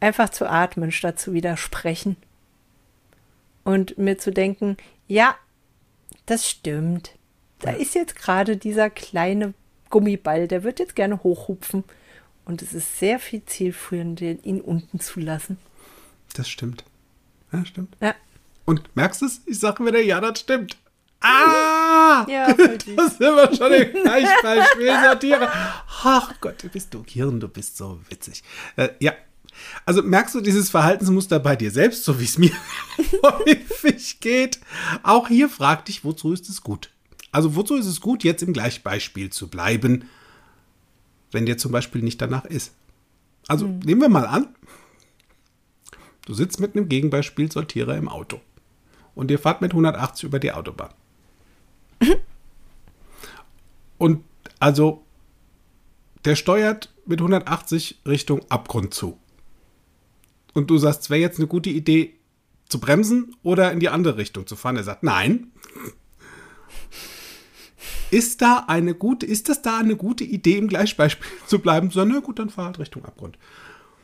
einfach 0.00 0.30
zu 0.30 0.48
atmen, 0.48 0.90
statt 0.90 1.18
zu 1.18 1.32
widersprechen. 1.32 2.16
Und 3.64 3.96
mir 3.98 4.18
zu 4.18 4.32
denken, 4.32 4.76
ja, 5.06 5.36
das 6.26 6.48
stimmt. 6.48 7.12
Da 7.60 7.70
ist 7.70 7.94
jetzt 7.94 8.16
gerade 8.16 8.56
dieser 8.56 8.90
kleine 8.90 9.54
Gummiball, 9.90 10.48
der 10.48 10.64
wird 10.64 10.80
jetzt 10.80 10.96
gerne 10.96 11.22
hochhupfen. 11.22 11.84
Und 12.52 12.60
es 12.60 12.74
ist 12.74 12.98
sehr 12.98 13.18
viel 13.18 13.42
zielführender, 13.46 14.44
ihn 14.44 14.60
unten 14.60 15.00
zu 15.00 15.20
lassen. 15.20 15.56
Das 16.34 16.50
stimmt. 16.50 16.84
Ja, 17.50 17.64
stimmt. 17.64 17.96
Ja. 17.98 18.14
Und 18.66 18.94
merkst 18.94 19.22
du 19.22 19.24
es? 19.24 19.40
Ich 19.46 19.58
sage 19.58 19.86
wieder, 19.86 20.02
ja, 20.02 20.20
das 20.20 20.40
stimmt. 20.40 20.76
Ah! 21.22 22.26
Ja. 22.28 22.48
Das 22.96 23.16
sind 23.16 23.20
wir 23.20 23.56
schon 23.56 23.72
im 23.72 24.02
Gleichbeispiel 24.02 24.94
sortiere. 25.02 25.50
Ach 26.04 26.34
Gott, 26.42 26.62
du 26.62 26.68
bist 26.68 26.92
du 26.92 27.02
Hirn, 27.06 27.40
du 27.40 27.48
bist 27.48 27.78
so 27.78 27.98
witzig. 28.10 28.42
Äh, 28.76 28.90
ja. 28.98 29.14
Also 29.86 30.02
merkst 30.02 30.34
du 30.34 30.42
dieses 30.42 30.68
Verhaltensmuster 30.68 31.40
bei 31.40 31.56
dir 31.56 31.70
selbst, 31.70 32.04
so 32.04 32.20
wie 32.20 32.24
es 32.24 32.36
mir 32.36 32.52
häufig 33.22 34.20
geht? 34.20 34.60
Auch 35.02 35.28
hier 35.28 35.48
frag 35.48 35.86
dich, 35.86 36.04
wozu 36.04 36.34
ist 36.34 36.50
es 36.50 36.62
gut? 36.62 36.90
Also 37.30 37.56
wozu 37.56 37.76
ist 37.76 37.86
es 37.86 38.02
gut, 38.02 38.24
jetzt 38.24 38.42
im 38.42 38.52
Gleichbeispiel 38.52 39.30
zu 39.30 39.48
bleiben, 39.48 40.04
wenn 41.32 41.46
dir 41.46 41.58
zum 41.58 41.72
Beispiel 41.72 42.02
nicht 42.02 42.20
danach 42.20 42.44
ist? 42.44 42.74
Also 43.48 43.66
nehmen 43.66 44.00
wir 44.00 44.08
mal 44.08 44.26
an, 44.26 44.54
du 46.26 46.34
sitzt 46.34 46.60
mit 46.60 46.76
einem 46.76 46.88
Gegenbeispiel 46.88 47.50
Sortierer 47.50 47.96
im 47.96 48.08
Auto 48.08 48.40
und 49.14 49.30
ihr 49.30 49.38
fahrt 49.38 49.60
mit 49.60 49.72
180 49.72 50.24
über 50.24 50.38
die 50.38 50.52
Autobahn. 50.52 50.92
Und 53.98 54.24
also, 54.58 55.04
der 56.24 56.34
steuert 56.34 56.92
mit 57.06 57.20
180 57.20 58.00
Richtung 58.04 58.40
Abgrund 58.48 58.94
zu. 58.94 59.16
Und 60.54 60.70
du 60.70 60.78
sagst, 60.78 61.02
es 61.02 61.10
wäre 61.10 61.20
jetzt 61.20 61.38
eine 61.38 61.46
gute 61.46 61.70
Idee, 61.70 62.14
zu 62.72 62.80
bremsen 62.80 63.36
oder 63.42 63.70
in 63.70 63.78
die 63.80 63.90
andere 63.90 64.16
Richtung 64.16 64.46
zu 64.46 64.56
fahren. 64.56 64.76
Er 64.76 64.82
sagt, 64.82 65.02
nein. 65.02 65.52
Ist 68.12 68.42
da 68.42 68.64
eine 68.66 68.94
gute, 68.94 69.24
ist 69.24 69.48
das 69.48 69.62
da 69.62 69.78
eine 69.78 69.96
gute 69.96 70.22
Idee, 70.22 70.58
im 70.58 70.68
Gleichbeispiel 70.68 71.26
zu 71.46 71.60
bleiben? 71.60 71.90
So, 71.90 72.04
na 72.04 72.20
gut, 72.20 72.38
dann 72.38 72.50
fahr 72.50 72.66
halt 72.66 72.78
Richtung 72.78 73.06
Abgrund. 73.06 73.38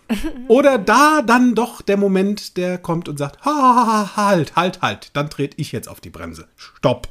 Oder 0.49 0.79
da 0.79 1.21
dann 1.21 1.55
doch 1.55 1.83
der 1.83 1.99
Moment, 1.99 2.57
der 2.57 2.79
kommt 2.79 3.11
und 3.11 3.19
sagt, 3.19 3.45
ha, 3.45 3.51
ha, 3.51 4.17
ha, 4.17 4.17
halt, 4.17 4.57
halt, 4.57 4.81
halt, 4.81 5.11
dann 5.13 5.29
trete 5.29 5.61
ich 5.61 5.73
jetzt 5.73 5.91
auf 5.91 6.01
die 6.01 6.09
Bremse. 6.09 6.49
Stopp. 6.57 7.09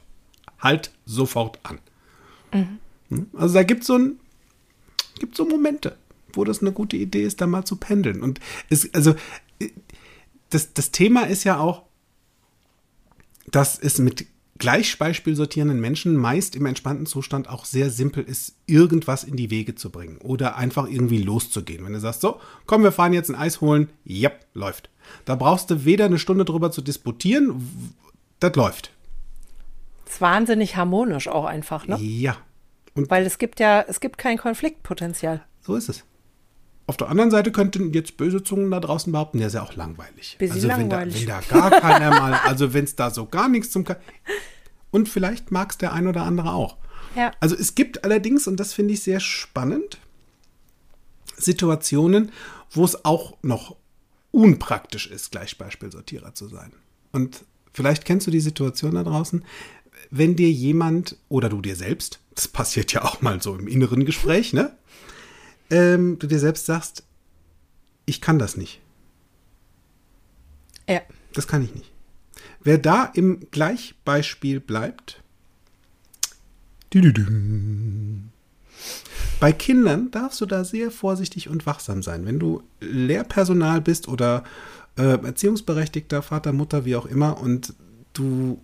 Halt 0.58 0.92
sofort 1.06 1.60
an. 1.62 1.78
Hm? 2.50 3.28
Also 3.38 3.54
da 3.54 3.62
gibt 3.62 3.82
es 3.82 3.88
so 3.88 3.96
ein, 3.96 4.20
gibt 5.20 5.38
so 5.38 5.46
Momente, 5.46 5.98
wo 6.34 6.46
das 6.46 6.62
eine 6.62 6.72
gute 6.72 6.98
Idee 6.98 7.26
ist, 7.26 7.42
da 7.42 7.46
mal 7.46 7.64
zu 7.64 7.76
pendeln. 7.76 8.24
Und 8.24 8.40
es, 8.72 8.92
also 8.96 9.14
äh, 9.60 9.70
das, 10.50 10.74
das 10.74 10.90
Thema 10.90 11.28
ist 11.28 11.44
ja 11.44 11.60
auch, 11.60 11.84
dass 13.52 13.78
es 13.78 14.00
mit 14.00 14.26
Gleichbeispiel 14.58 15.36
sortierenden 15.36 15.80
Menschen 15.80 16.16
meist 16.16 16.56
im 16.56 16.66
entspannten 16.66 17.06
Zustand 17.06 17.50
auch 17.50 17.66
sehr 17.66 17.90
simpel 17.90 18.24
ist, 18.24 18.56
irgendwas 18.66 19.24
in 19.24 19.36
die 19.36 19.50
Wege 19.50 19.76
zu 19.76 19.90
bringen 19.92 20.18
oder 20.18 20.56
einfach 20.58 20.88
irgendwie 20.88 21.22
loszugehen. 21.22 21.86
Wenn 21.86 21.94
du 21.94 22.00
sagst, 22.00 22.22
so, 22.22 22.40
komm, 22.66 22.84
wir 22.84 22.92
fahren 22.92 23.14
jetzt 23.14 23.30
ein 23.30 23.36
Eis 23.36 23.62
holen, 23.62 23.90
ja, 24.04 24.32
läuft. 24.54 24.90
Da 25.26 25.36
brauchst 25.36 25.70
du 25.70 25.86
weder 25.86 26.06
eine 26.06 26.20
Stunde 26.20 26.46
drüber 26.46 26.72
zu 26.72 26.82
disputieren, 26.82 27.94
das 28.40 28.56
läuft. 28.56 28.92
ist 30.08 30.22
wahnsinnig 30.22 30.76
harmonisch 30.76 31.28
auch 31.28 31.46
einfach, 31.46 31.88
ne? 31.88 31.98
Ja, 32.00 32.38
und 32.94 33.10
Weil 33.10 33.26
es 33.26 33.38
gibt 33.38 33.60
ja, 33.60 33.82
es 33.88 34.00
gibt 34.00 34.18
kein 34.18 34.38
Konfliktpotenzial. 34.38 35.44
so 35.62 35.76
ist 35.76 35.88
es. 35.90 36.04
Auf 36.88 36.96
der 36.96 37.10
anderen 37.10 37.32
Seite 37.32 37.52
könnten 37.52 37.94
jetzt 37.94 38.16
böse 38.16 38.44
Zungen 38.44 38.72
da 38.72 38.80
draußen 38.80 39.12
behaupten, 39.12 39.40
der 39.40 39.48
ist 39.48 39.54
ja 39.54 39.62
auch 39.62 39.76
langweilig. 39.76 40.38
Bisschen 40.40 40.56
also 40.56 40.70
wenn 40.70 40.90
langweilig. 40.90 41.26
da, 41.26 41.42
wenn 41.42 41.50
da 41.50 41.60
gar 41.60 41.82
keiner 41.82 42.10
mal, 42.12 42.34
also 42.46 42.74
wenn 42.74 42.86
es 42.86 42.96
da 42.96 43.12
so 43.12 43.26
gar 43.26 43.50
nichts 43.50 43.72
zum... 43.72 43.84
Ka 43.84 43.98
und 44.90 45.10
vielleicht 45.10 45.52
mag 45.52 45.72
es 45.72 45.78
der 45.78 45.92
ein 45.92 46.08
oder 46.08 46.24
andere 46.24 46.54
auch. 46.54 46.78
Ja. 47.16 47.32
Also 47.42 47.56
es 47.56 47.76
gibt 47.76 48.06
allerdings, 48.06 48.48
und 48.48 48.58
das 48.58 48.74
finde 48.74 48.94
ich 48.94 49.04
sehr 49.04 49.20
spannend, 49.20 50.00
Situationen, 51.36 52.32
wo 52.72 52.86
es 52.86 53.04
auch 53.04 53.38
noch 53.42 53.76
unpraktisch 54.32 55.08
ist, 55.08 55.32
Gleichbeispielsortierer 55.32 56.34
zu 56.34 56.48
sein. 56.48 56.72
Und 57.12 57.44
vielleicht 57.74 58.06
kennst 58.06 58.28
du 58.28 58.32
die 58.32 58.40
Situation 58.40 58.96
da 58.96 59.04
draußen, 59.04 59.44
wenn 60.10 60.36
dir 60.36 60.50
jemand 60.50 61.18
oder 61.28 61.50
du 61.50 61.62
dir 61.62 61.76
selbst, 61.76 62.20
das 62.34 62.48
passiert 62.48 62.94
ja 62.94 63.04
auch 63.04 63.22
mal 63.22 63.42
so 63.42 63.56
im 63.56 63.68
inneren 63.68 64.06
Gespräch, 64.06 64.54
ne? 64.54 64.76
Ähm, 65.70 66.18
du 66.20 66.28
dir 66.28 66.40
selbst 66.40 66.66
sagst, 66.66 67.04
ich 68.06 68.22
kann 68.22 68.40
das 68.40 68.58
nicht. 68.58 68.82
Ja. 70.88 71.02
Das 71.34 71.48
kann 71.48 71.64
ich 71.64 71.76
nicht. 71.76 71.92
Wer 72.64 72.78
da 72.78 73.06
im 73.06 73.48
Gleichbeispiel 73.52 74.60
bleibt, 74.60 75.22
bei 79.40 79.52
Kindern 79.52 80.12
darfst 80.12 80.42
du 80.42 80.46
da 80.46 80.64
sehr 80.64 80.90
vorsichtig 80.90 81.50
und 81.50 81.66
wachsam 81.66 82.02
sein. 82.02 82.26
Wenn 82.26 82.40
du 82.40 82.64
Lehrpersonal 82.80 83.82
bist 83.82 84.08
oder 84.08 84.44
äh, 84.98 85.24
Erziehungsberechtigter, 85.24 86.22
Vater, 86.22 86.54
Mutter, 86.54 86.86
wie 86.86 86.96
auch 86.96 87.06
immer, 87.06 87.40
und 87.40 87.74
du 88.14 88.60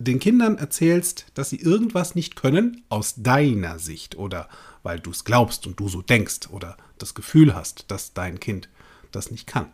den 0.00 0.18
Kindern 0.18 0.56
erzählst, 0.56 1.26
dass 1.34 1.50
sie 1.50 1.60
irgendwas 1.60 2.14
nicht 2.14 2.34
können, 2.34 2.82
aus 2.88 3.14
deiner 3.18 3.78
Sicht 3.78 4.16
oder 4.16 4.48
weil 4.82 4.98
du 4.98 5.10
es 5.10 5.24
glaubst 5.24 5.66
und 5.66 5.78
du 5.78 5.88
so 5.88 6.00
denkst 6.00 6.48
oder 6.50 6.78
das 6.96 7.14
Gefühl 7.14 7.54
hast, 7.54 7.90
dass 7.90 8.14
dein 8.14 8.40
Kind 8.40 8.70
das 9.12 9.30
nicht 9.30 9.46
kann, 9.46 9.66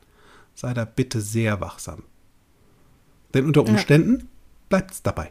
sei 0.55 0.75
da 0.75 0.85
bitte 0.85 1.21
sehr 1.21 1.61
wachsam. 1.61 2.03
Denn 3.35 3.47
unter 3.47 3.65
Umständen 3.65 4.29
bleibt 4.69 4.91
es 4.91 5.03
dabei. 5.03 5.31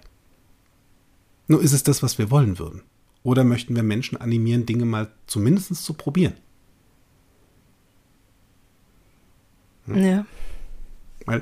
Nur 1.48 1.62
ist 1.62 1.74
es 1.74 1.84
das, 1.84 2.02
was 2.02 2.18
wir 2.18 2.32
wollen 2.32 2.58
würden. 2.58 2.82
Oder 3.22 3.43
möchten 3.43 3.76
wir 3.76 3.84
Menschen 3.84 4.20
animieren, 4.22 4.66
Dinge 4.66 4.86
mal 4.86 5.12
zumindest 5.28 5.76
zu 5.76 5.93
probieren? 5.93 6.36
Ja. 9.88 10.26
Weil 11.26 11.41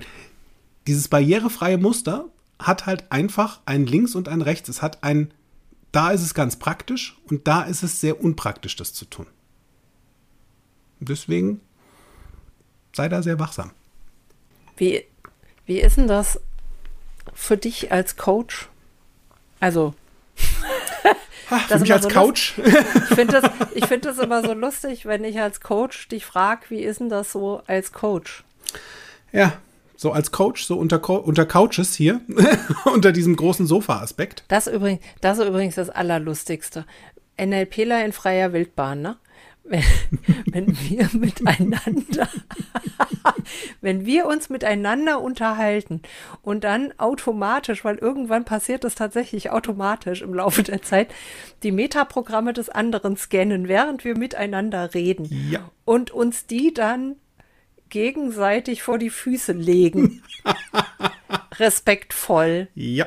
dieses 0.87 1.07
barrierefreie 1.07 1.77
Muster 1.77 2.29
hat 2.63 2.85
halt 2.85 3.11
einfach 3.11 3.61
ein 3.65 3.85
Links 3.85 4.15
und 4.15 4.27
ein 4.27 4.41
Rechts. 4.41 4.69
Es 4.69 4.81
hat 4.81 5.03
ein, 5.03 5.33
da 5.91 6.11
ist 6.11 6.21
es 6.21 6.33
ganz 6.33 6.55
praktisch 6.57 7.17
und 7.29 7.47
da 7.47 7.63
ist 7.63 7.83
es 7.83 8.01
sehr 8.01 8.23
unpraktisch, 8.23 8.75
das 8.75 8.93
zu 8.93 9.05
tun. 9.05 9.27
Deswegen 10.99 11.61
sei 12.93 13.09
da 13.09 13.21
sehr 13.21 13.39
wachsam. 13.39 13.71
Wie, 14.77 15.05
wie 15.65 15.79
ist 15.79 15.97
denn 15.97 16.07
das 16.07 16.39
für 17.33 17.57
dich 17.57 17.91
als 17.91 18.15
Coach? 18.15 18.69
Also, 19.59 19.93
Ha, 21.49 21.59
für 21.59 21.79
mich 21.79 21.91
als 21.93 22.03
so 22.03 22.09
Couch. 22.09 22.57
ich 22.57 23.15
finde 23.15 23.41
das, 23.41 23.51
ich 23.75 23.85
find 23.85 24.05
das 24.05 24.17
immer 24.17 24.43
so 24.43 24.53
lustig, 24.53 25.05
wenn 25.05 25.23
ich 25.23 25.39
als 25.39 25.59
Coach 25.59 26.07
dich 26.07 26.25
frage, 26.25 26.61
wie 26.69 26.81
ist 26.81 26.99
denn 26.99 27.09
das 27.09 27.31
so 27.31 27.61
als 27.67 27.91
Coach? 27.91 28.43
Ja, 29.31 29.53
so 30.03 30.11
als 30.11 30.31
Coach, 30.31 30.65
so 30.65 30.77
unter, 30.77 31.09
unter 31.25 31.45
Couches 31.47 31.95
hier, 31.95 32.21
unter 32.93 33.11
diesem 33.11 33.35
großen 33.35 33.65
Sofa-Aspekt. 33.65 34.43
Das 34.49 34.67
übrigens, 34.67 35.01
das 35.21 35.39
ist 35.39 35.47
übrigens 35.47 35.75
das 35.75 35.89
Allerlustigste. 35.89 36.85
NLPler 37.41 38.05
in 38.05 38.11
freier 38.13 38.53
Wildbahn, 38.53 39.01
ne? 39.01 39.17
Wenn, 39.63 39.81
wenn 40.51 40.77
wir 40.77 41.09
miteinander, 41.13 42.27
wenn 43.81 44.05
wir 44.05 44.25
uns 44.27 44.49
miteinander 44.49 45.21
unterhalten 45.21 46.01
und 46.41 46.65
dann 46.65 46.93
automatisch, 46.97 47.85
weil 47.85 47.95
irgendwann 47.95 48.43
passiert 48.43 48.83
es 48.83 48.95
tatsächlich 48.95 49.51
automatisch 49.51 50.21
im 50.21 50.33
Laufe 50.33 50.63
der 50.63 50.81
Zeit, 50.81 51.13
die 51.63 51.71
Metaprogramme 51.71 52.51
des 52.51 52.67
anderen 52.69 53.15
scannen, 53.15 53.69
während 53.69 54.03
wir 54.03 54.17
miteinander 54.17 54.93
reden 54.93 55.29
Ja. 55.49 55.61
und 55.85 56.11
uns 56.11 56.45
die 56.45 56.73
dann 56.73 57.15
gegenseitig 57.93 58.81
vor 58.83 58.97
die 58.97 59.11
Füße 59.11 59.51
legen. 59.53 60.23
Respektvoll 61.59 62.67
Ja. 62.75 63.05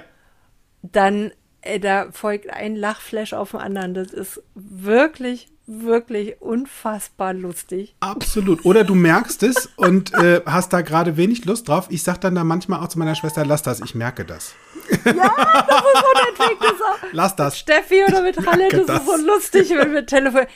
dann 0.83 1.33
äh, 1.63 1.81
da 1.81 2.07
folgt 2.13 2.49
ein 2.51 2.77
Lachflash 2.77 3.33
auf 3.33 3.51
den 3.51 3.59
anderen. 3.61 3.95
Das 3.95 4.13
ist 4.13 4.41
wirklich, 4.55 5.49
wirklich 5.67 6.41
unfassbar 6.41 7.35
lustig. 7.35 7.97
Absolut. 7.99 8.65
Oder 8.65 8.85
du 8.85 8.95
merkst 8.95 9.43
es 9.43 9.69
und 9.75 10.15
äh, 10.15 10.43
hast 10.47 10.73
da 10.73 10.83
gerade 10.83 11.17
wenig 11.17 11.45
Lust 11.45 11.67
drauf. 11.69 11.89
Ich 11.91 12.05
sag 12.05 12.21
dann 12.21 12.37
da 12.37 12.45
manchmal 12.45 12.79
auch 12.81 12.87
zu 12.89 13.01
meiner 13.01 13.17
Schwester, 13.17 13.45
lass 13.45 13.63
das, 13.65 13.81
ich 13.81 13.97
merke 13.97 14.25
das. 14.25 14.55
Unentwegt 14.89 16.63
ist 16.65 16.81
auch 16.83 16.99
Lass 17.13 17.35
das. 17.35 17.59
Steffi 17.59 18.05
oder 18.07 18.23
mit 18.23 18.37
Halle, 18.47 18.69
merke 18.69 18.85
das, 18.87 19.01
ist 19.01 19.07
so 19.07 19.13
das. 19.13 19.23
lustig, 19.23 19.71
wenn 19.71 19.93
wir 19.93 20.07
telefonieren. 20.07 20.49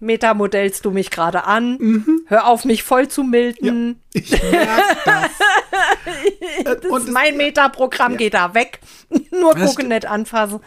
Metamodellst 0.00 0.84
du 0.84 0.90
mich 0.90 1.10
gerade 1.10 1.44
an? 1.44 1.76
Mhm. 1.78 2.22
Hör 2.26 2.46
auf, 2.46 2.64
mich 2.64 2.82
voll 2.82 3.08
zu 3.08 3.24
milden. 3.24 4.00
Ich 4.12 4.30
merke 4.30 4.96
das. 5.04 5.30
Das 6.64 6.84
und 6.90 7.04
ist 7.04 7.12
mein 7.12 7.36
Metaprogramm, 7.36 8.16
geht 8.16 8.34
da 8.34 8.54
weg. 8.54 8.80
Nur 9.30 9.54
Das 9.54 9.70
gucken, 9.70 9.88
nicht 9.88 10.06
anfassen. 10.06 10.60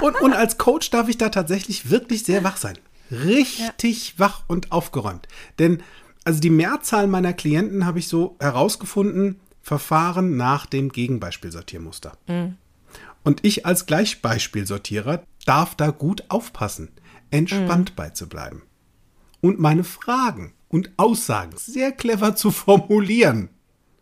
Und, 0.00 0.20
und 0.20 0.32
als 0.32 0.58
Coach 0.58 0.90
darf 0.90 1.08
ich 1.08 1.18
da 1.18 1.28
tatsächlich 1.30 1.90
wirklich 1.90 2.24
sehr 2.24 2.44
wach 2.44 2.56
sein. 2.56 2.78
Richtig 3.10 4.14
wach 4.18 4.42
und 4.46 4.72
aufgeräumt. 4.72 5.26
Denn 5.58 5.82
also 6.24 6.40
die 6.40 6.50
Mehrzahl 6.50 7.06
meiner 7.06 7.32
Klienten 7.32 7.84
habe 7.84 7.98
ich 7.98 8.08
so 8.08 8.36
herausgefunden, 8.40 9.40
verfahren 9.60 10.36
nach 10.36 10.66
dem 10.66 10.90
Gegenbeispielsortiermuster. 10.90 12.12
Und 13.24 13.44
ich 13.44 13.66
als 13.66 13.86
Gleichbeispielsortierer 13.86 15.22
darf 15.46 15.74
da 15.74 15.90
gut 15.90 16.24
aufpassen, 16.28 16.90
entspannt 17.32 17.96
beizubleiben. 17.96 18.62
Und 19.40 19.58
meine 19.58 19.82
Fragen 19.82 20.52
und 20.68 20.92
Aussagen 20.96 21.52
sehr 21.56 21.90
clever 21.92 22.36
zu 22.36 22.50
formulieren. 22.52 23.48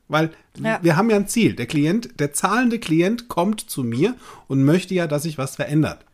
Weil 0.08 0.32
Ja. 0.58 0.80
wir 0.82 0.96
haben 0.96 1.08
ja 1.08 1.16
ein 1.16 1.28
Ziel. 1.28 1.54
Der 1.54 1.66
Klient, 1.66 2.18
der 2.20 2.32
zahlende 2.32 2.78
Klient 2.78 3.28
kommt 3.28 3.60
zu 3.70 3.82
mir 3.84 4.16
und 4.48 4.64
möchte 4.64 4.92
ja, 4.94 5.06
dass 5.06 5.22
sich 5.22 5.38
was 5.38 5.56
verändert. 5.56 6.04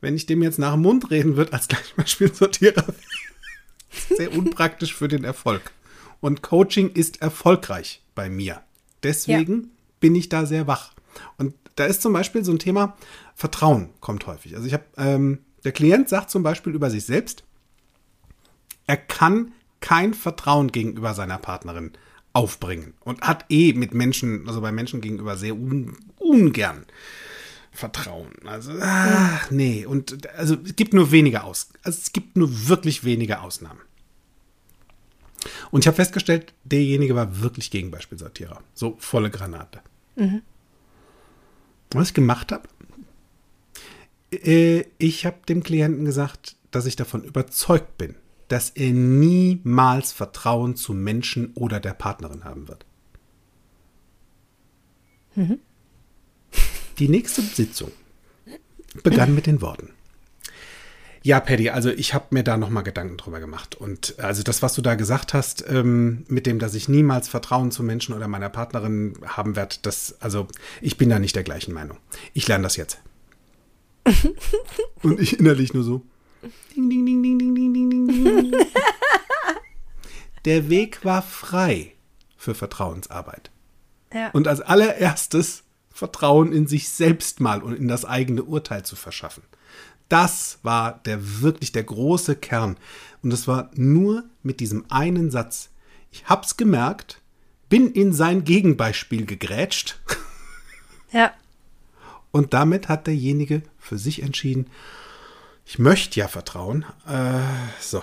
Wenn 0.00 0.14
ich 0.16 0.26
dem 0.26 0.42
jetzt 0.42 0.58
nach 0.58 0.72
dem 0.72 0.82
Mund 0.82 1.10
reden 1.10 1.36
würde 1.36 1.52
als 1.52 1.68
Gleichbeispielsortierer, 1.68 2.84
sehr 4.16 4.32
unpraktisch 4.32 4.94
für 4.94 5.08
den 5.08 5.24
Erfolg. 5.24 5.72
Und 6.20 6.42
Coaching 6.42 6.90
ist 6.92 7.22
erfolgreich 7.22 8.02
bei 8.14 8.28
mir. 8.28 8.62
Deswegen 9.02 9.70
bin 10.00 10.14
ich 10.14 10.28
da 10.28 10.46
sehr 10.46 10.66
wach. 10.66 10.92
Und 11.38 11.54
da 11.76 11.84
ist 11.84 12.02
zum 12.02 12.12
Beispiel 12.12 12.44
so 12.44 12.52
ein 12.52 12.58
Thema, 12.58 12.96
Vertrauen 13.34 13.90
kommt 14.00 14.26
häufig. 14.26 14.54
Also 14.56 14.66
ich 14.66 14.72
habe, 14.74 14.84
ähm, 14.96 15.38
der 15.64 15.72
Klient 15.72 16.08
sagt 16.08 16.30
zum 16.30 16.42
Beispiel 16.42 16.74
über 16.74 16.90
sich 16.90 17.04
selbst, 17.04 17.44
er 18.86 18.96
kann 18.96 19.52
kein 19.80 20.14
Vertrauen 20.14 20.72
gegenüber 20.72 21.14
seiner 21.14 21.38
Partnerin 21.38 21.92
aufbringen 22.32 22.94
und 23.00 23.22
hat 23.22 23.44
eh 23.48 23.72
mit 23.72 23.94
Menschen, 23.94 24.46
also 24.46 24.60
bei 24.60 24.72
Menschen 24.72 25.00
gegenüber 25.00 25.36
sehr 25.36 25.54
un, 25.54 25.96
ungern 26.18 26.86
Vertrauen. 27.72 28.32
Also, 28.44 28.72
ah, 28.80 29.40
nee. 29.50 29.86
Und 29.86 30.28
also 30.36 30.56
es 30.64 30.76
gibt 30.76 30.92
nur 30.92 31.12
wenige 31.12 31.44
Aus, 31.44 31.68
also 31.82 31.98
es 31.98 32.12
gibt 32.12 32.36
nur 32.36 32.68
wirklich 32.68 33.04
wenige 33.04 33.40
Ausnahmen. 33.40 33.80
Und 35.70 35.80
ich 35.80 35.86
habe 35.86 35.96
festgestellt, 35.96 36.52
derjenige 36.64 37.14
war 37.14 37.40
wirklich 37.40 37.70
Gegenbeispielsortierer. 37.70 38.62
So 38.74 38.96
volle 38.98 39.30
Granate. 39.30 39.80
Was 41.92 42.08
ich 42.08 42.14
gemacht 42.14 42.52
habe, 42.52 42.68
ich 44.30 45.26
habe 45.26 45.38
dem 45.48 45.62
Klienten 45.62 46.04
gesagt, 46.04 46.56
dass 46.70 46.86
ich 46.86 46.96
davon 46.96 47.24
überzeugt 47.24 47.98
bin, 47.98 48.14
dass 48.48 48.70
er 48.70 48.92
niemals 48.92 50.12
Vertrauen 50.12 50.76
zu 50.76 50.92
Menschen 50.94 51.52
oder 51.54 51.80
der 51.80 51.94
Partnerin 51.94 52.44
haben 52.44 52.68
wird. 52.68 52.84
Die 56.98 57.08
nächste 57.08 57.42
Sitzung 57.42 57.92
begann 59.02 59.34
mit 59.34 59.46
den 59.46 59.60
Worten. 59.60 59.90
Ja, 61.22 61.38
Paddy, 61.38 61.68
also 61.68 61.90
ich 61.90 62.14
habe 62.14 62.26
mir 62.30 62.42
da 62.42 62.56
nochmal 62.56 62.82
Gedanken 62.82 63.18
drüber 63.18 63.40
gemacht. 63.40 63.74
Und 63.74 64.18
also 64.18 64.42
das, 64.42 64.62
was 64.62 64.74
du 64.74 64.80
da 64.80 64.94
gesagt 64.94 65.34
hast, 65.34 65.64
ähm, 65.68 66.24
mit 66.28 66.46
dem, 66.46 66.58
dass 66.58 66.74
ich 66.74 66.88
niemals 66.88 67.28
Vertrauen 67.28 67.70
zu 67.70 67.82
Menschen 67.82 68.14
oder 68.14 68.26
meiner 68.26 68.48
Partnerin 68.48 69.14
haben 69.26 69.54
werde, 69.54 69.76
das, 69.82 70.16
also 70.20 70.48
ich 70.80 70.96
bin 70.96 71.10
da 71.10 71.18
nicht 71.18 71.36
der 71.36 71.42
gleichen 71.42 71.74
Meinung. 71.74 71.98
Ich 72.32 72.48
lerne 72.48 72.62
das 72.62 72.76
jetzt. 72.76 72.98
Und 75.02 75.20
ich 75.20 75.38
innerlich 75.38 75.74
nur 75.74 75.84
so. 75.84 76.02
Ding, 76.74 76.88
ding, 76.88 77.04
ding, 77.04 77.22
ding, 77.22 77.38
ding, 77.38 77.54
ding, 77.54 77.90
ding, 77.90 78.08
ding. 78.08 78.52
Der 80.44 80.70
Weg 80.70 81.04
war 81.04 81.22
frei 81.22 81.92
für 82.36 82.54
Vertrauensarbeit. 82.54 83.50
Ja. 84.12 84.30
Und 84.30 84.48
als 84.48 84.60
allererstes 84.60 85.64
Vertrauen 85.90 86.52
in 86.52 86.66
sich 86.66 86.88
selbst 86.88 87.40
mal 87.40 87.62
und 87.62 87.74
in 87.74 87.88
das 87.88 88.04
eigene 88.04 88.42
Urteil 88.42 88.84
zu 88.84 88.96
verschaffen. 88.96 89.42
Das 90.08 90.58
war 90.62 91.00
der 91.04 91.42
wirklich 91.42 91.72
der 91.72 91.84
große 91.84 92.36
Kern. 92.36 92.76
Und 93.22 93.32
es 93.32 93.46
war 93.46 93.70
nur 93.74 94.24
mit 94.42 94.60
diesem 94.60 94.86
einen 94.88 95.30
Satz. 95.30 95.70
Ich 96.10 96.24
hab's 96.26 96.56
gemerkt, 96.56 97.20
bin 97.68 97.92
in 97.92 98.12
sein 98.12 98.44
Gegenbeispiel 98.44 99.26
gegrätscht. 99.26 100.00
Ja 101.12 101.32
und 102.32 102.54
damit 102.54 102.88
hat 102.88 103.06
derjenige 103.06 103.62
für 103.78 103.98
sich 103.98 104.22
entschieden, 104.22 104.68
ich 105.66 105.78
möchte 105.78 106.18
ja 106.18 106.28
vertrauen. 106.28 106.84
Äh, 107.06 107.40
so. 107.80 108.02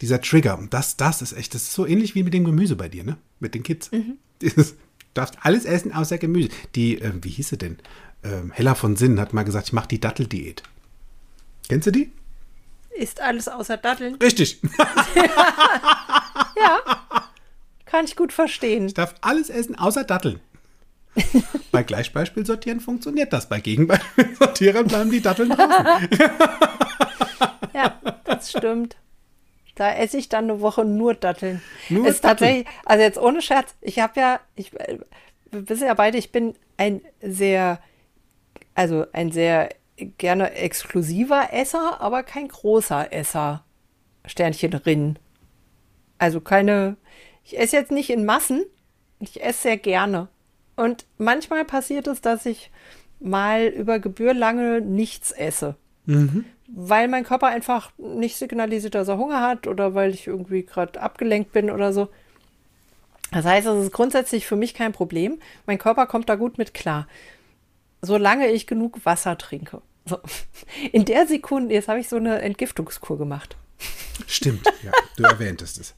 Dieser 0.00 0.20
Trigger, 0.20 0.58
und 0.58 0.74
das, 0.74 0.96
das 0.96 1.22
ist 1.22 1.32
echt, 1.32 1.54
das 1.54 1.62
ist 1.62 1.72
so 1.72 1.86
ähnlich 1.86 2.14
wie 2.14 2.22
mit 2.22 2.34
dem 2.34 2.44
Gemüse 2.44 2.76
bei 2.76 2.88
dir, 2.88 3.04
ne? 3.04 3.16
Mit 3.40 3.54
den 3.54 3.62
Kids. 3.62 3.90
Dieses, 4.42 4.72
du 4.72 4.76
darfst 5.14 5.36
alles 5.42 5.64
essen 5.64 5.92
außer 5.92 6.18
Gemüse. 6.18 6.50
Die, 6.74 6.98
ähm, 6.98 7.24
wie 7.24 7.30
hieß 7.30 7.48
sie 7.48 7.58
denn? 7.58 7.78
Ähm, 8.22 8.52
Hella 8.52 8.74
von 8.74 8.96
Sinn 8.96 9.18
hat 9.18 9.32
mal 9.32 9.44
gesagt, 9.44 9.68
ich 9.68 9.72
mache 9.72 9.88
die 9.88 10.00
Datteldiät. 10.00 10.62
Kennst 11.68 11.86
du 11.86 11.92
die? 11.92 12.12
Ist 12.98 13.20
alles 13.20 13.48
außer 13.48 13.78
Datteln. 13.78 14.16
Richtig. 14.16 14.60
Ja. 16.56 16.80
Kann 17.84 18.04
ich 18.04 18.16
gut 18.16 18.32
verstehen. 18.32 18.86
Ich 18.86 18.94
darf 18.94 19.14
alles 19.20 19.50
essen 19.50 19.78
außer 19.78 20.04
Datteln. 20.04 20.40
bei 21.72 21.82
Gleichbeispielsortieren 21.82 22.80
funktioniert 22.80 23.32
das. 23.32 23.48
Bei 23.48 23.60
Gegenbeispielsortierern 23.60 24.86
bleiben 24.88 25.10
die 25.10 25.20
Datteln 25.20 25.50
draußen. 25.50 26.08
Ja, 27.74 28.00
das 28.24 28.50
stimmt. 28.50 28.96
Da 29.74 29.92
esse 29.92 30.16
ich 30.16 30.28
dann 30.28 30.44
eine 30.44 30.60
Woche 30.60 30.84
nur 30.84 31.14
Datteln. 31.14 31.62
Nur 31.90 32.06
ist 32.06 32.24
Datteln. 32.24 32.64
tatsächlich, 32.64 32.66
also 32.86 33.02
jetzt 33.02 33.18
ohne 33.18 33.42
Scherz, 33.42 33.74
ich 33.82 33.98
habe 33.98 34.18
ja, 34.18 34.40
ich, 34.54 34.72
wir 34.72 35.68
wissen 35.68 35.86
ja 35.86 35.94
beide, 35.94 36.16
ich 36.16 36.32
bin 36.32 36.54
ein 36.78 37.02
sehr, 37.20 37.80
also 38.74 39.04
ein 39.12 39.32
sehr 39.32 39.68
gerne 40.18 40.52
exklusiver 40.52 41.52
Esser, 41.52 42.00
aber 42.00 42.22
kein 42.22 42.48
großer 42.48 43.12
Esser. 43.12 43.64
Sternchen 44.26 44.72
drin. 44.72 45.18
Also 46.18 46.40
keine, 46.40 46.96
ich 47.44 47.58
esse 47.58 47.76
jetzt 47.76 47.92
nicht 47.92 48.10
in 48.10 48.24
Massen, 48.24 48.64
ich 49.20 49.42
esse 49.42 49.62
sehr 49.62 49.76
gerne. 49.76 50.28
Und 50.76 51.06
manchmal 51.18 51.64
passiert 51.64 52.06
es, 52.06 52.20
dass 52.20 52.46
ich 52.46 52.70
mal 53.18 53.66
über 53.66 53.98
Gebühr 53.98 54.34
lange 54.34 54.80
nichts 54.80 55.32
esse 55.32 55.76
weil 56.68 57.08
mein 57.08 57.24
Körper 57.24 57.48
einfach 57.48 57.92
nicht 57.98 58.36
signalisiert, 58.36 58.94
dass 58.94 59.08
er 59.08 59.18
Hunger 59.18 59.40
hat 59.40 59.66
oder 59.66 59.94
weil 59.94 60.12
ich 60.12 60.26
irgendwie 60.26 60.64
gerade 60.64 61.00
abgelenkt 61.00 61.52
bin 61.52 61.70
oder 61.70 61.92
so. 61.92 62.08
Das 63.32 63.44
heißt, 63.44 63.66
es 63.66 63.86
ist 63.86 63.92
grundsätzlich 63.92 64.46
für 64.46 64.56
mich 64.56 64.74
kein 64.74 64.92
Problem. 64.92 65.40
Mein 65.66 65.78
Körper 65.78 66.06
kommt 66.06 66.28
da 66.28 66.36
gut 66.36 66.58
mit 66.58 66.74
klar. 66.74 67.08
Solange 68.02 68.48
ich 68.48 68.66
genug 68.66 69.04
Wasser 69.04 69.36
trinke. 69.36 69.82
So. 70.04 70.18
In 70.92 71.04
der 71.04 71.26
Sekunde, 71.26 71.74
jetzt 71.74 71.88
habe 71.88 72.00
ich 72.00 72.08
so 72.08 72.16
eine 72.16 72.40
Entgiftungskur 72.40 73.18
gemacht. 73.18 73.56
Stimmt, 74.26 74.66
ja, 74.82 74.92
du 75.16 75.22
erwähntest 75.24 75.78
es. 75.78 75.94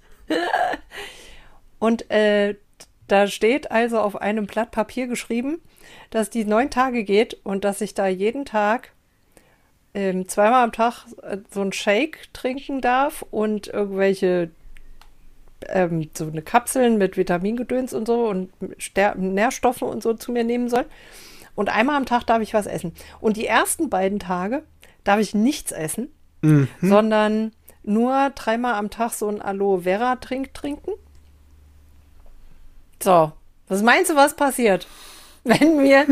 Und 1.78 2.10
äh, 2.10 2.56
da 3.08 3.26
steht 3.26 3.70
also 3.70 3.98
auf 3.98 4.20
einem 4.20 4.46
Blatt 4.46 4.70
Papier 4.70 5.06
geschrieben, 5.06 5.60
dass 6.10 6.30
die 6.30 6.44
neun 6.44 6.70
Tage 6.70 7.04
geht 7.04 7.38
und 7.42 7.64
dass 7.64 7.80
ich 7.80 7.94
da 7.94 8.06
jeden 8.06 8.44
Tag 8.44 8.92
ähm, 9.94 10.28
zweimal 10.28 10.62
am 10.64 10.72
Tag 10.72 11.06
äh, 11.22 11.38
so 11.50 11.62
einen 11.62 11.72
Shake 11.72 12.32
trinken 12.32 12.80
darf 12.80 13.24
und 13.30 13.68
irgendwelche 13.68 14.50
ähm, 15.66 16.08
so 16.16 16.26
eine 16.26 16.42
Kapseln 16.42 16.98
mit 16.98 17.16
Vitamingedöns 17.16 17.92
und 17.94 18.06
so 18.06 18.28
und 18.28 18.52
Ster 18.80 19.14
Nährstoffen 19.16 19.88
und 19.88 20.02
so 20.02 20.14
zu 20.14 20.30
mir 20.30 20.44
nehmen 20.44 20.68
soll. 20.68 20.84
Und 21.54 21.68
einmal 21.70 21.96
am 21.96 22.06
Tag 22.06 22.24
darf 22.24 22.40
ich 22.42 22.54
was 22.54 22.66
essen. 22.66 22.92
Und 23.20 23.36
die 23.36 23.46
ersten 23.46 23.90
beiden 23.90 24.20
Tage 24.20 24.62
darf 25.02 25.18
ich 25.18 25.34
nichts 25.34 25.72
essen, 25.72 26.08
sondern 26.80 27.52
nur 27.82 28.30
dreimal 28.36 28.74
am 28.74 28.90
Tag 28.90 29.12
so 29.12 29.28
ein 29.28 29.42
Aloe 29.42 29.80
Vera 29.80 30.16
Trink 30.16 30.54
trinken. 30.54 30.92
So, 33.02 33.32
was 33.68 33.82
meinst 33.82 34.10
du, 34.10 34.16
was 34.16 34.34
passiert, 34.36 34.86
wenn 35.44 35.76
mir 35.76 36.06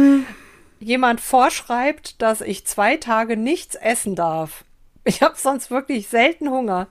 jemand 0.78 1.20
vorschreibt, 1.20 2.20
dass 2.22 2.40
ich 2.40 2.66
zwei 2.66 2.96
Tage 2.96 3.36
nichts 3.36 3.74
essen 3.74 4.14
darf? 4.14 4.64
Ich 5.04 5.22
habe 5.22 5.36
sonst 5.36 5.70
wirklich 5.70 6.08
selten 6.08 6.50
Hunger. 6.50 6.88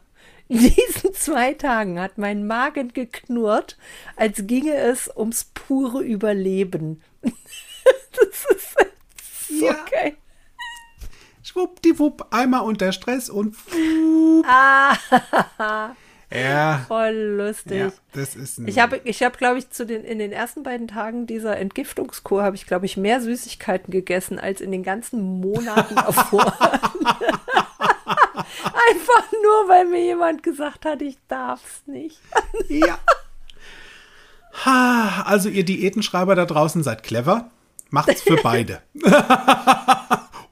In 0.47 0.59
diesen 0.59 1.13
zwei 1.13 1.53
Tagen 1.53 1.99
hat 1.99 2.17
mein 2.17 2.45
Magen 2.45 2.93
geknurrt, 2.93 3.77
als 4.15 4.45
ginge 4.47 4.75
es 4.75 5.09
ums 5.15 5.45
pure 5.53 6.03
Überleben. 6.03 7.01
das 7.23 8.45
ist 8.55 8.75
so 9.59 9.65
Ja. 9.65 9.73
geil. 9.89 10.15
Schwuppdiwupp, 11.43 12.27
einmal 12.31 12.61
unter 12.61 12.91
Stress 12.91 13.29
und 13.29 13.55
fup. 13.55 14.45
Ja, 16.33 16.83
Voll 16.87 17.13
lustig. 17.37 17.77
ja, 17.77 17.91
das 18.13 18.35
ist 18.35 18.59
Ich 18.65 18.79
habe, 18.79 18.99
ich 19.03 19.21
habe, 19.23 19.37
glaube 19.37 19.59
ich, 19.59 19.69
zu 19.69 19.85
den, 19.85 20.03
in 20.03 20.17
den 20.19 20.31
ersten 20.31 20.63
beiden 20.63 20.87
Tagen 20.87 21.27
dieser 21.27 21.57
Entgiftungskur 21.57 22.43
habe 22.43 22.55
ich, 22.55 22.65
glaube 22.65 22.85
ich, 22.87 22.97
mehr 22.97 23.21
Süßigkeiten 23.21 23.91
gegessen 23.91 24.39
als 24.39 24.59
in 24.59 24.71
den 24.71 24.83
ganzen 24.83 25.21
Monaten 25.39 25.95
davor. 25.95 26.45
Einfach 28.05 29.31
nur, 29.31 29.67
weil 29.69 29.85
mir 29.85 30.03
jemand 30.03 30.43
gesagt 30.43 30.85
hat, 30.85 31.01
ich 31.01 31.17
darf's 31.27 31.83
nicht. 31.85 32.19
Ja. 32.69 32.97
Ha, 34.65 35.23
also 35.25 35.49
ihr 35.49 35.65
Diätenschreiber 35.65 36.33
da 36.35 36.45
draußen 36.45 36.81
seid 36.81 37.03
clever. 37.03 37.51
Macht's 37.89 38.21
für 38.21 38.37
beide. 38.37 38.81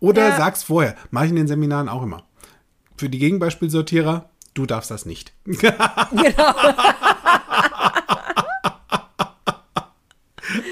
Oder 0.02 0.30
Ja. 0.30 0.38
sag's 0.38 0.62
vorher. 0.64 0.96
Mach 1.10 1.24
ich 1.24 1.30
in 1.30 1.38
den 1.38 1.48
Seminaren 1.48 1.88
auch 1.88 2.04
immer. 2.04 2.24
Für 2.98 3.08
die 3.10 3.18
Gegenbeispielsortierer, 3.20 4.30
du 4.54 4.66
darfst 4.66 4.92
das 4.92 5.06
nicht. 5.06 5.34
Genau. 5.46 5.74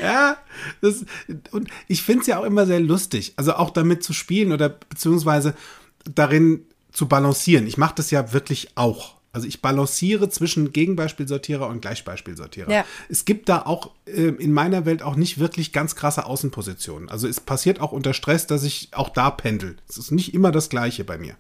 Ja, 0.02 0.38
das, 0.82 1.06
und 1.52 1.70
ich 1.88 2.04
finde 2.04 2.22
es 2.22 2.28
ja 2.28 2.40
auch 2.40 2.44
immer 2.44 2.66
sehr 2.66 2.80
lustig, 2.80 3.34
also 3.38 3.54
auch 3.54 3.70
damit 3.70 4.04
zu 4.04 4.14
spielen 4.14 4.52
oder 4.52 4.70
beziehungsweise 4.70 5.56
darin 6.04 6.66
zu 6.92 7.08
balancieren. 7.08 7.68
Ich 7.68 7.78
mache 7.78 7.96
das 7.96 8.12
ja 8.12 8.34
wirklich 8.34 8.72
auch. 8.76 9.16
Also 9.34 9.48
ich 9.48 9.62
balanciere 9.62 10.30
zwischen 10.30 10.74
Gegenbeispielsortierer 10.74 11.68
und 11.68 11.82
Gleichbeispielsortierer. 11.82 12.70
Ja. 12.70 12.86
Es 13.08 13.24
gibt 13.24 13.48
da 13.48 13.62
auch 13.62 13.92
äh, 14.06 14.28
in 14.28 14.52
meiner 14.52 14.86
Welt 14.86 15.04
auch 15.04 15.16
nicht 15.16 15.40
wirklich 15.40 15.72
ganz 15.72 15.96
krasse 15.96 16.26
Außenpositionen. 16.26 17.08
Also 17.10 17.30
es 17.30 17.40
passiert 17.40 17.80
auch 17.80 17.94
unter 17.94 18.14
Stress, 18.14 18.46
dass 18.46 18.64
ich 18.64 18.90
auch 18.92 19.08
da 19.08 19.32
pendel. 19.32 19.78
Es 19.88 19.98
ist 19.98 20.12
nicht 20.12 20.34
immer 20.34 20.52
das 20.52 20.68
Gleiche 20.68 21.06
bei 21.06 21.18
mir. 21.18 21.36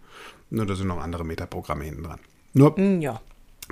Nur 0.49 0.65
da 0.65 0.75
sind 0.75 0.87
noch 0.87 1.01
andere 1.01 1.25
Metaprogramme 1.25 1.83
hinten 1.83 2.03
dran. 2.03 2.19
Nur 2.53 2.75
Hm, 2.75 3.01
Ja. 3.01 3.21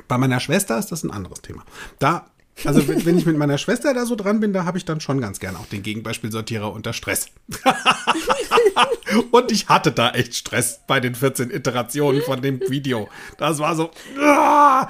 bei 0.08 0.18
meiner 0.18 0.40
Schwester 0.40 0.78
ist 0.80 0.92
das 0.92 1.04
ein 1.04 1.12
anderes 1.12 1.42
Thema. 1.42 1.64
Da, 2.00 2.28
also 2.66 2.88
wenn, 2.88 3.06
wenn 3.06 3.18
ich 3.18 3.26
mit 3.26 3.38
meiner 3.38 3.58
Schwester 3.58 3.94
da 3.94 4.06
so 4.06 4.16
dran 4.16 4.40
bin, 4.40 4.54
da 4.54 4.66
habe 4.66 4.78
ich 4.78 4.86
dann 4.86 5.00
schon 5.02 5.20
ganz 5.22 5.40
gern 5.40 5.56
auch 5.56 5.66
den 5.68 5.82
Gegenbeispielsortierer 5.84 6.72
unter 6.72 6.94
Stress. 6.94 7.28
Und 9.32 9.52
ich 9.52 9.68
hatte 9.70 9.92
da 9.92 10.12
echt 10.12 10.36
Stress 10.36 10.82
bei 10.88 11.00
den 11.00 11.16
14 11.16 11.52
Iterationen 11.52 12.22
von 12.22 12.42
dem 12.42 12.60
Video. 12.70 13.10
Das 13.38 13.60
war 13.60 13.76
so. 13.76 13.92
ah, 14.22 14.90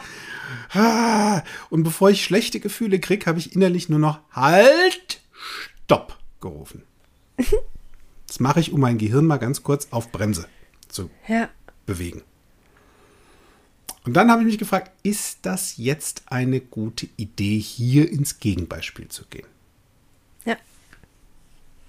ah. 0.74 1.42
Und 1.70 1.84
bevor 1.84 2.10
ich 2.10 2.24
schlechte 2.24 2.60
Gefühle 2.60 3.00
kriege, 3.00 3.26
habe 3.26 3.40
ich 3.40 3.56
innerlich 3.56 3.90
nur 3.90 4.00
noch 4.00 4.20
Halt, 4.32 5.22
Stopp 5.86 6.18
gerufen. 6.42 6.84
Das 8.28 8.40
mache 8.40 8.60
ich, 8.60 8.72
um 8.74 8.80
mein 8.82 8.98
Gehirn 8.98 9.26
mal 9.26 9.38
ganz 9.38 9.64
kurz 9.64 9.88
auf 9.92 10.12
Bremse 10.12 10.46
zu 10.88 11.10
Ja. 11.28 11.50
bewegen. 11.86 12.24
Und 14.10 14.16
dann 14.16 14.32
habe 14.32 14.42
ich 14.42 14.48
mich 14.48 14.58
gefragt, 14.58 14.92
ist 15.04 15.38
das 15.44 15.78
jetzt 15.78 16.24
eine 16.32 16.62
gute 16.62 17.08
Idee, 17.16 17.60
hier 17.60 18.12
ins 18.12 18.40
Gegenbeispiel 18.40 19.08
zu 19.08 19.24
gehen? 19.30 19.46
Ja. 20.46 20.58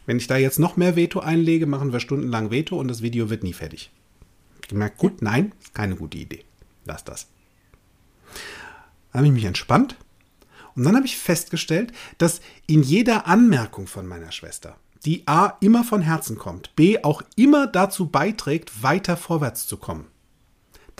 Wenn 0.05 0.19
ich 0.19 0.27
da 0.27 0.37
jetzt 0.37 0.59
noch 0.59 0.77
mehr 0.77 0.97
Veto 0.97 1.21
einlege, 1.21 1.65
machen 1.65 1.95
wir 1.95 1.99
stundenlang 2.01 2.51
Veto 2.51 2.79
und 2.79 2.89
das 2.89 3.01
Video 3.01 3.31
wird 3.31 3.43
nie 3.43 3.55
fertig. 3.55 3.91
Ich 4.57 4.57
habe 4.57 4.69
gemerkt, 4.69 4.99
gut, 4.99 5.23
nein, 5.23 5.53
ist 5.63 5.75
keine 5.75 5.97
gute 5.97 6.19
Idee. 6.19 6.45
Lass 6.85 7.05
das. 7.05 7.27
Dann 9.13 9.21
habe 9.21 9.27
ich 9.29 9.33
mich 9.33 9.47
entspannt 9.47 9.97
und 10.77 10.85
dann 10.85 10.97
habe 10.97 11.07
ich 11.07 11.17
festgestellt, 11.17 11.91
dass 12.19 12.43
in 12.67 12.83
jeder 12.83 13.29
Anmerkung 13.29 13.87
von 13.87 14.07
meiner 14.07 14.31
Schwester, 14.31 14.77
die 15.07 15.27
A 15.27 15.57
immer 15.63 15.85
von 15.85 16.03
Herzen 16.03 16.37
kommt, 16.37 16.77
B 16.77 17.03
auch 17.03 17.23
immer 17.37 17.67
dazu 17.67 18.11
beiträgt, 18.11 18.83
weiter 18.83 19.17
vorwärts 19.17 19.67
zu 19.67 19.79
kommen. 19.79 20.07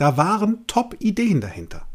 Da 0.01 0.17
waren 0.17 0.65
Top-Ideen 0.65 1.41
dahinter. 1.41 1.85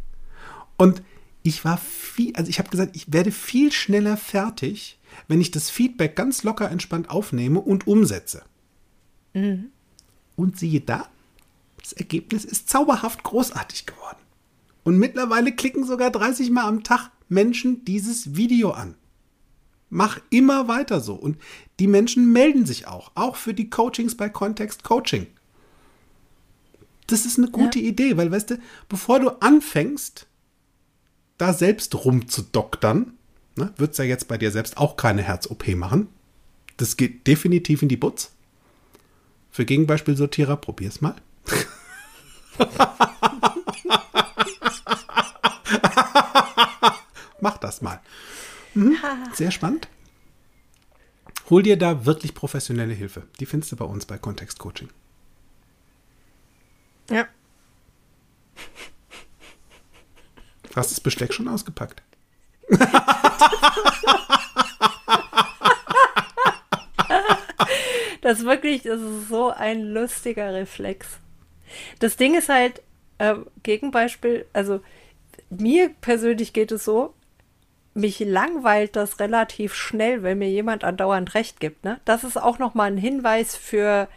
Und 0.77 1.03
ich 1.43 1.65
war 1.65 1.77
viel, 1.77 2.37
also 2.37 2.49
ich 2.49 2.61
habe 2.61 2.71
gesagt, 2.71 2.95
ich 2.95 3.13
werde 3.13 3.33
viel 3.33 3.73
schneller 3.73 4.17
fertig, 4.17 5.01
wenn 5.27 5.41
ich 5.41 5.51
das 5.51 5.71
Feedback 5.71 6.15
ganz 6.15 6.45
locker 6.45 6.71
entspannt 6.71 7.11
aufnehme 7.11 7.59
und 7.59 7.89
umsetze. 7.89 8.45
Und 10.37 10.57
siehe 10.57 10.81
da, 10.81 11.09
das 11.83 11.95
Ergebnis 11.95 12.45
ist 12.45 12.69
zauberhaft 12.69 13.25
großartig 13.25 13.87
geworden. 13.87 14.21
Und 14.85 14.99
mittlerweile 14.99 15.51
klicken 15.51 15.85
sogar 15.85 16.13
30 16.13 16.53
Mal 16.53 16.69
am 16.69 16.85
Tag 16.85 17.11
Menschen 17.29 17.85
dieses 17.85 18.37
Video 18.37 18.71
an. 18.71 18.95
Mach 19.91 20.21
immer 20.31 20.69
weiter 20.69 21.01
so. 21.01 21.15
Und 21.15 21.39
die 21.81 21.89
Menschen 21.89 22.31
melden 22.31 22.67
sich 22.67 22.87
auch, 22.87 23.11
auch 23.17 23.35
für 23.35 23.53
die 23.53 23.69
Coachings 23.69 24.17
bei 24.17 24.29
Kontext 24.29 24.85
Coaching. 24.85 25.27
Das 27.07 27.25
ist 27.25 27.39
eine 27.39 27.49
gute 27.51 27.79
Idee, 27.79 28.17
weil, 28.17 28.31
weißt 28.31 28.51
du, 28.51 28.59
bevor 28.89 29.21
du 29.21 29.31
anfängst, 29.41 30.27
da 31.39 31.53
selbst 31.53 31.95
rumzudoktern, 31.95 33.13
ne, 33.57 33.73
wird 33.77 33.93
es 33.93 33.99
ja 33.99 34.05
jetzt 34.05 34.27
bei 34.29 34.39
dir 34.39 34.51
selbst 34.51 34.77
auch 34.79 34.97
keine 34.97 35.23
Herz-OP 35.23 35.69
machen. 35.77 36.09
Das 36.77 36.97
geht 36.97 37.27
definitiv 37.27 37.83
in 37.83 37.89
die 37.89 37.97
Butz. 37.97 38.33
Für 39.51 39.65
Gegenbeispielsortierer, 39.65 40.57
probier's 40.57 41.01
mal. 41.01 41.15
Mach 47.41 47.59
das 47.59 47.81
mal. 47.83 48.01
Mhm, 48.75 48.97
sehr 49.33 49.51
spannend. 49.51 49.89
Hol 51.49 51.63
dir 51.63 51.79
da 51.79 52.05
wirklich 52.05 52.35
professionelle 52.35 52.95
Hilfe. 52.95 53.23
Die 53.39 53.47
findest 53.47 53.73
du 53.73 53.77
bei 53.77 53.85
uns 53.85 54.05
bei 54.05 54.19
Kontext 54.19 54.59
Coaching. 54.59 54.89
Ja. 57.11 57.27
Hast 60.75 60.91
das 60.91 61.01
Besteck 61.01 61.33
schon 61.33 61.49
ausgepackt? 61.49 62.03
Das 68.27 68.41
ist 68.41 68.45
wirklich, 68.45 68.83
das 68.83 69.01
ist 69.01 69.29
so 69.29 69.51
ein 69.51 69.83
lustiger 69.83 70.53
Reflex. 70.53 71.21
Das 72.01 72.17
Ding 72.17 72.35
ist 72.35 72.49
halt, 72.49 72.83
äh, 73.19 73.37
Gegenbeispiel, 73.63 74.47
also 74.53 74.81
mir 75.49 75.91
persönlich 76.01 76.53
geht 76.53 76.73
es 76.73 76.85
so, 76.85 77.15
mich 77.95 78.19
langweilt 78.19 78.97
das 78.97 79.21
relativ 79.21 79.75
schnell, 79.75 80.25
wenn 80.25 80.39
mir 80.39 80.51
jemand 80.51 80.83
andauernd 80.83 81.35
recht 81.35 81.61
gibt. 81.61 81.85
Ne? 81.85 82.01
Das 82.05 82.25
ist 82.25 82.37
auch 82.37 82.59
nochmal 82.59 82.91
ein 82.91 82.99
Hinweis 82.99 83.55
für, 83.55 84.09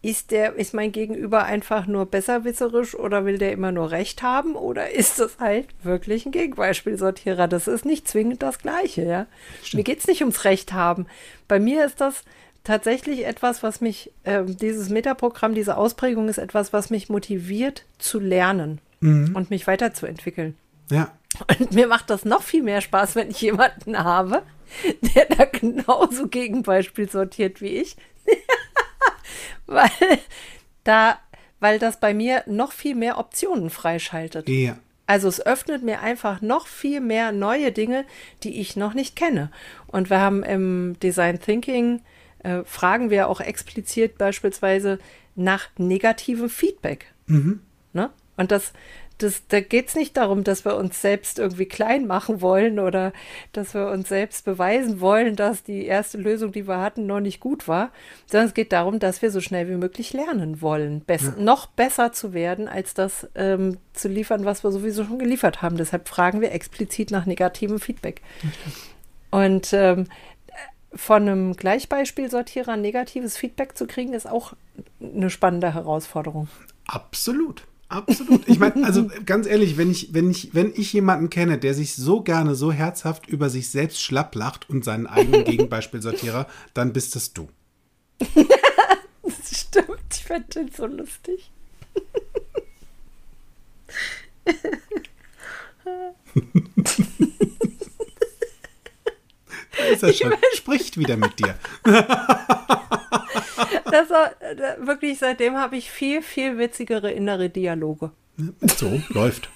ist 0.00 0.30
der, 0.30 0.54
ist 0.54 0.74
mein 0.74 0.92
Gegenüber 0.92 1.44
einfach 1.44 1.86
nur 1.86 2.06
besserwisserisch 2.06 2.94
oder 2.94 3.24
will 3.24 3.38
der 3.38 3.52
immer 3.52 3.72
nur 3.72 3.90
recht 3.90 4.22
haben 4.22 4.54
oder 4.54 4.90
ist 4.94 5.18
das 5.18 5.38
halt 5.38 5.66
wirklich 5.82 6.26
ein 6.26 6.32
Gegenbeispielsortierer? 6.32 7.48
Das 7.48 7.66
ist 7.66 7.84
nicht 7.84 8.06
zwingend 8.08 8.42
das 8.42 8.58
Gleiche, 8.58 9.04
ja. 9.04 9.26
Mir 9.72 9.84
geht 9.84 10.00
es 10.00 10.06
nicht 10.06 10.20
ums 10.22 10.44
Recht 10.44 10.72
haben. 10.72 11.06
Bei 11.48 11.58
mir 11.58 11.84
ist 11.84 12.00
das 12.00 12.22
tatsächlich 12.64 13.26
etwas, 13.26 13.62
was 13.62 13.80
mich, 13.80 14.12
ähm, 14.24 14.56
dieses 14.56 14.88
Metaprogramm, 14.88 15.54
diese 15.54 15.76
Ausprägung 15.76 16.28
ist 16.28 16.38
etwas, 16.38 16.72
was 16.72 16.90
mich 16.90 17.08
motiviert 17.08 17.84
zu 17.98 18.20
lernen 18.20 18.80
und 19.00 19.50
mich 19.50 19.66
weiterzuentwickeln. 19.68 20.56
Ja. 20.90 21.12
Und 21.60 21.72
mir 21.72 21.86
macht 21.86 22.10
das 22.10 22.24
noch 22.24 22.42
viel 22.42 22.62
mehr 22.62 22.80
Spaß, 22.80 23.14
wenn 23.14 23.30
ich 23.30 23.40
jemanden 23.40 23.96
habe, 23.98 24.42
der 25.14 25.26
da 25.26 25.44
genauso 25.44 26.26
Gegenbeispiel 26.26 27.08
sortiert 27.08 27.60
wie 27.60 27.76
ich. 27.78 27.96
weil 29.66 29.90
da, 30.84 31.18
weil 31.60 31.78
das 31.78 32.00
bei 32.00 32.14
mir 32.14 32.42
noch 32.46 32.72
viel 32.72 32.94
mehr 32.94 33.18
Optionen 33.18 33.70
freischaltet. 33.70 34.48
Ja. 34.48 34.78
Also 35.06 35.28
es 35.28 35.44
öffnet 35.44 35.82
mir 35.82 36.00
einfach 36.00 36.42
noch 36.42 36.66
viel 36.66 37.00
mehr 37.00 37.32
neue 37.32 37.72
Dinge, 37.72 38.04
die 38.42 38.60
ich 38.60 38.76
noch 38.76 38.92
nicht 38.92 39.16
kenne. 39.16 39.50
Und 39.86 40.10
wir 40.10 40.20
haben 40.20 40.42
im 40.42 40.98
Design 41.02 41.40
Thinking, 41.40 42.02
äh, 42.40 42.62
fragen 42.64 43.08
wir 43.08 43.28
auch 43.28 43.40
explizit 43.40 44.18
beispielsweise 44.18 44.98
nach 45.34 45.68
negativem 45.78 46.50
Feedback. 46.50 47.06
Ne? 47.94 48.10
Und 48.36 48.50
das, 48.50 48.72
das, 49.18 49.42
da 49.48 49.60
geht 49.60 49.88
es 49.88 49.94
nicht 49.96 50.16
darum, 50.16 50.44
dass 50.44 50.64
wir 50.64 50.76
uns 50.76 51.02
selbst 51.02 51.38
irgendwie 51.38 51.66
klein 51.66 52.06
machen 52.06 52.40
wollen 52.40 52.78
oder 52.78 53.12
dass 53.52 53.74
wir 53.74 53.88
uns 53.88 54.08
selbst 54.08 54.44
beweisen 54.44 55.00
wollen, 55.00 55.34
dass 55.34 55.64
die 55.64 55.84
erste 55.84 56.18
Lösung, 56.18 56.52
die 56.52 56.68
wir 56.68 56.80
hatten, 56.80 57.06
noch 57.06 57.20
nicht 57.20 57.40
gut 57.40 57.66
war, 57.66 57.90
sondern 58.26 58.48
es 58.48 58.54
geht 58.54 58.72
darum, 58.72 59.00
dass 59.00 59.20
wir 59.20 59.30
so 59.30 59.40
schnell 59.40 59.68
wie 59.68 59.76
möglich 59.76 60.12
lernen 60.12 60.62
wollen, 60.62 61.00
bess 61.00 61.32
noch 61.36 61.66
besser 61.66 62.12
zu 62.12 62.32
werden, 62.32 62.68
als 62.68 62.94
das 62.94 63.28
ähm, 63.34 63.78
zu 63.92 64.08
liefern, 64.08 64.44
was 64.44 64.62
wir 64.62 64.70
sowieso 64.70 65.04
schon 65.04 65.18
geliefert 65.18 65.62
haben. 65.62 65.76
Deshalb 65.76 66.08
fragen 66.08 66.40
wir 66.40 66.52
explizit 66.52 67.10
nach 67.10 67.26
negativem 67.26 67.80
Feedback. 67.80 68.22
Und 69.30 69.72
ähm, 69.72 70.06
von 70.94 71.22
einem 71.22 71.54
Gleichbeispielsortierer 71.54 72.76
negatives 72.76 73.36
Feedback 73.36 73.76
zu 73.76 73.86
kriegen, 73.86 74.14
ist 74.14 74.28
auch 74.28 74.54
eine 75.00 75.28
spannende 75.28 75.74
Herausforderung. 75.74 76.48
Absolut. 76.86 77.67
Absolut. 77.88 78.46
Ich 78.46 78.58
meine, 78.58 78.84
also 78.84 79.08
ganz 79.26 79.46
ehrlich, 79.46 79.76
wenn 79.76 79.90
ich, 79.90 80.12
wenn 80.12 80.30
ich, 80.30 80.54
wenn 80.54 80.72
ich 80.74 80.92
jemanden 80.92 81.30
kenne, 81.30 81.58
der 81.58 81.74
sich 81.74 81.94
so 81.94 82.20
gerne, 82.22 82.54
so 82.54 82.70
herzhaft 82.70 83.26
über 83.28 83.48
sich 83.48 83.70
selbst 83.70 84.02
schlapp 84.02 84.34
lacht 84.34 84.68
und 84.68 84.84
seinen 84.84 85.06
eigenen 85.06 85.44
Gegenbeispielsortierer, 85.46 86.46
dann 86.74 86.92
bist 86.92 87.16
es 87.16 87.32
du. 87.32 87.48
Das 88.18 89.60
stimmt, 89.60 90.00
ich 90.12 90.24
finde 90.24 90.48
den 90.48 90.70
so 90.70 90.86
lustig. 90.86 91.50
Da 99.76 99.84
ist 99.84 100.02
er 100.02 100.12
schon. 100.12 100.34
Spricht 100.54 100.98
wieder 100.98 101.16
mit 101.16 101.38
dir. 101.38 101.54
Das 103.90 104.10
war, 104.10 104.30
äh, 104.42 104.86
wirklich, 104.86 105.18
seitdem 105.18 105.56
habe 105.56 105.76
ich 105.76 105.90
viel, 105.90 106.22
viel 106.22 106.58
witzigere 106.58 107.10
innere 107.10 107.48
Dialoge. 107.50 108.12
So, 108.76 109.02
läuft. 109.08 109.48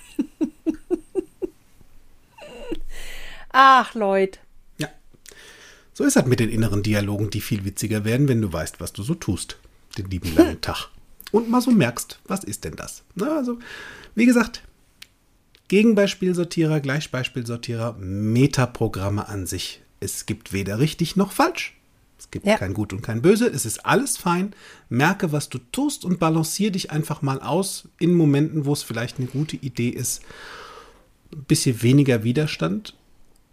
Ach, 3.52 3.94
Leute. 3.94 4.40
Ja. 4.78 4.88
So 5.92 6.04
ist 6.04 6.16
das 6.16 6.24
mit 6.26 6.40
den 6.40 6.48
inneren 6.48 6.82
Dialogen, 6.82 7.30
die 7.30 7.40
viel 7.40 7.64
witziger 7.64 8.04
werden, 8.04 8.28
wenn 8.28 8.40
du 8.40 8.52
weißt, 8.52 8.80
was 8.80 8.92
du 8.92 9.02
so 9.02 9.14
tust. 9.14 9.58
Den 9.98 10.10
lieben 10.10 10.34
langen 10.36 10.60
Tag. 10.60 10.88
Und 11.30 11.48
mal 11.48 11.60
so 11.60 11.70
merkst, 11.70 12.18
was 12.24 12.44
ist 12.44 12.64
denn 12.64 12.76
das? 12.76 13.04
Na, 13.14 13.36
also, 13.36 13.58
wie 14.14 14.26
gesagt, 14.26 14.62
Gegenbeispielsortierer, 15.68 16.80
Gleichbeispielsortierer, 16.80 17.96
Metaprogramme 17.98 19.28
an 19.28 19.46
sich. 19.46 19.82
Es 20.00 20.26
gibt 20.26 20.52
weder 20.52 20.78
richtig 20.80 21.16
noch 21.16 21.32
falsch. 21.32 21.74
Es 22.22 22.30
gibt 22.30 22.46
ja. 22.46 22.56
kein 22.56 22.72
Gut 22.72 22.92
und 22.92 23.02
kein 23.02 23.20
Böse. 23.20 23.48
Es 23.48 23.66
ist 23.66 23.84
alles 23.84 24.16
fein. 24.16 24.54
Merke, 24.88 25.32
was 25.32 25.48
du 25.48 25.58
tust 25.58 26.04
und 26.04 26.20
balanciere 26.20 26.70
dich 26.70 26.92
einfach 26.92 27.20
mal 27.20 27.40
aus 27.40 27.88
in 27.98 28.14
Momenten, 28.14 28.64
wo 28.64 28.72
es 28.72 28.84
vielleicht 28.84 29.18
eine 29.18 29.26
gute 29.26 29.56
Idee 29.56 29.88
ist. 29.88 30.22
Ein 31.32 31.42
bisschen 31.44 31.82
weniger 31.82 32.22
Widerstand. 32.22 32.94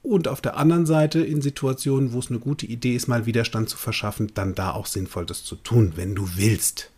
Und 0.03 0.28
auf 0.28 0.39
der 0.39 0.55
anderen 0.55 0.86
Seite 0.86 1.20
in 1.20 1.41
Situationen, 1.41 2.13
wo 2.13 2.20
es 2.20 2.30
eine 2.30 2.38
gute 2.38 2.67
Idee 2.67 2.95
ist, 2.95 3.07
mal 3.07 3.26
Widerstand 3.26 3.70
zu 3.70 3.78
verschaffen, 3.78 4.32
dann 4.36 4.53
da 4.53 4.72
auch 4.72 4.86
sinnvoll 4.86 5.26
das 5.26 5.43
zu 5.43 5.55
tun, 5.55 5.93
wenn 5.95 6.13
du 6.13 6.30
willst. 6.36 6.91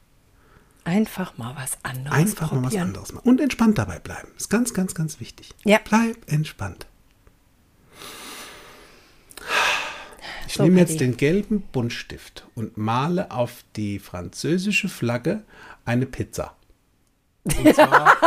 Einfach 0.84 1.38
mal 1.38 1.56
was 1.56 1.78
anderes 1.84 2.18
Einfach 2.18 2.50
probieren. 2.50 2.62
mal 2.64 2.68
was 2.74 2.82
anderes 2.82 3.14
machen. 3.14 3.30
Und 3.30 3.40
entspannt 3.40 3.78
dabei 3.78 4.00
bleiben. 4.00 4.28
Ist 4.36 4.50
ganz, 4.50 4.74
ganz, 4.74 4.94
ganz 4.94 5.22
wichtig. 5.22 5.52
Ja. 5.64 5.80
Bleib 5.84 6.18
entspannt. 6.30 6.86
Ich 10.52 10.58
so, 10.58 10.64
nehme 10.64 10.82
jetzt 10.82 11.00
den 11.00 11.16
gelben 11.16 11.62
Buntstift 11.62 12.46
und 12.56 12.76
male 12.76 13.32
auf 13.32 13.64
die 13.78 14.00
französische 14.00 14.90
Flagge 14.90 15.46
eine 15.86 16.06
Pizza. 16.06 16.58
Und 17.46 17.74
zwar, 17.74 18.18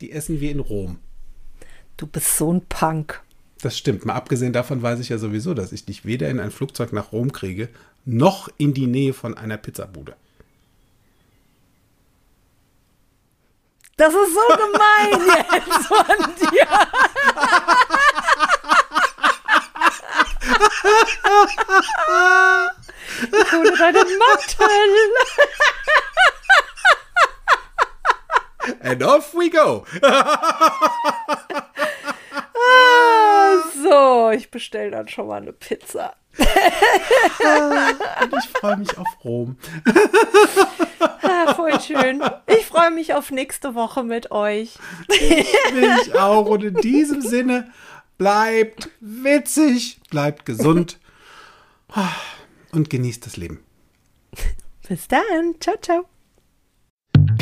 die 0.00 0.12
essen 0.12 0.40
wir 0.40 0.50
in 0.50 0.60
Rom. 0.60 1.00
Du 1.98 2.06
bist 2.06 2.38
so 2.38 2.50
ein 2.50 2.64
Punk. 2.70 3.22
Das 3.60 3.76
stimmt. 3.76 4.06
Mal 4.06 4.14
abgesehen 4.14 4.54
davon 4.54 4.80
weiß 4.80 4.98
ich 4.98 5.10
ja 5.10 5.18
sowieso, 5.18 5.52
dass 5.52 5.72
ich 5.72 5.84
dich 5.84 6.06
weder 6.06 6.30
in 6.30 6.40
ein 6.40 6.50
Flugzeug 6.50 6.94
nach 6.94 7.12
Rom 7.12 7.32
kriege, 7.32 7.68
noch 8.06 8.48
in 8.56 8.72
die 8.72 8.86
Nähe 8.86 9.12
von 9.12 9.36
einer 9.36 9.58
Pizzabude. 9.58 10.16
Das 13.98 14.14
ist 14.14 14.32
so 14.32 14.56
gemein 14.56 15.36
jetzt 15.52 15.86
von 15.86 16.34
dir. 16.40 16.66
Ich 23.32 23.52
hole 23.52 23.76
deinen 23.76 24.18
Mantel. 24.18 24.66
And 28.80 29.02
off 29.02 29.34
we 29.34 29.50
go. 29.50 29.84
Ah, 32.66 33.58
so, 33.82 34.30
ich 34.30 34.50
bestelle 34.50 34.90
dann 34.90 35.08
schon 35.08 35.26
mal 35.26 35.42
eine 35.42 35.52
Pizza. 35.52 36.16
Und 36.38 36.46
ich 38.38 38.48
freue 38.58 38.78
mich 38.78 38.96
auf 38.96 39.06
Rom. 39.22 39.58
Ah, 41.00 41.54
voll 41.54 41.78
schön. 41.80 42.22
Ich 42.46 42.66
freue 42.66 42.90
mich 42.90 43.14
auf 43.14 43.30
nächste 43.30 43.74
Woche 43.74 44.02
mit 44.02 44.30
euch. 44.30 44.78
Ich 45.08 46.14
auch. 46.18 46.46
Und 46.46 46.64
in 46.64 46.74
diesem 46.76 47.20
Sinne, 47.20 47.70
bleibt 48.18 48.88
witzig, 49.00 50.00
bleibt 50.10 50.46
gesund 50.46 50.98
und 52.72 52.90
genießt 52.90 53.26
das 53.26 53.36
Leben. 53.36 53.60
Bis 54.88 55.08
dann. 55.08 55.54
Ciao, 55.60 55.76
ciao. 55.80 56.06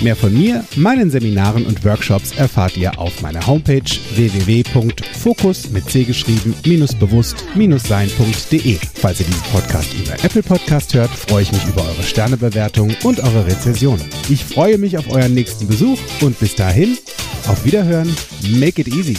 Mehr 0.02 0.16
von 0.16 0.36
mir, 0.36 0.64
meinen 0.74 1.10
Seminaren 1.10 1.64
und 1.64 1.84
Workshops 1.84 2.32
erfahrt 2.32 2.76
ihr 2.76 2.98
auf 2.98 3.22
meiner 3.22 3.46
Homepage 3.46 3.88
www.fokus 4.14 5.70
mit 5.70 5.88
C 5.88 6.02
geschrieben 6.04 6.54
bewusst-sein.de. 6.64 8.78
Falls 8.94 9.20
ihr 9.20 9.26
diesen 9.26 9.42
Podcast 9.52 9.94
über 9.94 10.14
Apple 10.24 10.42
Podcast 10.42 10.92
hört, 10.94 11.10
freue 11.10 11.42
ich 11.42 11.52
mich 11.52 11.64
über 11.66 11.82
eure 11.82 12.02
Sternebewertung 12.02 12.96
und 13.04 13.20
eure 13.20 13.46
Rezension. 13.46 14.00
Ich 14.28 14.44
freue 14.44 14.78
mich 14.78 14.98
auf 14.98 15.08
euren 15.08 15.34
nächsten 15.34 15.68
Besuch 15.68 16.00
und 16.20 16.36
bis 16.40 16.56
dahin, 16.56 16.98
auf 17.46 17.64
Wiederhören, 17.64 18.12
make 18.58 18.80
it 18.80 18.88
easy. 18.88 19.16